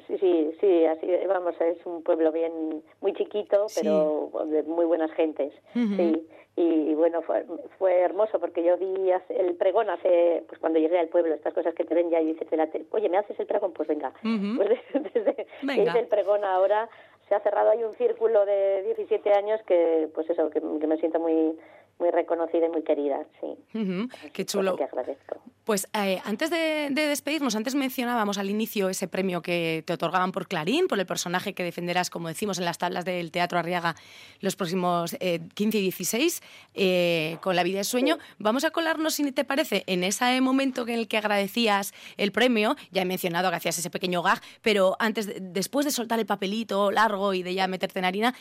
Sí, 0.07 0.17
sí, 0.19 0.51
sí, 0.59 0.85
así 0.85 1.07
vamos, 1.27 1.55
es 1.61 1.85
un 1.85 2.03
pueblo 2.03 2.31
bien 2.31 2.83
muy 3.01 3.13
chiquito, 3.13 3.67
pero 3.75 4.31
de 4.49 4.63
muy 4.63 4.85
buenas 4.85 5.11
gentes. 5.11 5.53
Sí. 5.73 6.27
Y, 6.59 6.95
bueno, 6.95 7.21
fue, 7.21 7.45
fue 7.77 7.99
hermoso 7.99 8.39
porque 8.39 8.63
yo 8.63 8.77
vi 8.77 9.11
el 9.29 9.55
pregón 9.57 9.91
hace, 9.91 10.43
pues 10.47 10.59
cuando 10.59 10.79
llegué 10.79 10.97
al 10.97 11.07
pueblo, 11.07 11.35
estas 11.35 11.53
cosas 11.53 11.75
que 11.75 11.85
te 11.85 11.93
ven 11.93 12.09
ya 12.09 12.19
y 12.19 12.33
dices, 12.33 12.47
oye, 12.89 13.09
¿me 13.09 13.17
haces 13.19 13.39
el 13.39 13.45
pregón? 13.45 13.73
Pues 13.73 13.87
venga. 13.87 14.11
Pues 14.57 14.69
desde, 15.13 15.35
que 15.35 15.83
hice 15.83 15.99
el 15.99 16.07
pregón 16.07 16.43
ahora 16.43 16.89
se 17.29 17.35
ha 17.35 17.39
cerrado 17.41 17.69
ahí 17.69 17.83
un 17.83 17.93
círculo 17.93 18.43
de 18.47 18.81
17 18.95 19.33
años 19.33 19.61
que, 19.67 20.09
pues 20.15 20.27
eso, 20.31 20.49
que, 20.49 20.59
que 20.59 20.87
me 20.87 20.97
siento 20.97 21.19
muy 21.19 21.55
muy 21.99 22.11
reconocida 22.11 22.67
y 22.67 22.69
muy 22.69 22.83
querida, 22.83 23.25
sí. 23.41 24.09
Qué 24.33 24.45
chulo. 24.45 24.75
Que 24.75 24.83
agradezco. 24.83 25.41
Pues 25.67 25.85
eh, 25.93 26.21
antes 26.23 26.49
de, 26.49 26.89
despedirnos, 26.91 27.53
antes 27.57 27.75
mencionábamos 27.75 28.37
al 28.37 28.49
inicio 28.49 28.87
ese 28.87 29.09
premio 29.09 29.41
que 29.41 29.83
te 29.85 29.91
otorgaban 29.91 30.31
por 30.31 30.47
Clarín, 30.47 30.87
por 30.87 30.97
el 30.97 31.05
personaje 31.05 31.53
que 31.53 31.61
defenderás, 31.61 32.09
como 32.09 32.29
decimos, 32.29 32.57
en 32.57 32.63
las 32.63 32.77
tablas 32.77 33.03
del 33.03 33.31
Teatro 33.31 33.59
Arriaga 33.59 33.93
los 34.39 34.55
próximos 34.55 35.17
15 35.19 35.77
eh, 35.77 35.79
y 35.79 35.81
16, 35.81 36.41
eh, 36.73 37.37
con 37.41 37.57
La 37.57 37.63
vida 37.63 37.79
de 37.79 37.83
sueño. 37.83 38.17
Vamos 38.37 38.63
a 38.63 38.71
colarnos, 38.71 39.15
si 39.15 39.29
te 39.33 39.43
parece, 39.43 39.83
en 39.87 40.05
ese 40.05 40.39
momento 40.39 40.83
en 40.83 40.93
el 40.93 41.09
que 41.09 41.17
agradecías 41.17 41.93
el 42.15 42.31
premio. 42.31 42.77
Ya 42.91 43.01
he 43.01 43.05
mencionado 43.05 43.49
que 43.49 43.57
hacías 43.57 43.77
ese 43.77 43.89
pequeño 43.89 44.21
gag, 44.21 44.39
pero 44.61 44.95
antes, 44.99 45.29
después 45.41 45.85
de 45.85 45.91
soltar 45.91 46.17
el 46.19 46.25
papelito 46.25 46.91
largo 46.91 47.33
y 47.33 47.43
de 47.43 47.53
ya 47.53 47.67
meterte 47.67 47.99
en 47.99 48.05
harina, 48.05 48.33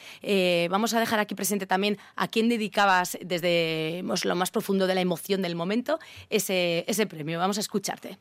vamos 0.71 0.95
a 0.95 1.01
dejar 1.01 1.19
aquí 1.19 1.35
presente 1.35 1.67
también 1.67 1.99
a 2.15 2.29
quién 2.29 2.49
dedicabas 2.49 3.19
desde 3.21 3.46
lo 4.25 4.37
más 4.37 4.51
profundo 4.51 4.87
de 4.87 4.95
la 4.95 5.01
emoción 5.01 5.43
del 5.43 5.55
momento 5.55 5.99
ese, 6.31 6.85
ese 6.89 7.07
premio. 7.07 7.39
Vamos 7.39 7.59
a 7.59 7.61
escucharte. 7.61 8.19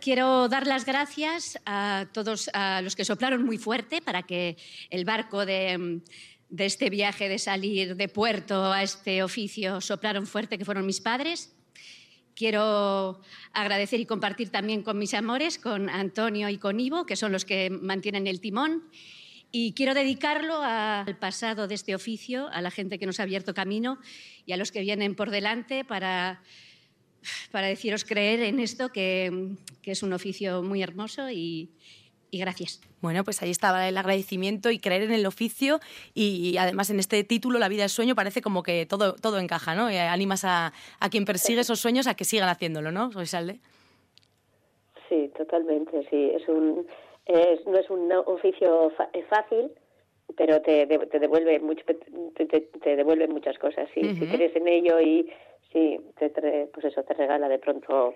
Quiero 0.00 0.48
dar 0.48 0.66
las 0.66 0.84
gracias 0.84 1.58
a 1.64 2.06
todos 2.12 2.50
a 2.52 2.82
los 2.82 2.94
que 2.94 3.04
soplaron 3.04 3.44
muy 3.44 3.56
fuerte 3.56 4.02
para 4.02 4.22
que 4.22 4.56
el 4.90 5.04
barco 5.04 5.46
de, 5.46 6.02
de 6.50 6.66
este 6.66 6.90
viaje 6.90 7.28
de 7.28 7.38
salir 7.38 7.96
de 7.96 8.08
puerto 8.08 8.72
a 8.72 8.82
este 8.82 9.22
oficio 9.22 9.80
soplaron 9.80 10.26
fuerte, 10.26 10.58
que 10.58 10.64
fueron 10.64 10.86
mis 10.86 11.00
padres. 11.00 11.54
Quiero 12.34 13.20
agradecer 13.52 13.98
y 13.98 14.06
compartir 14.06 14.50
también 14.50 14.82
con 14.82 14.98
mis 14.98 15.12
amores, 15.14 15.58
con 15.58 15.88
Antonio 15.88 16.48
y 16.48 16.58
con 16.58 16.78
Ivo, 16.78 17.04
que 17.04 17.16
son 17.16 17.32
los 17.32 17.44
que 17.44 17.68
mantienen 17.70 18.26
el 18.26 18.40
timón. 18.40 18.84
Y 19.50 19.72
quiero 19.72 19.94
dedicarlo 19.94 20.60
al 20.62 21.16
pasado 21.16 21.68
de 21.68 21.74
este 21.74 21.94
oficio, 21.94 22.48
a 22.48 22.60
la 22.60 22.70
gente 22.70 22.98
que 22.98 23.06
nos 23.06 23.18
ha 23.18 23.22
abierto 23.22 23.54
camino 23.54 23.98
y 24.44 24.52
a 24.52 24.56
los 24.56 24.70
que 24.70 24.80
vienen 24.80 25.14
por 25.14 25.30
delante 25.30 25.84
para, 25.84 26.42
para 27.50 27.66
deciros 27.66 28.04
creer 28.04 28.40
en 28.40 28.60
esto, 28.60 28.90
que, 28.90 29.56
que 29.80 29.92
es 29.92 30.02
un 30.02 30.12
oficio 30.12 30.62
muy 30.62 30.82
hermoso 30.82 31.30
y, 31.30 31.70
y 32.30 32.38
gracias. 32.38 32.80
Bueno, 33.00 33.24
pues 33.24 33.42
ahí 33.42 33.50
estaba 33.50 33.88
el 33.88 33.96
agradecimiento 33.96 34.70
y 34.70 34.78
creer 34.78 35.02
en 35.02 35.12
el 35.12 35.24
oficio 35.24 35.80
y, 36.14 36.56
además 36.58 36.90
en 36.90 36.98
este 36.98 37.22
título, 37.24 37.58
La 37.58 37.68
vida 37.68 37.84
es 37.84 37.92
sueño, 37.92 38.14
parece 38.14 38.42
como 38.42 38.62
que 38.62 38.86
todo, 38.86 39.14
todo 39.14 39.38
encaja, 39.38 39.74
¿no? 39.74 39.90
Y 39.90 39.96
animas 39.96 40.44
a, 40.44 40.72
a, 41.00 41.08
quien 41.08 41.24
persigue 41.24 41.60
esos 41.60 41.80
sueños 41.80 42.06
a 42.06 42.14
que 42.14 42.24
sigan 42.24 42.48
haciéndolo, 42.48 42.92
¿no, 42.92 43.12
Soy 43.12 43.26
Salde? 43.26 43.60
Sí, 45.08 45.30
totalmente, 45.36 46.06
sí. 46.10 46.30
Es 46.34 46.46
un, 46.48 46.86
no 47.28 47.78
es 47.78 47.90
un 47.90 48.10
oficio 48.12 48.92
fácil, 49.28 49.70
pero 50.36 50.60
te, 50.62 50.86
te 50.86 51.18
devuelve 51.18 51.58
mucho, 51.60 51.84
te, 51.84 52.96
devuelve 52.96 53.28
muchas 53.28 53.58
cosas. 53.58 53.88
Si 53.94 54.00
crees 54.00 54.54
en 54.56 54.68
ello 54.68 55.00
y 55.00 55.30
sí, 55.72 56.00
te, 56.16 56.30
pues 56.72 56.86
eso 56.86 57.02
te 57.02 57.14
regala 57.14 57.48
de 57.48 57.58
pronto, 57.58 58.14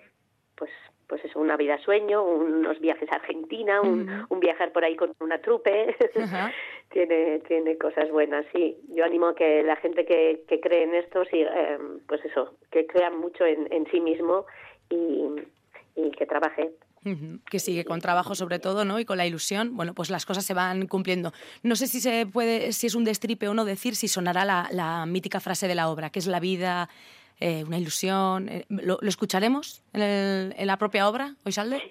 pues 0.57 0.71
pues 1.09 1.27
eso, 1.27 1.41
una 1.41 1.59
vida 1.59 1.77
sueño, 1.85 2.25
unos 2.25 2.81
viajes 2.81 3.07
a 3.13 3.17
Argentina, 3.17 3.83
un, 3.83 4.25
viajar 4.41 4.73
por 4.73 4.83
ahí 4.83 4.97
con 4.97 5.13
una 5.21 5.43
trupe, 5.43 5.95
tiene 6.91 7.41
tiene 7.41 7.77
cosas 7.77 8.11
buenas, 8.11 8.47
sí. 8.55 8.79
Yo 8.89 9.05
animo 9.05 9.27
a 9.27 9.35
que 9.35 9.63
la 9.63 9.77
gente 9.77 10.07
que, 10.07 10.45
que 10.49 10.59
cree 10.59 10.85
en 10.85 10.95
esto, 10.95 11.23
sí, 11.27 11.43
eh, 11.43 11.79
pues 12.09 12.25
eso, 12.25 12.55
que 12.71 12.87
crea 12.87 13.11
mucho 13.11 13.45
en, 13.45 13.71
en 13.71 13.87
sí 13.91 14.01
mismo 14.01 14.47
y, 14.89 15.27
y 15.97 16.11
que 16.13 16.25
trabaje 16.25 16.71
que 17.51 17.59
sigue 17.59 17.85
con 17.85 18.01
trabajo 18.01 18.35
sobre 18.35 18.59
todo, 18.59 18.85
¿no? 18.85 19.01
Y 19.01 19.05
con 19.05 19.19
la 19.19 19.27
ilusión, 19.27 19.77
bueno, 19.77 19.95
pues 19.95 20.11
las 20.11 20.25
cosas 20.25 20.45
se 20.45 20.55
van 20.55 20.87
cumpliendo. 20.87 21.33
No 21.63 21.77
sé 21.77 21.89
si 21.89 22.01
se 22.01 22.27
puede, 22.27 22.73
si 22.73 22.87
es 22.87 22.95
un 22.95 23.05
destripe 23.05 23.49
o 23.49 23.55
no 23.55 23.65
decir, 23.65 23.97
si 23.97 24.09
sonará 24.09 24.45
la, 24.45 25.07
mítica 25.07 25.41
frase 25.41 25.69
de 25.69 25.75
la 25.75 25.89
obra, 25.89 26.11
que 26.11 26.19
es 26.19 26.27
la 26.27 26.41
vida, 26.41 26.89
eh, 27.41 27.65
una 27.65 27.79
ilusión. 27.79 28.49
Eh, 28.49 28.67
¿lo, 28.69 29.01
escucharemos 29.03 29.83
en, 29.93 30.55
en, 30.57 30.67
la 30.67 30.77
propia 30.77 31.09
obra, 31.09 31.35
Oisalde? 31.45 31.83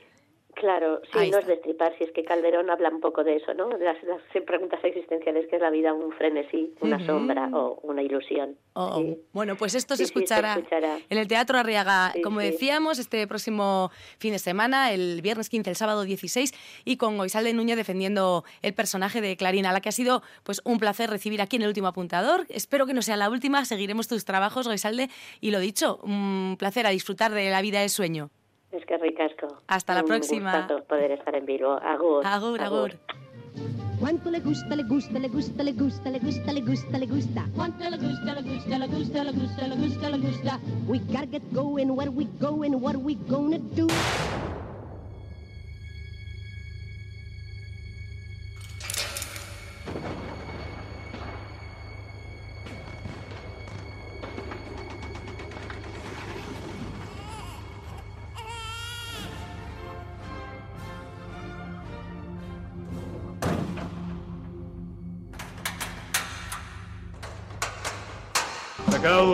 Claro, 0.61 1.01
sí, 1.11 1.31
no 1.31 1.39
es 1.39 1.47
destripar, 1.47 1.97
si 1.97 2.03
es 2.03 2.11
que 2.11 2.23
Calderón 2.23 2.69
habla 2.69 2.89
un 2.89 2.99
poco 2.99 3.23
de 3.23 3.37
eso, 3.37 3.51
¿no? 3.55 3.69
Las, 3.79 3.97
las 4.03 4.21
preguntas 4.45 4.79
existenciales, 4.83 5.47
que 5.49 5.55
es 5.55 5.61
la 5.61 5.71
vida 5.71 5.91
un 5.91 6.11
frenesí, 6.11 6.75
una 6.81 7.03
sombra 7.03 7.49
o 7.51 7.79
una 7.81 8.03
ilusión. 8.03 8.55
Oh, 8.73 9.03
bueno, 9.33 9.55
pues 9.55 9.73
esto 9.73 9.95
se, 9.95 10.03
escuchará 10.03 10.61
en 11.09 11.17
el 11.17 11.27
Teatro 11.27 11.57
Arriaga, 11.57 12.13
como 12.23 12.41
decíamos, 12.41 12.99
este 12.99 13.25
próximo 13.25 13.89
fin 14.19 14.33
de 14.33 14.37
semana, 14.37 14.91
el 14.91 15.23
viernes 15.23 15.49
15, 15.49 15.71
el 15.71 15.75
sábado 15.75 16.03
16, 16.03 16.53
y 16.85 16.97
con 16.97 17.19
Oisalde 17.19 17.53
Núñez 17.55 17.75
defendiendo 17.75 18.43
el 18.61 18.75
personaje 18.75 19.19
de 19.19 19.35
Clarina, 19.37 19.73
la 19.73 19.81
que 19.81 19.89
ha 19.89 19.91
sido 19.91 20.21
pues 20.43 20.61
un 20.63 20.77
placer 20.77 21.09
recibir 21.09 21.41
aquí 21.41 21.55
en 21.55 21.63
el 21.63 21.69
último 21.69 21.87
apuntador. 21.87 22.45
Espero 22.49 22.85
que 22.85 22.93
no 22.93 23.01
sea 23.01 23.17
la 23.17 23.31
última, 23.31 23.65
seguiremos 23.65 24.07
tus 24.07 24.25
trabajos, 24.25 24.67
Oisalde, 24.67 25.09
y 25.39 25.49
lo 25.49 25.59
dicho, 25.59 25.99
un 26.03 26.55
placer 26.59 26.85
a 26.85 26.91
disfrutar 26.91 27.31
de 27.31 27.49
la 27.49 27.63
vida 27.63 27.81
de 27.81 27.89
sueño. 27.89 28.29
Es 28.71 28.85
que 28.85 28.97
ricasco. 28.97 29.47
Hasta 29.67 29.95
la 29.95 30.03
próxima. 30.03 30.67
Un 30.69 30.83
poder 30.83 31.11
estar 31.11 31.35
en 31.35 31.45
vivo. 31.45 31.73
Agur. 31.81 32.25
Agur, 32.25 32.61
agur. 32.61 32.91
Cuánto 33.99 34.31
le 34.31 34.39
gusta, 34.39 34.75
le 34.75 34.83
gusta, 34.83 35.19
le 35.19 35.27
gusta, 35.27 35.63
le 35.63 35.73
gusta, 35.73 36.09
le 36.09 36.19
gusta, 36.19 36.53
le 36.53 36.61
gusta, 36.61 36.97
le 36.97 37.05
gusta. 37.05 37.45
Cuánto 37.55 37.89
le 37.89 37.97
gusta, 37.97 38.33
le 38.33 38.41
gusta, 38.41 38.77
le 38.79 38.87
gusta, 38.87 39.23
le 39.23 39.31
gusta, 39.31 39.67
le 39.67 39.75
gusta, 39.75 40.09
le 40.09 40.17
gusta. 40.17 40.59
We 40.87 40.99
gotta 40.99 41.27
get 41.27 41.43
going, 41.53 41.95
where 41.95 42.09
we 42.09 42.25
going, 42.39 42.81
what 42.81 42.95
we 42.95 43.15
gonna 43.27 43.59
do. 43.59 43.87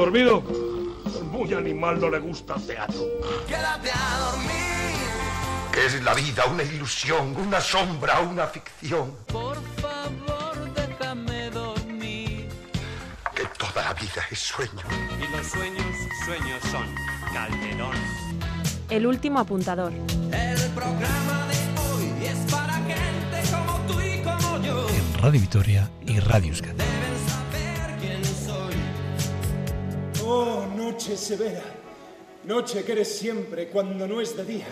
Dormido? 0.07 0.41
Muy 1.31 1.53
animal 1.53 1.99
no 1.99 2.09
le 2.09 2.19
gusta 2.19 2.55
el 2.55 2.65
teatro. 2.65 3.01
Quédate 3.47 3.91
a 3.91 4.19
dormir. 4.31 4.95
¿Qué 5.73 5.85
es 5.85 6.01
la 6.01 6.13
vida? 6.13 6.45
¿Una 6.45 6.63
ilusión? 6.63 7.35
¿Una 7.35 7.59
sombra? 7.59 8.21
¿Una 8.21 8.47
ficción? 8.47 9.13
Por 9.27 9.57
favor, 9.81 10.73
déjame 10.73 11.49
dormir. 11.49 12.47
Que 13.35 13.43
toda 13.57 13.83
la 13.83 13.93
vida 13.95 14.23
es 14.31 14.39
sueño. 14.39 14.71
Y 15.19 15.35
los 15.35 15.45
sueños, 15.47 15.85
sueños 16.25 16.63
son. 16.71 16.87
Calderón. 17.33 17.97
El 18.89 19.05
último 19.05 19.39
apuntador. 19.39 19.91
El 19.91 20.69
programa 20.71 21.47
de 21.51 21.81
hoy 21.81 22.27
es 22.27 22.51
para 22.51 22.73
gente 22.75 23.51
como 23.51 23.77
tú 23.87 23.99
y 23.99 24.21
como 24.23 24.63
yo. 24.63 24.87
Radio 25.21 25.41
Vitoria 25.41 25.91
y 26.05 26.19
Radio 26.21 26.49
Euskadi. 26.51 26.96
Oh, 30.29 30.65
noche 30.75 31.15
severa, 31.15 31.63
noche 32.43 32.83
que 32.83 32.91
eres 32.91 33.17
siempre 33.17 33.69
cuando 33.69 34.05
no 34.05 34.19
es 34.19 34.35
de 34.35 34.43
día. 34.43 34.67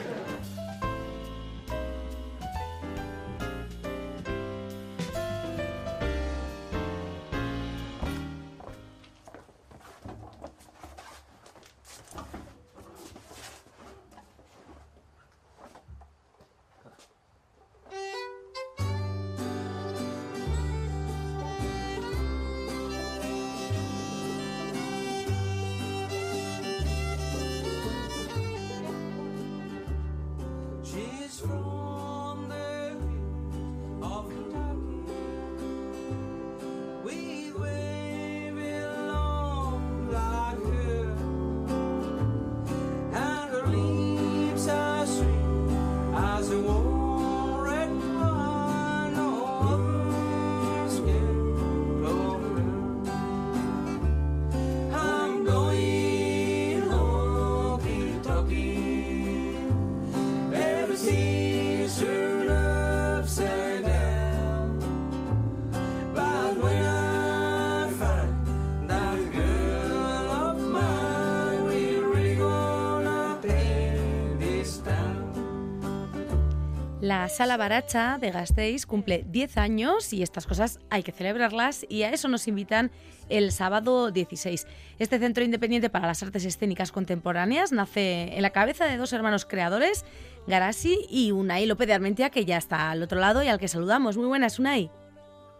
La 77.05 77.29
Sala 77.29 77.55
Baracha 77.55 78.17
de 78.19 78.31
Gasteiz 78.31 78.87
cumple 78.87 79.23
10 79.27 79.57
años 79.59 80.11
y 80.11 80.23
estas 80.23 80.47
cosas 80.47 80.79
hay 80.89 81.03
que 81.03 81.11
celebrarlas 81.11 81.85
y 81.87 82.01
a 82.01 82.09
eso 82.09 82.27
nos 82.29 82.47
invitan 82.47 82.89
el 83.29 83.51
sábado 83.51 84.09
16. 84.09 84.65
Este 84.97 85.19
centro 85.19 85.43
independiente 85.43 85.91
para 85.91 86.07
las 86.07 86.23
artes 86.23 86.45
escénicas 86.45 86.91
contemporáneas 86.91 87.71
nace 87.71 88.35
en 88.35 88.41
la 88.41 88.49
cabeza 88.49 88.85
de 88.85 88.97
dos 88.97 89.13
hermanos 89.13 89.45
creadores, 89.45 90.03
Garasi 90.47 90.97
y 91.07 91.31
Unai 91.31 91.67
López 91.67 91.85
de 91.85 91.93
Armentia, 91.93 92.31
que 92.31 92.43
ya 92.43 92.57
está 92.57 92.89
al 92.89 93.03
otro 93.03 93.19
lado 93.19 93.43
y 93.43 93.49
al 93.49 93.59
que 93.59 93.67
saludamos. 93.67 94.17
Muy 94.17 94.25
buenas, 94.25 94.57
Unai. 94.57 94.89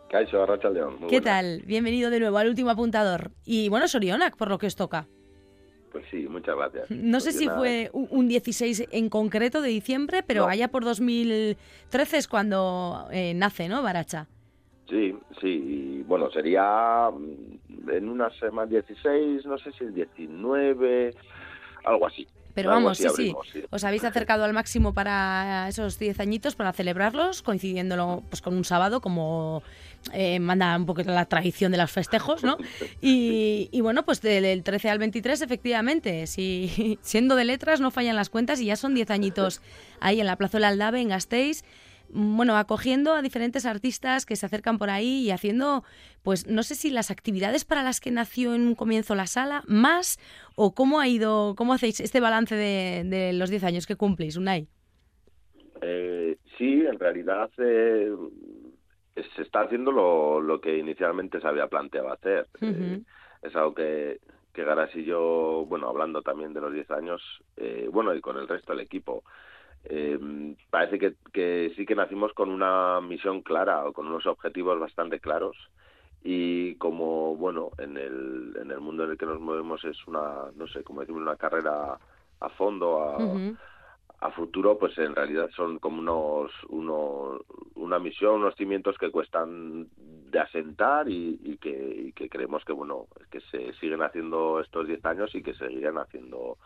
Caixo, 0.09 0.41
Arracha 0.41 0.71
León. 0.71 0.97
¿Qué 1.07 1.21
tal? 1.21 1.61
Bienvenido 1.67 2.09
de 2.09 2.21
nuevo 2.21 2.39
al 2.39 2.49
último 2.49 2.71
apuntador. 2.71 3.33
Y 3.43 3.69
bueno, 3.69 3.87
Sorionac, 3.87 4.35
por 4.35 4.49
lo 4.49 4.57
que 4.57 4.65
os 4.65 4.75
toca. 4.75 5.07
Pues 5.95 6.07
sí, 6.11 6.27
muchas 6.27 6.57
gracias. 6.57 6.91
No 6.91 7.21
sé 7.21 7.31
si 7.31 7.47
fue 7.47 7.89
un 7.93 8.27
16 8.27 8.89
en 8.91 9.07
concreto 9.07 9.61
de 9.61 9.69
diciembre, 9.69 10.23
pero 10.27 10.45
allá 10.45 10.67
por 10.67 10.83
2013 10.83 12.17
es 12.17 12.27
cuando 12.27 13.07
eh, 13.13 13.33
nace, 13.33 13.69
¿no, 13.69 13.81
Baracha? 13.81 14.27
Sí, 14.89 15.15
sí. 15.39 16.03
bueno, 16.05 16.29
sería 16.31 17.09
mm, 17.09 17.89
en 17.91 18.09
una 18.09 18.29
semana 18.31 18.69
16, 18.71 19.45
no 19.45 19.57
sé 19.57 19.71
si 19.71 19.85
el 19.85 19.93
19, 19.93 21.15
algo 21.85 22.07
así. 22.07 22.27
Pero 22.55 22.69
vamos, 22.69 22.97
sí, 22.97 23.07
sí, 23.15 23.35
Os 23.69 23.83
habéis 23.83 24.05
acercado 24.05 24.45
al 24.45 24.53
máximo 24.53 24.93
para 24.93 25.67
esos 25.67 25.99
10 25.99 26.21
añitos, 26.21 26.55
para 26.55 26.71
celebrarlos, 26.71 27.41
coincidiéndolo 27.41 28.23
pues, 28.29 28.41
con 28.41 28.55
un 28.55 28.63
sábado, 28.63 29.01
como 29.01 29.61
eh, 30.13 30.39
manda 30.39 30.75
un 30.77 30.85
poco 30.85 31.03
la 31.03 31.25
tradición 31.25 31.73
de 31.73 31.77
los 31.77 31.91
festejos, 31.91 32.43
¿no? 32.43 32.57
Y, 33.01 33.69
y, 33.71 33.81
bueno, 33.81 34.05
pues 34.05 34.21
del 34.21 34.63
13 34.63 34.89
al 34.89 34.99
23, 34.99 35.41
efectivamente, 35.41 36.27
si 36.27 36.97
siendo 37.01 37.35
de 37.35 37.43
letras 37.43 37.81
no 37.81 37.91
fallan 37.91 38.15
las 38.15 38.29
cuentas 38.29 38.61
y 38.61 38.65
ya 38.65 38.77
son 38.77 38.95
10 38.95 39.11
añitos 39.11 39.61
ahí 39.99 40.21
en 40.21 40.25
la 40.25 40.37
Plaza 40.37 40.57
del 40.57 40.63
Aldave, 40.65 41.01
en 41.01 41.09
Gasteiz, 41.09 41.65
bueno, 42.09 42.57
acogiendo 42.57 43.13
a 43.13 43.21
diferentes 43.21 43.65
artistas 43.65 44.25
que 44.25 44.35
se 44.35 44.45
acercan 44.45 44.77
por 44.77 44.89
ahí 44.89 45.23
y 45.25 45.31
haciendo, 45.31 45.83
pues 46.23 46.47
no 46.47 46.63
sé 46.63 46.75
si 46.75 46.89
las 46.89 47.11
actividades 47.11 47.65
para 47.65 47.83
las 47.83 47.99
que 47.99 48.11
nació 48.11 48.53
en 48.53 48.67
un 48.67 48.75
comienzo 48.75 49.15
la 49.15 49.27
sala, 49.27 49.63
más 49.67 50.19
o 50.55 50.73
cómo 50.73 50.99
ha 50.99 51.07
ido, 51.07 51.55
cómo 51.55 51.73
hacéis 51.73 51.99
este 51.99 52.19
balance 52.19 52.55
de, 52.55 53.33
los 53.33 53.49
10 53.49 53.63
años 53.63 53.87
que 53.87 53.95
cumplís, 53.95 54.37
Unai. 54.37 54.67
Eh, 55.81 56.37
sí, 56.57 56.85
en 56.85 56.99
realidad 56.99 57.49
eh, 57.57 58.11
se 59.35 59.41
está 59.41 59.61
haciendo 59.61 59.91
lo, 59.91 60.41
lo, 60.41 60.59
que 60.61 60.77
inicialmente 60.77 61.39
se 61.39 61.47
había 61.47 61.67
planteado 61.67 62.11
hacer. 62.11 62.47
Eh, 62.61 63.01
es 63.41 63.55
algo 63.55 63.73
que, 63.73 64.19
que 64.55 64.63
Garas 64.63 64.95
y 64.95 65.03
yo, 65.03 65.65
bueno, 65.67 65.89
hablando 65.89 66.21
también 66.21 66.53
de 66.53 66.61
los 66.61 66.73
10 66.73 66.89
años, 66.91 67.21
eh, 67.57 67.89
bueno, 67.91 68.15
y 68.15 68.21
con 68.21 68.37
el 68.37 68.47
resto 68.47 68.71
del 68.71 68.81
equipo, 68.81 69.23
eh, 69.89 70.55
parece 70.69 70.99
que, 70.99 71.15
que, 71.31 71.73
sí 71.75 71.85
que 71.85 71.95
nacimos 71.95 72.33
con 72.33 72.49
una 72.49 73.01
misión 73.01 73.41
clara 73.41 73.85
o 73.85 73.93
con 73.93 74.07
unos 74.07 74.25
objetivos 74.25 74.79
bastante 74.79 75.19
claros 75.19 75.55
y 76.23 76.75
como 76.75 77.35
bueno 77.35 77.69
en 77.77 77.97
el, 77.97 78.57
en 78.59 78.71
el 78.71 78.79
mundo 78.79 79.03
en 79.03 79.11
el 79.11 79.17
que 79.17 79.27
nos 79.27 79.39
movemos 79.39 79.83
es 79.85 79.95
una 80.07 80.45
no 80.55 80.67
sé 80.67 80.83
como 80.83 81.01
decimos 81.01 81.21
una 81.21 81.35
carrera 81.35 81.99
a 82.39 82.49
fondo 82.49 83.03
a, 83.03 84.25
a 84.25 84.31
futuro 84.31 84.79
pues 84.79 84.97
en 84.97 85.13
realidad 85.13 85.49
son 85.55 85.77
como 85.77 85.99
unos, 85.99 86.51
unos 86.69 87.41
una 87.75 87.99
misión 87.99 88.35
unos 88.35 88.55
cimientos 88.55 88.97
que 88.97 89.11
cuestan 89.11 89.87
de 89.95 90.39
asentar 90.39 91.07
y, 91.07 91.39
y, 91.43 91.57
que, 91.57 92.05
y 92.07 92.11
que 92.13 92.27
creemos 92.27 92.65
que 92.65 92.73
bueno 92.73 93.05
que 93.29 93.41
se 93.51 93.73
siguen 93.73 94.01
haciendo 94.01 94.59
estos 94.61 94.87
10 94.87 95.05
años 95.05 95.35
y 95.35 95.43
que 95.43 95.53
seguirán 95.53 95.99
haciendo 95.99 96.57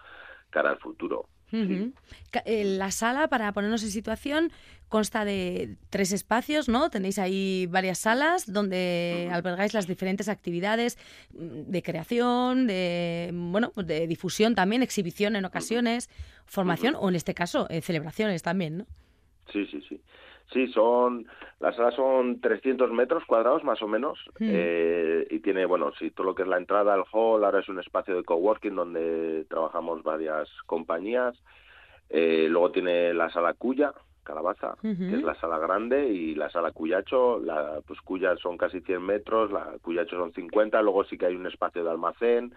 cara 0.50 0.72
al 0.72 0.80
futuro. 0.80 1.26
Eh, 1.52 2.64
la 2.64 2.92
sala, 2.92 3.28
para 3.28 3.52
ponernos 3.54 3.84
en 3.84 3.90
situación, 3.90 4.52
consta 4.88 5.26
de 5.26 5.78
tres 5.90 6.12
espacios, 6.12 6.68
¿no? 6.68 6.90
Tenéis 6.90 7.20
ahí 7.20 7.68
varias 7.70 8.00
salas 8.00 8.52
donde 8.52 9.30
albergáis 9.32 9.74
las 9.74 9.88
diferentes 9.88 10.30
actividades 10.30 10.98
mm, 11.32 11.72
de 11.72 11.84
creación, 11.84 12.68
de 12.68 13.32
bueno, 13.34 13.72
pues 13.74 13.88
de 13.88 14.08
difusión 14.08 14.56
también, 14.56 14.84
exhibición 14.84 15.36
en 15.36 15.46
ocasiones, 15.46 16.10
formación 16.46 16.96
o 16.96 17.10
en 17.10 17.16
este 17.16 17.34
caso 17.34 17.68
eh, 17.70 17.82
celebraciones 17.82 18.42
también, 18.42 18.80
¿no? 18.80 18.86
Sí, 19.52 19.66
sí, 19.72 19.82
sí. 19.88 20.02
Sí, 20.52 20.68
son 20.70 21.28
las 21.60 21.76
salas 21.76 21.94
son 21.96 22.40
300 22.40 22.92
metros 22.92 23.24
cuadrados 23.26 23.64
más 23.64 23.82
o 23.82 23.88
menos 23.88 24.18
mm. 24.40 24.50
eh, 24.50 25.28
y 25.30 25.40
tiene, 25.40 25.66
bueno, 25.66 25.92
sí, 26.00 26.10
todo 26.12 26.28
lo 26.28 26.36
que 26.36 26.44
es 26.44 26.48
la 26.48 26.58
entrada 26.58 26.94
al 26.94 27.04
hall, 27.12 27.44
ahora 27.44 27.60
es 27.60 27.70
un 27.70 27.80
espacio 27.80 28.16
de 28.16 28.24
coworking 28.24 28.76
donde 28.76 29.46
trabajamos 29.50 30.02
varias 30.04 30.50
compañías. 30.66 31.36
Eh, 32.10 32.48
luego 32.50 32.72
tiene 32.72 33.14
la 33.14 33.30
sala 33.30 33.54
Cuya, 33.54 33.94
Calabaza, 34.24 34.76
que 34.82 35.16
es 35.16 35.24
la 35.24 35.36
sala 35.36 35.58
grande, 35.58 36.08
y 36.08 36.36
la 36.36 36.50
sala 36.50 36.72
Cuyacho, 36.72 37.40
la, 37.40 37.82
pues 37.86 38.00
Cuya 38.02 38.36
son 38.38 38.58
casi 38.58 38.80
100 38.82 39.02
metros, 39.02 39.52
la 39.52 39.76
Cuyacho 39.82 40.18
son 40.18 40.34
50, 40.34 40.82
luego 40.82 41.04
sí 41.04 41.18
que 41.18 41.26
hay 41.26 41.36
un 41.36 41.48
espacio 41.48 41.84
de 41.84 41.90
almacén, 41.90 42.54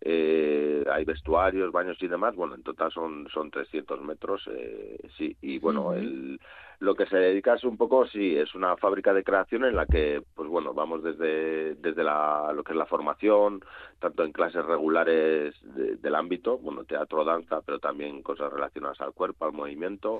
eh, 0.00 0.84
hay 0.90 1.04
vestuarios, 1.04 1.72
baños 1.72 1.96
y 2.00 2.08
demás, 2.08 2.34
bueno, 2.34 2.54
en 2.54 2.62
total 2.62 2.92
son, 2.92 3.28
son 3.32 3.50
300 3.50 4.02
metros, 4.02 4.42
eh, 4.50 4.98
sí, 5.16 5.36
y 5.40 5.58
bueno, 5.58 5.94
el, 5.94 6.38
lo 6.80 6.94
que 6.94 7.06
se 7.06 7.16
dedica 7.16 7.54
es 7.54 7.64
un 7.64 7.76
poco, 7.76 8.06
sí, 8.06 8.36
es 8.36 8.54
una 8.54 8.76
fábrica 8.76 9.14
de 9.14 9.24
creación 9.24 9.64
en 9.64 9.76
la 9.76 9.86
que, 9.86 10.22
pues 10.34 10.48
bueno, 10.48 10.74
vamos 10.74 11.02
desde, 11.02 11.74
desde 11.76 12.04
la, 12.04 12.52
lo 12.54 12.62
que 12.62 12.72
es 12.72 12.78
la 12.78 12.86
formación, 12.86 13.64
tanto 13.98 14.24
en 14.24 14.32
clases 14.32 14.64
regulares 14.64 15.54
del 15.62 16.14
ámbito, 16.14 16.58
bueno, 16.58 16.84
teatro, 16.84 17.24
danza, 17.24 17.60
pero 17.62 17.78
también 17.78 18.22
cosas 18.22 18.52
relacionadas 18.52 19.00
al 19.00 19.12
cuerpo, 19.12 19.46
al 19.46 19.52
movimiento, 19.52 20.18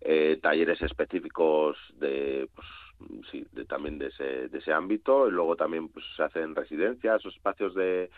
eh, 0.00 0.38
talleres 0.40 0.80
específicos 0.82 1.76
de, 1.98 2.48
pues, 2.54 2.66
sí, 3.30 3.46
de, 3.52 3.64
también 3.64 3.98
de 3.98 4.06
ese, 4.06 4.48
de 4.48 4.58
ese 4.58 4.72
ámbito, 4.72 5.28
y 5.28 5.32
luego 5.32 5.56
también 5.56 5.88
pues, 5.88 6.04
se 6.16 6.22
hacen 6.22 6.54
residencias 6.54 7.24
o 7.24 7.28
espacios 7.28 7.74
de 7.74 8.10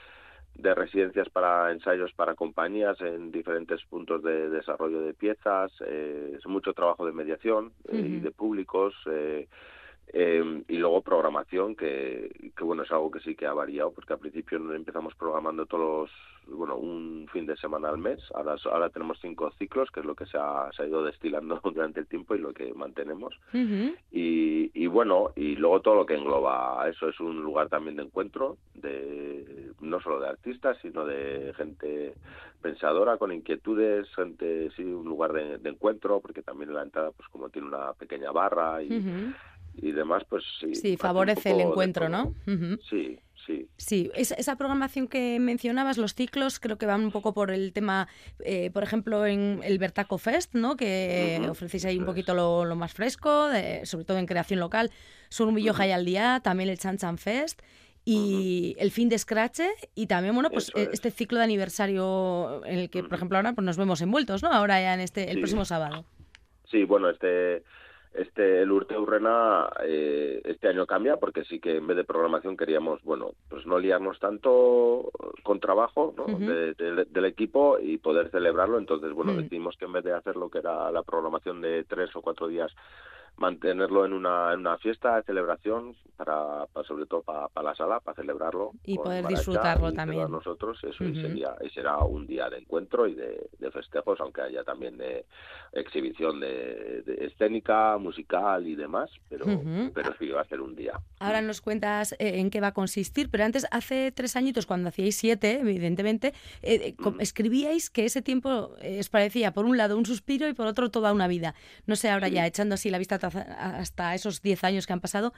de 0.55 0.74
residencias 0.74 1.28
para 1.30 1.72
ensayos 1.72 2.12
para 2.12 2.34
compañías 2.34 3.01
en 3.01 3.30
diferentes 3.30 3.82
puntos 3.84 4.22
de 4.22 4.51
desarrollo 4.51 5.01
de 5.03 5.14
piezas, 5.14 5.72
eh, 5.86 6.36
es 6.36 6.46
mucho 6.46 6.72
trabajo 6.72 7.07
de 7.07 7.12
mediación 7.12 7.72
eh, 7.88 7.96
y 7.96 8.20
de 8.20 8.30
públicos 8.30 8.94
eh, 9.07 9.48
eh, 10.12 10.62
y 10.68 10.76
luego 10.76 11.02
programación 11.02 11.76
que, 11.76 12.52
que 12.56 12.64
bueno 12.64 12.82
es 12.82 12.90
algo 12.90 13.11
que 13.11 13.20
sí 13.20 13.34
que 13.34 13.46
ha 13.46 13.52
variado 13.52 13.92
porque 13.92 14.12
al 14.12 14.18
principio 14.18 14.58
empezamos 14.74 15.14
programando 15.14 15.66
todos 15.66 16.11
bueno 16.48 16.76
un 16.76 17.28
fin 17.32 17.46
de 17.46 17.56
semana 17.56 17.88
al 17.88 17.98
mes. 17.98 18.20
Ahora 18.34 18.56
ahora 18.70 18.90
tenemos 18.90 19.18
cinco 19.20 19.50
ciclos 19.52 19.90
que 19.90 20.00
es 20.00 20.06
lo 20.06 20.14
que 20.14 20.26
se 20.26 20.36
ha, 20.36 20.68
se 20.76 20.82
ha 20.82 20.86
ido 20.86 21.04
destilando 21.04 21.61
durante 21.64 22.00
el 22.00 22.06
tiempo 22.06 22.34
y 22.34 22.38
lo 22.38 22.52
que 22.52 22.72
mantenemos. 22.74 23.38
Y, 24.11 24.70
y 24.74 24.86
bueno 24.86 25.30
y 25.36 25.56
luego 25.56 25.80
todo 25.80 25.94
lo 25.94 26.06
que 26.06 26.14
engloba 26.14 26.88
eso 26.88 27.08
es 27.08 27.20
un 27.20 27.42
lugar 27.42 27.68
también 27.68 27.96
de 27.96 28.02
encuentro 28.02 28.56
de 28.74 29.72
no 29.80 30.00
solo 30.00 30.20
de 30.20 30.28
artistas 30.28 30.76
sino 30.82 31.04
de 31.06 31.52
gente 31.56 32.14
pensadora 32.61 33.16
con 33.16 33.32
inquietudes 33.32 34.08
gente 34.14 34.70
sí 34.76 34.82
un 34.82 35.04
lugar 35.04 35.32
de, 35.32 35.68
encuentro 35.68 36.20
porque 36.20 36.42
también 36.42 36.74
la 36.74 36.82
entrada 36.82 37.12
pues 37.12 37.28
como 37.28 37.48
tiene 37.48 37.68
una 37.68 37.92
pequeña 37.94 38.30
barra 38.32 38.82
y 38.82 38.88
y 39.75 39.93
demás, 39.93 40.23
pues 40.29 40.45
sí. 40.61 40.75
Sí, 40.75 40.97
favorece 40.97 41.53
el 41.53 41.61
encuentro, 41.61 42.09
¿no? 42.09 42.35
Sí, 42.89 43.18
sí. 43.47 43.68
Sí, 43.77 44.11
esa, 44.14 44.57
programación 44.57 45.09
que 45.09 45.39
mencionabas, 45.41 45.99
los 45.99 46.14
ciclos, 46.14 46.61
creo 46.61 46.79
que 46.79 46.87
van 46.87 47.03
un 47.03 47.11
poco 47.12 47.33
por 47.35 47.51
el 47.51 47.73
tema, 47.73 48.09
eh, 48.41 48.71
por 48.71 48.83
ejemplo, 48.83 49.27
en 49.27 49.61
el 49.64 49.79
Bertaco 49.79 50.18
Fest, 50.18 50.55
¿no? 50.55 50.77
Que 50.77 51.41
ofrecéis 51.49 51.85
ahí 51.85 51.99
un 51.99 52.07
poquito 52.07 52.35
lo, 52.35 52.77
más 52.77 52.93
fresco, 52.93 53.49
sobre 53.85 54.05
todo 54.05 54.18
en 54.18 54.27
creación 54.27 54.61
local. 54.61 54.91
Surumbillo 55.29 55.73
uh 55.73 55.83
al 55.95 56.05
día, 56.05 56.41
también 56.43 56.68
el 56.68 56.79
Chan 56.79 56.99
Chan 56.99 57.18
Fest 57.18 57.62
y 58.05 58.77
el 58.79 58.91
fin 58.91 59.09
de 59.09 59.18
Scratch 59.18 59.61
y 59.95 60.07
también 60.07 60.35
bueno 60.35 60.51
pues 60.51 60.73
e, 60.75 60.89
este 60.93 61.11
ciclo 61.11 61.39
de 61.39 61.45
aniversario 61.45 62.64
en 62.64 62.79
el 62.79 62.91
que 62.91 63.03
por 63.03 63.14
ejemplo 63.14 63.37
ahora 63.37 63.53
pues 63.53 63.64
nos 63.64 63.77
vemos 63.77 64.01
envueltos 64.01 64.43
no 64.43 64.51
ahora 64.51 64.81
ya 64.81 64.95
en 64.95 65.01
este 65.01 65.31
el 65.31 65.39
próximo 65.39 65.64
sábado 65.64 66.05
sí 66.71 66.85
bueno 66.85 67.11
este 67.11 67.62
este 68.14 68.62
el 68.62 68.70
Urte 68.70 68.98
Urrena 68.98 69.70
eh, 69.84 70.40
este 70.44 70.68
año 70.68 70.86
cambia 70.86 71.16
porque 71.16 71.44
sí 71.44 71.61
que 71.61 71.76
en 71.76 71.86
vez 71.86 71.96
de 71.96 72.04
programación 72.04 72.56
queríamos 72.56 73.02
bueno 73.02 73.32
pues 73.48 73.66
no 73.66 73.78
liarnos 73.78 74.18
tanto 74.18 75.11
con 75.42 75.61
trabajo 75.61 76.14
del 76.26 77.24
equipo 77.24 77.78
y 77.78 77.98
poder 77.98 78.30
celebrarlo. 78.30 78.78
Entonces 78.78 79.12
bueno 79.12 79.32
mm. 79.32 79.36
decidimos 79.36 79.76
que 79.76 79.84
en 79.84 79.92
vez 79.92 80.04
de 80.04 80.12
hacer 80.12 80.36
lo 80.36 80.50
que 80.50 80.58
era 80.58 80.90
la 80.90 81.02
programación 81.02 81.61
de 81.61 81.84
tres 81.84 82.14
o 82.16 82.22
cuatro 82.22 82.48
días 82.48 82.72
mantenerlo 83.37 84.05
en 84.05 84.12
una, 84.12 84.53
en 84.53 84.61
una 84.61 84.78
fiesta 84.78 85.16
de 85.16 85.22
celebración 85.22 85.97
para, 86.16 86.66
para 86.72 86.87
sobre 86.87 87.07
todo 87.07 87.22
para, 87.22 87.49
para 87.49 87.70
la 87.70 87.74
sala 87.74 88.01
para 88.01 88.14
celebrarlo 88.16 88.72
Y 88.85 88.97
poder 88.97 89.26
disfrutarlo 89.26 89.91
y 89.91 89.95
también. 89.95 90.31
nosotros 90.31 90.78
eso 90.85 91.05
y 91.05 91.12
Ujú. 91.12 91.20
sería 91.20 91.57
y 91.62 91.70
será 91.70 91.99
un 92.05 92.26
día 92.26 92.49
de 92.51 92.59
encuentro 92.59 93.07
y 93.07 93.14
de, 93.14 93.49
de 93.59 93.70
festejos 93.70 94.20
aunque 94.20 94.43
haya 94.43 94.62
también 94.64 94.99
de 94.99 95.24
exhibición 95.72 96.41
de, 96.41 97.03
de 97.07 97.26
escénica 97.26 97.97
musical 97.99 98.66
y 98.66 98.74
demás 98.74 99.11
pero 99.28 99.47
Ujú. 99.47 99.93
pero 99.95 100.14
sí 100.18 100.28
va 100.28 100.43
a 100.43 100.45
ser 100.47 100.61
un 100.61 100.74
día 100.74 101.01
Ahora 101.22 101.43
nos 101.43 101.61
cuentas 101.61 102.12
eh, 102.12 102.39
en 102.41 102.49
qué 102.49 102.62
va 102.62 102.68
a 102.68 102.72
consistir, 102.72 103.28
pero 103.31 103.45
antes, 103.45 103.66
hace 103.70 104.11
tres 104.11 104.37
añitos, 104.37 104.64
cuando 104.64 104.89
hacíais 104.89 105.16
siete, 105.16 105.61
evidentemente, 105.61 106.28
eh, 106.62 106.81
eh, 106.83 106.95
com- 106.97 107.20
escribíais 107.20 107.91
que 107.91 108.07
ese 108.07 108.22
tiempo 108.22 108.74
eh, 108.81 108.99
os 109.01 109.11
parecía, 109.11 109.53
por 109.53 109.66
un 109.66 109.76
lado, 109.76 109.99
un 109.99 110.07
suspiro 110.07 110.49
y 110.49 110.55
por 110.55 110.66
otro, 110.66 110.91
toda 110.91 111.12
una 111.12 111.28
vida. 111.28 111.55
No 111.85 111.95
sé, 111.95 112.09
ahora 112.09 112.28
ya, 112.28 112.47
echando 112.47 112.74
así 112.74 112.89
la 112.89 112.97
vista 112.97 113.18
hasta 113.29 114.14
esos 114.14 114.43
diez 114.43 114.64
años 114.64 114.87
que 114.87 114.93
han 114.93 115.01
pasado, 115.01 115.33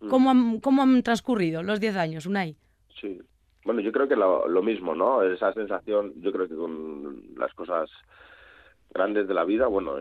Mm. 0.00 0.08
¿cómo 0.08 0.30
han, 0.30 0.60
cómo 0.60 0.82
han 0.82 1.02
transcurrido 1.02 1.62
los 1.62 1.80
diez 1.80 1.96
años, 1.96 2.26
Unai? 2.26 2.56
Sí. 3.00 3.20
Bueno, 3.64 3.80
yo 3.80 3.90
creo 3.92 4.06
que 4.08 4.14
lo, 4.16 4.46
lo 4.48 4.62
mismo, 4.62 4.94
¿no? 4.94 5.22
Esa 5.22 5.52
sensación, 5.52 6.12
yo 6.20 6.30
creo 6.32 6.46
que 6.48 6.54
con 6.54 7.22
las 7.36 7.52
cosas 7.54 7.90
grandes 8.94 9.26
de 9.28 9.34
la 9.34 9.44
vida, 9.44 9.66
bueno, 9.66 9.96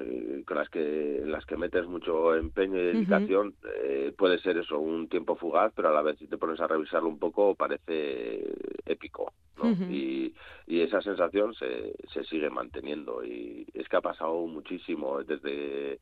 con 0.45 0.55
las 0.57 0.69
que 0.69 1.17
en 1.17 1.31
las 1.31 1.45
que 1.45 1.57
metes 1.57 1.85
mucho 1.87 2.35
empeño 2.35 2.77
y 2.79 2.83
dedicación, 2.85 3.55
eh, 3.83 4.13
puede 4.17 4.37
ser 4.39 4.57
eso, 4.57 4.79
un 4.79 5.09
tiempo 5.09 5.35
fugaz, 5.35 5.73
pero 5.75 5.89
a 5.89 5.93
la 5.93 6.01
vez 6.01 6.17
si 6.19 6.27
te 6.27 6.37
pones 6.37 6.59
a 6.61 6.67
revisarlo 6.67 7.09
un 7.09 7.19
poco 7.19 7.55
parece 7.55 8.53
épico, 8.85 9.33
¿no? 9.57 9.71
Y, 9.91 10.33
y 10.67 10.81
esa 10.81 11.01
sensación 11.01 11.53
se, 11.55 11.93
se 12.13 12.23
sigue 12.23 12.49
manteniendo 12.49 13.25
y 13.25 13.65
es 13.73 13.89
que 13.89 13.97
ha 13.97 14.01
pasado 14.01 14.45
muchísimo 14.45 15.21
desde 15.23 15.99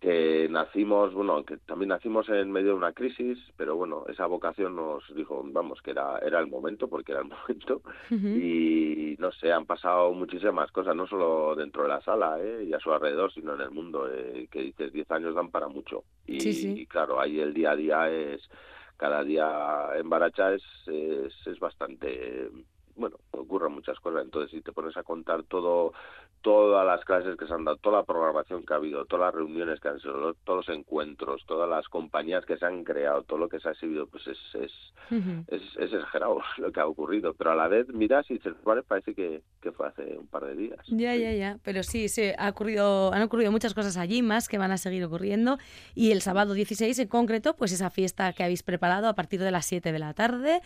que 0.00 0.48
nacimos, 0.50 1.12
bueno, 1.12 1.34
aunque 1.34 1.58
también 1.58 1.90
nacimos 1.90 2.26
en 2.30 2.50
medio 2.50 2.68
de 2.68 2.74
una 2.74 2.92
crisis, 2.92 3.38
pero 3.56 3.76
bueno, 3.76 4.04
esa 4.08 4.24
vocación 4.24 4.74
nos 4.74 5.04
dijo, 5.14 5.42
vamos, 5.44 5.82
que 5.82 5.90
era, 5.90 6.18
era 6.20 6.40
el 6.40 6.46
momento, 6.46 6.88
porque 6.88 7.12
era 7.12 7.20
el 7.20 7.28
momento, 7.28 7.82
y 8.10 9.14
no 9.18 9.30
sé, 9.32 9.52
han 9.52 9.66
pasado 9.66 10.12
muchísimas 10.12 10.72
cosas, 10.72 10.96
no 10.96 11.06
solo 11.06 11.54
dentro 11.54 11.82
de 11.82 11.90
la 11.90 12.00
sala 12.00 12.38
¿eh? 12.40 12.64
y 12.64 12.72
a 12.72 12.80
su 12.80 12.90
alrededor, 12.90 13.30
sino 13.32 13.54
en 13.54 13.60
el 13.60 13.70
mundo, 13.70 14.08
eh, 14.10 14.48
que 14.50 14.62
dices, 14.62 14.90
10 14.90 15.10
años 15.10 15.34
dan 15.34 15.50
para 15.50 15.68
mucho. 15.68 16.04
Y, 16.26 16.40
Sí, 16.40 16.52
sí. 16.54 16.80
y 16.80 16.86
claro, 16.86 17.20
ahí 17.20 17.38
el 17.38 17.52
día 17.52 17.72
a 17.72 17.76
día 17.76 18.10
es, 18.10 18.40
cada 18.96 19.22
día 19.22 19.90
en 19.96 20.08
Baracha 20.08 20.54
es, 20.54 20.62
es, 20.86 21.46
es 21.46 21.58
bastante 21.58 22.50
bueno, 23.00 23.16
ocurren 23.30 23.72
muchas 23.72 23.98
cosas. 23.98 24.22
Entonces, 24.22 24.50
si 24.50 24.60
te 24.60 24.72
pones 24.72 24.96
a 24.96 25.02
contar 25.02 25.42
todo, 25.44 25.92
todas 26.42 26.86
las 26.86 27.04
clases 27.04 27.36
que 27.36 27.46
se 27.46 27.52
han 27.52 27.64
dado, 27.64 27.78
toda 27.78 27.98
la 27.98 28.04
programación 28.04 28.64
que 28.64 28.74
ha 28.74 28.76
habido, 28.76 29.06
todas 29.06 29.26
las 29.26 29.34
reuniones 29.34 29.80
que 29.80 29.88
han 29.88 29.98
sido, 29.98 30.34
todos 30.44 30.66
los 30.66 30.76
encuentros, 30.76 31.42
todas 31.46 31.68
las 31.68 31.88
compañías 31.88 32.44
que 32.44 32.58
se 32.58 32.66
han 32.66 32.84
creado, 32.84 33.22
todo 33.22 33.38
lo 33.38 33.48
que 33.48 33.58
se 33.58 33.68
ha 33.68 33.72
exhibido, 33.72 34.06
pues 34.06 34.26
es, 34.26 34.38
es, 34.54 34.72
es, 35.48 35.62
es 35.78 35.92
exagerado 35.92 36.40
lo 36.58 36.70
que 36.70 36.80
ha 36.80 36.86
ocurrido. 36.86 37.32
Pero 37.34 37.52
a 37.52 37.56
la 37.56 37.68
vez 37.68 37.88
miras 37.88 38.30
y 38.30 38.34
dices, 38.34 38.54
vale, 38.64 38.82
parece 38.82 39.14
que, 39.14 39.42
que 39.60 39.72
fue 39.72 39.88
hace 39.88 40.18
un 40.18 40.26
par 40.26 40.44
de 40.44 40.54
días. 40.54 40.80
Ya, 40.88 41.16
ya, 41.16 41.32
ya. 41.32 41.58
Pero 41.64 41.82
sí, 41.82 42.08
sí, 42.08 42.32
ha 42.38 42.50
ocurrido, 42.50 43.12
han 43.14 43.22
ocurrido 43.22 43.50
muchas 43.50 43.72
cosas 43.72 43.96
allí, 43.96 44.20
más 44.22 44.48
que 44.48 44.58
van 44.58 44.72
a 44.72 44.76
seguir 44.76 45.02
ocurriendo. 45.04 45.58
Y 45.94 46.12
el 46.12 46.20
sábado 46.20 46.52
16 46.52 46.98
en 46.98 47.08
concreto, 47.08 47.56
pues 47.56 47.72
esa 47.72 47.88
fiesta 47.88 48.32
que 48.34 48.44
habéis 48.44 48.62
preparado 48.62 49.08
a 49.08 49.14
partir 49.14 49.40
de 49.40 49.50
las 49.50 49.64
7 49.64 49.90
de 49.90 49.98
la 49.98 50.12
tarde 50.12 50.60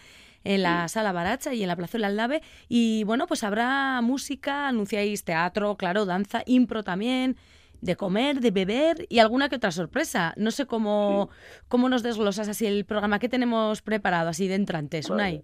en 0.44 0.62
la 0.62 0.88
Sala 0.88 1.12
Baracha 1.12 1.52
y 1.54 1.62
en 1.62 1.68
la 1.68 1.76
Plazuela 1.76 2.06
Aldave. 2.06 2.42
Y 2.68 3.04
bueno, 3.04 3.26
pues 3.26 3.42
habrá 3.42 4.00
música, 4.02 4.68
anunciáis 4.68 5.24
teatro, 5.24 5.76
claro, 5.76 6.04
danza, 6.04 6.42
impro 6.46 6.82
también, 6.82 7.36
de 7.80 7.96
comer, 7.96 8.40
de 8.40 8.50
beber 8.50 9.06
y 9.08 9.18
alguna 9.18 9.48
que 9.48 9.56
otra 9.56 9.70
sorpresa. 9.70 10.34
No 10.36 10.50
sé 10.50 10.66
cómo, 10.66 11.30
cómo 11.68 11.88
nos 11.88 12.02
desglosas 12.02 12.48
así 12.48 12.66
el 12.66 12.84
programa 12.84 13.18
que 13.18 13.28
tenemos 13.28 13.82
preparado, 13.82 14.28
así 14.28 14.48
de 14.48 14.54
entrantes, 14.54 15.10
Unai. 15.10 15.42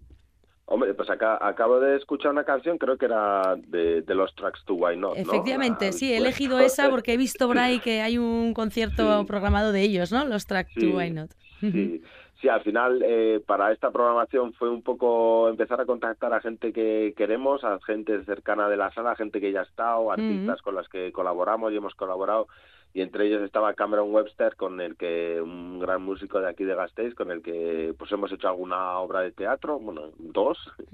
Hombre, 0.72 0.94
pues 0.94 1.11
acá, 1.11 1.36
acabo 1.40 1.80
de 1.80 1.96
escuchar 1.96 2.30
una 2.30 2.44
canción, 2.44 2.78
creo 2.78 2.96
que 2.96 3.07
era 3.07 3.57
de, 3.57 4.03
de 4.03 4.14
los 4.14 4.32
tracks 4.36 4.64
to 4.66 4.74
Why 4.74 4.96
Not, 4.96 5.16
¿no? 5.16 5.20
Efectivamente, 5.20 5.92
sí, 5.92 6.12
he 6.12 6.18
pues, 6.18 6.20
elegido 6.20 6.61
esa 6.61 6.88
porque 6.90 7.12
he 7.12 7.16
visto 7.16 7.48
por 7.48 7.59
ahí 7.59 7.80
que 7.80 8.03
hay 8.03 8.18
un 8.18 8.55
concierto 8.55 9.26
programado 9.26 9.72
de 9.72 9.82
ellos, 9.82 10.12
¿no? 10.12 10.24
Los 10.26 10.46
Track 10.46 10.68
Sí, 10.72 10.80
to 10.80 10.96
Why 10.96 11.11
Not. 11.11 11.32
Sí, 11.59 12.01
sí, 12.41 12.49
al 12.49 12.62
final 12.62 13.03
eh, 13.05 13.43
para 13.47 13.72
esta 13.72 13.91
programación 13.91 14.53
fue 14.55 14.70
un 14.70 14.82
poco 14.82 15.49
empezar 15.49 15.80
a 15.80 15.86
contactar 15.86 16.32
a 16.32 16.41
gente 16.41 16.72
que 16.72 17.14
queremos, 17.16 17.64
a 17.64 17.78
gente 17.80 18.24
cercana 18.24 18.68
de 18.68 18.76
la 18.76 18.91
sala, 18.93 19.16
gente 19.16 19.41
que 19.41 19.53
ya 19.53 19.61
ha 19.61 19.64
estado, 19.64 20.11
artistas 20.11 20.62
con 20.62 20.74
las 20.74 20.88
que 20.88 21.12
colaboramos 21.12 21.72
y 21.72 21.76
hemos 21.76 21.95
colaborado. 21.95 22.49
Y 22.93 23.03
entre 23.03 23.26
ellos 23.26 23.43
estaba 23.43 23.74
Cameron 23.74 24.12
Webster, 24.12 24.57
con 24.57 24.80
el 24.80 24.97
que 24.97 25.41
un 25.41 25.78
gran 25.78 26.03
músico 26.03 26.41
de 26.41 26.49
aquí 26.49 26.64
de 26.64 26.74
Gasteiz, 26.74 27.14
con 27.14 27.30
el 27.30 27.41
que 27.41 27.95
pues 27.97 28.11
hemos 28.11 28.32
hecho 28.32 28.49
alguna 28.49 28.99
obra 28.99 29.20
de 29.20 29.30
teatro, 29.30 29.78
bueno, 29.78 30.11
dos, 30.18 30.59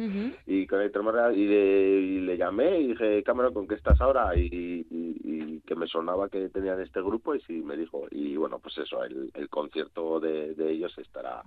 y 0.47 0.67
con 0.67 0.81
el 0.83 0.91
y 1.35 1.47
le, 1.47 2.01
y 2.01 2.21
le 2.21 2.37
llamé 2.37 2.81
y 2.81 2.87
dije 2.89 3.23
Cameron 3.23 3.55
con 3.55 3.67
qué 3.67 3.75
estás 3.77 4.01
ahora 4.01 4.37
y, 4.37 4.47
y- 4.51 4.87
y 5.25 5.61
que 5.67 5.75
me 5.75 5.87
sonaba 5.87 6.29
que 6.29 6.49
tenían 6.51 6.81
este 6.81 7.01
grupo 7.01 7.35
y 7.35 7.41
sí 7.41 7.55
me 7.55 7.77
dijo 7.77 8.07
y 8.11 8.37
bueno 8.37 8.59
pues 8.59 8.77
eso 8.79 9.03
el, 9.03 9.31
el 9.35 9.49
concierto 9.49 10.21
de, 10.21 10.55
de 10.55 10.71
ellos 10.73 10.97
estará 10.99 11.43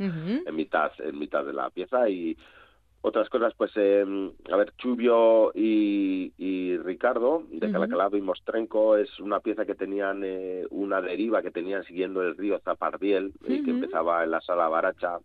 en 0.47 0.55
mitad 0.55 0.91
en 0.99 1.17
mitad 1.17 1.45
de 1.45 1.53
la 1.53 1.69
pieza 1.69 2.09
y 2.09 2.35
otras 3.01 3.29
cosas 3.29 3.53
pues 3.55 3.71
eh, 3.75 4.05
a 4.51 4.55
ver 4.57 4.73
Chubio 4.77 5.51
y, 5.55 6.33
y 6.37 6.77
Ricardo 6.77 7.43
de. 7.49 7.71
Calacalado 7.71 8.17
y 8.17 8.21
Mostrenco 8.21 8.97
es 8.97 9.19
una 9.19 9.39
pieza 9.39 9.65
que 9.65 9.75
tenían 9.75 10.21
eh, 10.23 10.65
una 10.69 11.01
deriva 11.01 11.41
que 11.41 11.51
tenían 11.51 11.83
siguiendo 11.85 12.21
el 12.21 12.35
río 12.35 12.59
Zapardiel 12.59 13.33
y 13.47 13.63
que 13.63 13.71
empezaba 13.71 14.23
en 14.23 14.31
la 14.31 14.41
sala 14.41 14.67
Baracha 14.67 15.19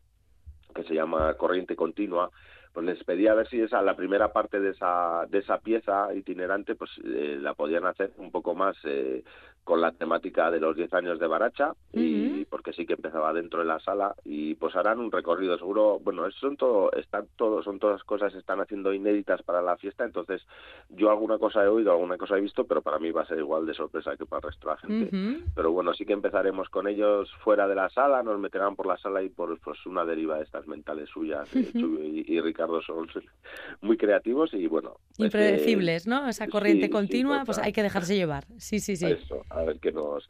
que 0.74 0.84
se 0.84 0.94
llama 0.94 1.34
Corriente 1.34 1.76
Continua, 1.76 2.30
pues 2.72 2.84
les 2.84 3.04
pedí 3.04 3.28
a 3.28 3.34
ver 3.34 3.48
si 3.48 3.60
esa 3.60 3.80
la 3.82 3.94
primera 3.94 4.32
parte 4.32 4.60
de 4.60 4.70
esa 4.70 5.26
de 5.28 5.38
esa 5.38 5.58
pieza 5.58 6.12
itinerante 6.14 6.74
pues 6.74 6.90
eh, 7.04 7.38
la 7.40 7.54
podían 7.54 7.86
hacer 7.86 8.12
un 8.18 8.30
poco 8.30 8.54
más 8.54 8.76
eh, 8.84 9.22
con 9.64 9.80
la 9.80 9.92
temática 9.92 10.50
de 10.50 10.60
los 10.60 10.76
10 10.76 10.92
años 10.94 11.18
de 11.18 11.26
Baracha 11.26 11.72
y 11.92 12.44
porque 12.44 12.72
sí 12.72 12.84
que 12.86 12.92
empezaba 12.94 13.32
dentro 13.32 13.60
de 13.60 13.64
la 13.66 13.80
sala 13.80 14.14
y 14.24 14.54
pues 14.56 14.76
harán 14.76 15.00
un 15.00 15.10
recorrido 15.10 15.56
seguro 15.58 15.98
bueno 16.00 16.26
eso 16.26 16.38
son 16.38 16.56
todo 16.56 16.92
están 16.92 17.26
todo 17.36 17.62
son 17.62 17.78
todas 17.78 18.04
cosas 18.04 18.32
que 18.32 18.38
están 18.38 18.60
haciendo 18.60 18.92
inéditas 18.92 19.42
para 19.42 19.62
la 19.62 19.76
fiesta 19.76 20.04
entonces 20.04 20.42
yo 20.90 21.10
alguna 21.10 21.38
cosa 21.38 21.64
he 21.64 21.68
oído 21.68 21.92
alguna 21.92 22.18
cosa 22.18 22.36
he 22.36 22.40
visto 22.40 22.64
pero 22.64 22.82
para 22.82 22.98
mí 22.98 23.10
va 23.10 23.22
a 23.22 23.26
ser 23.26 23.38
igual 23.38 23.64
de 23.64 23.74
sorpresa 23.74 24.16
que 24.16 24.26
para 24.26 24.40
el 24.46 24.52
resto 24.52 24.68
de 24.68 24.74
la 24.74 24.80
gente 24.80 25.10
pero 25.54 25.72
bueno, 25.72 25.94
sí 25.94 26.04
que 26.04 26.12
empezaremos 26.12 26.68
con 26.68 26.88
ellos 26.88 27.30
fuera 27.42 27.68
de 27.68 27.74
la 27.74 27.88
sala, 27.90 28.22
nos 28.22 28.38
meterán 28.40 28.74
por 28.74 28.86
la 28.86 28.96
sala 28.98 29.22
y 29.22 29.28
por 29.28 29.58
pues, 29.60 29.84
una 29.86 30.04
deriva 30.04 30.36
de 30.38 30.44
estas 30.44 30.66
mentales 30.66 31.08
suyas. 31.10 31.48
eh, 31.54 31.70
Ujú. 31.74 31.78
Chubi 31.78 32.24
y, 32.26 32.34
y 32.34 32.40
Ricardo 32.40 32.82
son 32.82 33.06
muy 33.80 33.96
creativos 33.96 34.52
y 34.52 34.66
bueno. 34.66 34.96
pues, 35.16 35.26
Impredecibles, 35.32 36.06
¿no? 36.06 36.28
Esa 36.28 36.48
corriente 36.48 36.86
sí, 36.86 36.92
continua, 36.92 37.44
pues 37.44 37.58
hay 37.58 37.72
que 37.72 37.82
dejarse 37.82 38.16
llevar. 38.16 38.44
Sí, 38.58 38.80
sí, 38.80 38.96
sí. 38.96 39.06
Eso, 39.06 39.44
a 39.54 39.64
ver 39.64 39.78
qué 39.80 39.92
nos, 39.92 40.28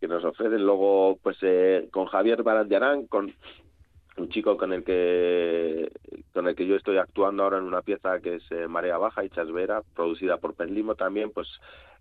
qué 0.00 0.08
nos 0.08 0.24
ofrecen. 0.24 0.64
Luego, 0.64 1.18
pues 1.22 1.36
eh, 1.42 1.88
con 1.90 2.06
Javier 2.06 2.42
Barandiarán, 2.42 3.06
con 3.06 3.34
un 4.20 4.28
chico 4.28 4.56
con 4.56 4.72
el 4.72 4.84
que 4.84 5.90
con 6.32 6.46
el 6.48 6.54
que 6.54 6.66
yo 6.66 6.76
estoy 6.76 6.96
actuando 6.98 7.42
ahora 7.42 7.58
en 7.58 7.64
una 7.64 7.82
pieza 7.82 8.20
que 8.20 8.36
es 8.36 8.42
eh, 8.52 8.68
Marea 8.68 8.98
Baja 8.98 9.24
y 9.24 9.30
Chasvera, 9.30 9.82
producida 9.94 10.36
por 10.38 10.54
Penlimo 10.54 10.94
también, 10.94 11.30
pues 11.32 11.48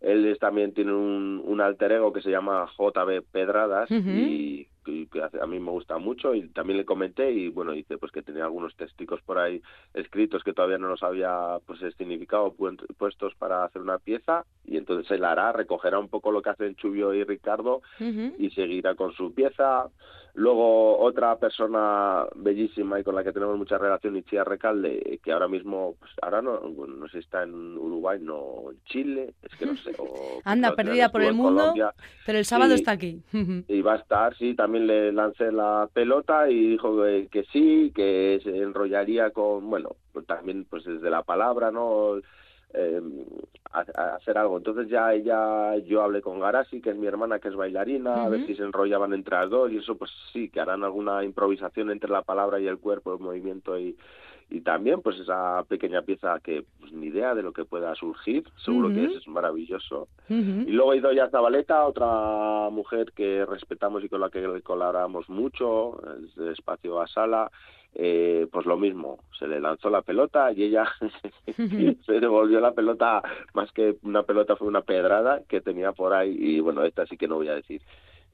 él 0.02 0.26
es- 0.28 0.40
también 0.40 0.74
tiene 0.74 0.94
un, 0.94 1.42
un 1.44 1.62
alter 1.62 1.92
ego 1.94 2.14
que 2.14 2.22
se 2.22 2.30
llama 2.32 2.68
JB 2.78 3.24
Pedradas 3.32 3.90
y, 4.18 4.68
y 4.86 5.08
que 5.08 5.22
a 5.22 5.46
mí 5.48 5.60
me 5.60 5.72
gusta 5.72 5.98
mucho 5.98 6.34
y 6.36 6.48
también 6.50 6.78
le 6.78 6.86
comenté 6.86 7.32
y 7.32 7.50
bueno, 7.50 7.72
dice 7.74 7.98
pues 7.98 8.12
que 8.12 8.22
tenía 8.22 8.44
algunos 8.46 8.76
testigos 8.76 9.22
por 9.24 9.38
ahí 9.38 9.62
escritos 9.94 10.44
que 10.44 10.54
todavía 10.54 10.78
no 10.78 10.88
los 10.90 11.04
había 11.04 11.58
pues 11.66 11.80
significado 11.98 12.54
pu- 12.56 12.78
puestos 12.98 13.34
para 13.36 13.64
hacer 13.66 13.82
una 13.82 13.98
pieza 14.00 14.46
y 14.66 14.78
entonces 14.78 15.10
él 15.12 15.26
hará, 15.26 15.52
recogerá 15.52 16.00
un 16.00 16.08
poco 16.10 16.32
lo 16.32 16.42
que 16.42 16.50
hacen 16.52 16.76
Chubio 16.76 17.14
y 17.14 17.24
Ricardo 17.24 17.82
y 18.38 18.50
seguirá 18.52 18.96
con 18.96 19.12
su 19.14 19.34
pieza. 19.34 19.88
Luego 20.40 20.98
otra 21.00 21.36
persona 21.38 22.26
bellísima 22.34 22.98
y 22.98 23.04
con 23.04 23.14
la 23.14 23.26
que 23.26 23.34
tenemos 23.34 23.58
mucha 23.58 23.78
relación, 23.78 24.16
Ichia 24.16 24.46
Recalde, 24.46 25.20
que 25.22 25.34
ahora 25.34 25.50
mismo, 25.50 25.96
pues 26.00 26.12
ahora 26.22 26.42
no, 26.42 26.62
no 26.62 27.08
sé 27.08 27.12
si 27.12 27.18
está 27.20 27.44
en 27.44 27.78
Uruguay, 27.78 28.20
no 28.22 28.72
en 28.72 28.82
Chile, 28.86 29.34
es 29.44 29.54
que 29.58 29.66
no 29.66 29.76
sé. 29.76 29.92
o- 29.98 30.40
Anda, 30.46 30.74
perdida 30.78 31.10
por 31.12 31.24
el 31.24 31.34
mundo, 31.34 31.60
Colombia. 31.60 31.94
pero 32.26 32.38
el 32.38 32.46
sábado 32.46 32.70
Sí. 32.70 32.76
está 32.76 32.92
aquí. 32.92 33.22
Y 33.68 33.82
va 33.82 33.94
a 33.94 33.98
estar, 33.98 34.34
sí, 34.38 34.54
también 34.56 34.88
le 34.88 35.12
lancé 35.12 35.52
la 35.52 35.90
pelota 35.92 36.50
y 36.50 36.70
dijo 36.70 37.04
que, 37.04 37.28
que 37.30 37.44
sí, 37.52 37.92
que 37.94 38.40
se 38.42 38.58
enrollaría 38.58 39.32
con, 39.32 39.70
bueno, 39.70 39.98
pues 40.14 40.26
también 40.26 40.66
pues 40.70 40.86
desde 40.86 41.10
la 41.10 41.24
palabra, 41.24 41.70
¿no? 41.70 42.14
Eh, 42.74 43.02
a- 43.72 43.86
a 43.96 44.16
hacer 44.16 44.38
algo. 44.38 44.58
Entonces 44.58 44.88
ya 44.90 45.12
ella, 45.14 45.76
yo 45.78 46.02
hablé 46.04 46.22
con 46.22 46.40
Garasi, 46.40 46.82
que 46.82 46.92
es 46.92 46.96
mi 46.96 47.08
hermana, 47.08 47.40
que 47.40 47.48
es 47.48 47.56
bailarina, 47.56 48.26
a 48.26 48.30
ver 48.30 48.46
si 48.46 48.56
se 48.56 48.64
enrollaban 48.64 49.14
entre 49.14 49.36
las 49.38 49.50
dos 49.50 49.72
y 49.72 49.78
eso 49.78 49.96
pues 49.98 50.12
sí, 50.34 50.50
que 50.50 50.60
harán 50.60 50.84
alguna 50.84 51.24
improvisación 51.24 51.90
entre 51.92 52.12
la 52.12 52.22
palabra 52.22 52.60
y 52.60 52.68
el 52.68 52.78
cuerpo, 52.80 53.14
el 53.14 53.20
movimiento 53.20 53.78
y, 53.80 53.96
y 54.50 54.62
también 54.62 55.02
pues 55.02 55.20
esa 55.20 55.64
pequeña 55.68 56.02
pieza 56.02 56.40
que 56.44 56.66
pues, 56.80 56.92
ni 56.92 57.08
idea 57.08 57.36
de 57.36 57.44
lo 57.44 57.54
que 57.54 57.66
pueda 57.66 57.94
surgir, 57.96 58.44
seguro 58.58 58.90
que 58.90 59.06
es, 59.06 59.12
es 59.16 59.28
maravilloso. 59.28 60.08
Ujú. 60.30 60.64
Y 60.68 60.72
luego 60.72 60.96
Idoia 60.96 61.30
Zabaleta, 61.30 61.86
otra 61.86 62.70
mujer 62.72 63.12
que 63.14 63.46
respetamos 63.46 64.04
y 64.04 64.10
con 64.10 64.22
la 64.22 64.30
que 64.30 64.62
colaboramos 64.64 65.30
mucho, 65.30 66.02
desde 66.20 66.54
espacio 66.54 67.00
a 67.00 67.08
sala, 67.08 67.52
eh, 67.94 68.48
pues 68.52 68.66
lo 68.66 68.78
mismo, 68.78 69.20
se 69.38 69.48
le 69.48 69.60
lanzó 69.60 69.90
la 69.90 70.02
pelota 70.02 70.52
y 70.52 70.64
ella 70.64 70.86
se 72.06 72.20
devolvió 72.20 72.60
la 72.60 72.74
pelota, 72.74 73.22
más 73.54 73.72
que 73.72 73.98
una 74.04 74.24
pelota 74.24 74.56
fue 74.56 74.68
una 74.68 74.82
pedrada 74.82 75.42
que 75.48 75.62
tenía 75.62 75.92
por 75.92 76.14
ahí 76.14 76.36
y 76.40 76.60
bueno, 76.60 76.84
esta 76.84 77.06
sí 77.06 77.18
que 77.18 77.28
no 77.28 77.36
voy 77.36 77.50
a 77.50 77.56
decir 77.56 77.82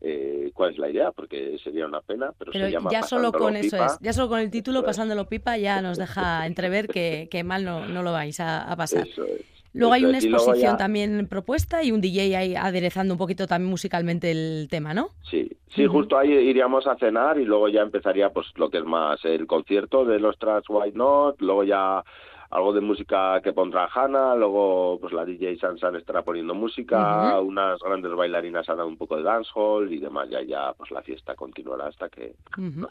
eh, 0.02 0.52
cuál 0.54 0.72
es 0.74 0.78
la 0.78 0.90
idea 0.90 1.12
porque 1.12 1.58
sería 1.64 1.86
una 1.86 2.02
pena, 2.02 2.32
pero, 2.38 2.52
Pero 2.52 2.66
se 2.66 2.72
llama 2.72 2.92
ya 2.92 3.04
solo 3.04 3.32
con 3.32 3.56
eso 3.56 3.78
es, 3.78 3.98
ya 4.02 4.14
solo 4.14 4.30
con 4.30 4.40
el 4.40 4.52
título, 4.52 4.80
Eso 4.80 4.86
es. 4.86 4.90
pasándolo 4.98 5.26
pipa, 5.28 5.58
ya 5.58 5.82
nos 5.82 5.98
deja 5.98 6.46
entrever 6.46 6.88
que, 6.88 7.28
que 7.32 7.44
mal 7.44 7.64
no, 7.64 7.88
no 7.88 8.04
lo 8.04 8.12
vais 8.12 8.40
a, 8.40 8.64
a 8.64 8.76
pasar. 8.76 9.08
Eso 9.08 9.24
es. 9.26 9.42
Luego 9.74 9.94
hay 9.94 10.06
una 10.06 10.20
exposición 10.20 10.74
ya- 10.74 10.78
también 10.78 11.28
propuesta 11.28 11.84
y 11.84 11.92
un 11.92 12.00
DJ 12.00 12.38
ahí 12.38 12.56
aderezando 12.56 13.14
un 13.14 13.18
poquito 13.18 13.46
también 13.46 13.70
musicalmente 13.70 14.32
el 14.32 14.68
tema, 14.70 14.94
¿no? 14.94 15.10
Sí, 15.30 15.52
sí, 15.76 15.86
justo 15.86 16.18
ahí 16.18 16.32
iríamos 16.32 16.88
a 16.88 16.96
cenar 16.98 17.38
y 17.40 17.44
luego 17.44 17.68
ya 17.68 17.82
empezaría 17.82 18.30
pues 18.30 18.48
lo 18.56 18.70
que 18.70 18.78
es 18.78 18.86
más 18.86 19.20
el 19.26 19.46
concierto 19.48 20.06
de 20.06 20.20
los 20.20 20.38
Trans 20.40 20.64
White 20.70 20.98
Not, 20.98 21.42
luego 21.42 21.66
ya 21.66 22.06
algo 22.50 22.74
de 22.74 22.82
música 22.82 23.42
que 23.42 23.54
pondrá 23.54 23.90
Hanna, 23.94 24.36
luego 24.36 24.98
pues 25.00 25.14
la 25.14 25.26
DJ 25.26 25.58
Sansan 25.58 25.96
estará 25.96 26.24
poniendo 26.24 26.54
música, 26.54 27.40
unas 27.40 27.80
grandes 27.80 28.14
bailarinas 28.14 28.68
harán 28.70 28.88
un 28.88 28.98
poco 28.98 29.18
de 29.18 29.24
dancehall 29.24 29.92
y 29.92 30.00
demás, 30.00 30.30
ya 30.30 30.42
ya 30.44 30.74
pues 30.74 30.92
la 30.92 31.02
fiesta 31.02 31.36
continuará 31.36 31.88
hasta 31.88 32.10
que. 32.10 32.36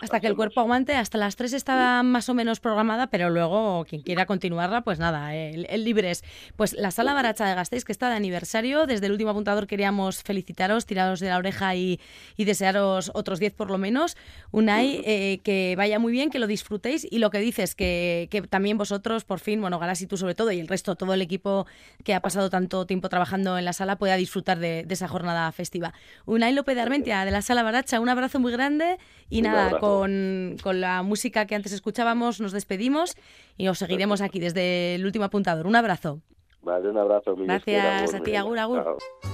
Hasta 0.01 0.21
que 0.21 0.27
el 0.27 0.37
cuerpo 0.37 0.61
aguante, 0.61 0.95
hasta 0.95 1.19
las 1.19 1.37
3 1.37 1.53
está 1.53 2.03
más 2.03 2.29
o 2.29 2.35
menos 2.35 2.61
programada, 2.61 3.09
pero 3.09 3.31
luego 3.31 3.85
quien 3.89 4.03
quiera 4.03 4.27
continuarla, 4.27 4.83
pues 4.83 4.99
nada, 4.99 5.35
el, 5.35 5.67
el 5.69 5.85
libre 5.85 6.11
es. 6.11 6.25
Pues 6.57 6.75
la 6.75 6.91
Sala 6.91 7.15
Baracha 7.15 7.47
de 7.47 7.55
Gasteiz, 7.55 7.85
que 7.85 7.93
está 7.93 8.09
de 8.09 8.17
aniversario, 8.17 8.87
desde 8.87 9.07
el 9.07 9.13
último 9.13 9.31
apuntador 9.31 9.67
queríamos 9.67 10.23
felicitaros, 10.23 10.87
tiraros 10.87 11.21
de 11.21 11.29
la 11.29 11.39
oreja 11.39 11.75
y, 11.75 12.01
y 12.37 12.45
desearos 12.45 13.11
otros 13.15 13.39
10 13.39 13.55
por 13.55 13.71
lo 13.71 13.79
menos. 13.79 14.17
Unai, 14.51 15.03
eh, 15.05 15.41
que 15.43 15.75
vaya 15.77 15.99
muy 15.99 16.13
bien, 16.13 16.31
que 16.31 16.39
lo 16.39 16.47
disfrutéis 16.47 17.07
y 17.11 17.19
lo 17.19 17.31
que 17.31 17.39
dices, 17.39 17.75
que, 17.75 18.29
que 18.31 18.43
también 18.43 18.79
vosotros, 18.79 19.25
por 19.25 19.41
fin, 19.45 19.61
bueno, 19.61 19.79
Galas 19.79 20.01
y 20.03 20.09
tú 20.09 20.17
sobre 20.17 20.35
todo, 20.35 20.51
y 20.51 20.59
el 20.59 20.67
resto, 20.67 20.97
todo 20.97 21.15
el 21.15 21.23
equipo 21.23 21.67
que 22.03 22.15
ha 22.15 22.21
pasado 22.21 22.51
tanto 22.51 22.87
tiempo 22.87 23.09
trabajando 23.09 23.57
en 23.57 23.65
la 23.65 23.73
sala, 23.73 23.97
pueda 23.97 24.17
disfrutar 24.17 24.59
de, 24.59 24.85
de 24.85 24.95
esa 24.95 25.07
jornada 25.07 25.51
festiva. 25.53 25.95
Unai 26.27 26.53
López 26.53 26.75
de 26.75 26.81
Armentia, 26.83 27.25
de 27.25 27.31
la 27.31 27.43
Sala 27.43 27.63
Baracha, 27.63 28.01
un 28.01 28.09
abrazo 28.09 28.41
muy 28.41 28.51
grande 28.51 28.99
y 29.31 29.39
Un 29.39 29.45
nada, 29.45 29.79
con, 29.79 30.57
con 30.63 30.81
la 30.81 31.03
música 31.03 31.47
que 31.47 31.55
antes 31.55 31.73
escuchábamos 31.73 32.41
nos 32.41 32.51
despedimos 32.51 33.15
y 33.57 33.69
os 33.69 33.79
seguiremos 33.79 34.21
aquí 34.21 34.41
desde 34.41 34.97
el 34.97 35.05
último 35.07 35.27
apuntador. 35.27 35.67
Un 35.67 35.77
abrazo. 35.77 36.21
Vale, 36.63 36.89
un 36.89 36.99
abrazo. 36.99 37.37
Gracias 37.37 38.15
a 38.15 38.21
ti, 38.21 38.35
agur, 38.35 38.57
Chao. 38.57 38.77
agur. 38.79 38.99
She's 38.99 39.34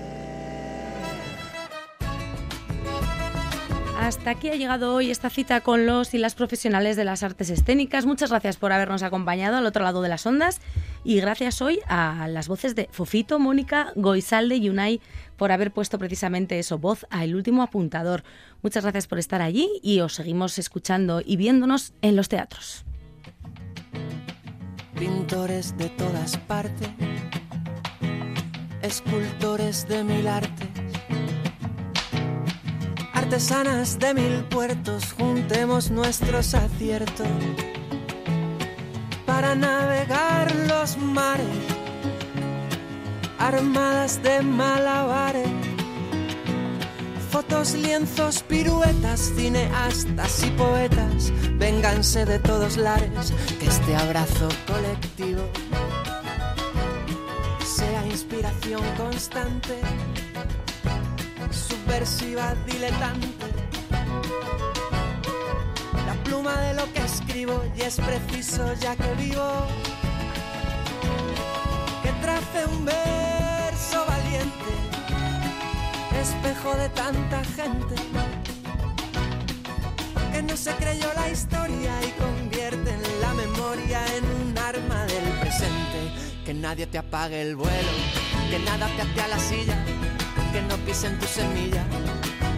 Hasta 4.01 4.31
aquí 4.31 4.49
ha 4.49 4.55
llegado 4.55 4.95
hoy 4.95 5.11
esta 5.11 5.29
cita 5.29 5.61
con 5.61 5.85
los 5.85 6.15
y 6.15 6.17
las 6.17 6.33
profesionales 6.33 6.95
de 6.95 7.05
las 7.05 7.21
artes 7.21 7.51
escénicas. 7.51 8.07
Muchas 8.07 8.31
gracias 8.31 8.57
por 8.57 8.71
habernos 8.71 9.03
acompañado 9.03 9.57
al 9.57 9.65
otro 9.67 9.83
lado 9.83 10.01
de 10.01 10.09
las 10.09 10.25
ondas 10.25 10.59
y 11.03 11.21
gracias 11.21 11.61
hoy 11.61 11.81
a 11.87 12.27
las 12.27 12.47
voces 12.47 12.73
de 12.73 12.89
Fofito, 12.91 13.37
Mónica, 13.37 13.93
Goisalde 13.95 14.55
y 14.55 14.69
Unai 14.69 15.01
por 15.37 15.51
haber 15.51 15.71
puesto 15.71 15.99
precisamente 15.99 16.57
eso, 16.57 16.79
voz 16.79 17.05
a 17.11 17.23
El 17.23 17.35
Último 17.35 17.61
Apuntador. 17.61 18.23
Muchas 18.63 18.83
gracias 18.83 19.05
por 19.05 19.19
estar 19.19 19.39
allí 19.43 19.69
y 19.83 19.99
os 19.99 20.15
seguimos 20.15 20.57
escuchando 20.57 21.21
y 21.23 21.37
viéndonos 21.37 21.93
en 22.01 22.15
los 22.15 22.27
teatros. 22.27 22.85
Pintores 24.97 25.77
de 25.77 25.89
todas 25.89 26.37
partes, 26.37 26.89
escultores 28.81 29.87
de 29.87 30.03
mil 30.03 30.27
artes, 30.27 30.70
artesanas 33.31 33.97
de 33.97 34.13
mil 34.13 34.43
puertos, 34.49 35.13
juntemos 35.17 35.89
nuestros 35.89 36.53
aciertos 36.53 37.29
para 39.25 39.55
navegar 39.55 40.53
los 40.67 40.97
mares, 40.97 41.47
armadas 43.39 44.21
de 44.21 44.41
malabares. 44.41 45.47
Fotos, 47.29 47.73
lienzos, 47.73 48.43
piruetas, 48.43 49.31
cineastas 49.33 50.43
y 50.43 50.49
poetas, 50.51 51.31
vénganse 51.53 52.25
de 52.25 52.37
todos 52.37 52.75
lares, 52.75 53.31
que 53.61 53.67
este 53.67 53.95
abrazo 53.95 54.49
colectivo 54.67 55.43
sea 57.63 58.05
inspiración 58.07 58.81
constante, 58.97 59.79
subversiva, 61.51 62.55
diletante. 62.65 63.47
La 66.05 66.13
pluma 66.23 66.59
de 66.61 66.73
lo 66.73 66.91
que 66.93 67.01
escribo 67.01 67.63
y 67.75 67.81
es 67.81 67.97
preciso 67.97 68.73
ya 68.75 68.95
que 68.95 69.13
vivo, 69.15 69.67
que 72.03 72.11
trace 72.21 72.65
un 72.65 72.85
verso 72.85 74.05
valiente 74.07 74.71
espejo 76.21 76.75
de 76.75 76.89
tanta 76.89 77.43
gente 77.43 77.95
que 80.31 80.41
no 80.43 80.55
se 80.55 80.71
creyó 80.75 81.07
la 81.15 81.29
historia 81.29 81.93
y 82.03 82.11
convierte 82.11 82.91
en 82.91 83.21
la 83.21 83.33
memoria 83.33 83.99
en 84.15 84.25
un 84.25 84.57
arma 84.57 85.05
del 85.05 85.39
presente. 85.39 85.99
Que 86.45 86.53
nadie 86.53 86.87
te 86.87 86.97
apague 86.97 87.41
el 87.41 87.55
vuelo, 87.55 87.91
que 88.49 88.59
nada 88.59 88.87
te 88.95 89.01
ate 89.01 89.21
a 89.21 89.27
la 89.27 89.39
silla, 89.39 89.77
que 90.51 90.61
no 90.63 90.75
pisen 90.85 91.17
tu 91.19 91.25
semilla, 91.25 91.83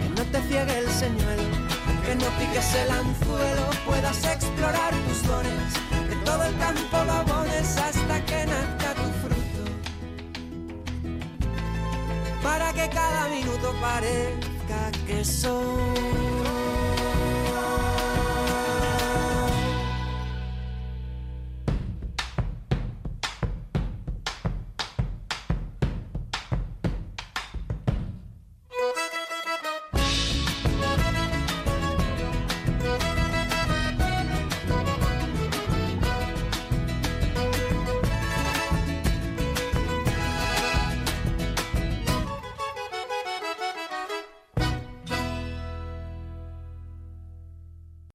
que 0.02 0.08
no 0.16 0.22
te 0.30 0.40
ciegue 0.48 0.78
el 0.78 0.90
señuelo, 0.90 1.44
que 2.04 2.14
no 2.16 2.26
piques 2.38 2.74
el 2.74 2.90
anzuelo, 2.90 3.70
puedas 3.86 4.24
explorar 4.24 4.92
tus 5.06 5.22
dones, 5.22 5.72
que 6.08 6.16
todo 6.24 6.42
el 6.44 6.56
campo 6.58 7.04
lo 7.04 7.24
hasta 7.78 8.24
que 8.26 8.46
nazca 8.46 8.94
tu 8.94 9.08
fruto. 9.22 9.62
Para 12.42 12.72
que 12.72 12.88
cada 12.88 13.28
minuto 13.28 13.74
parezca 13.80 14.90
que 15.06 15.24
son 15.24 16.63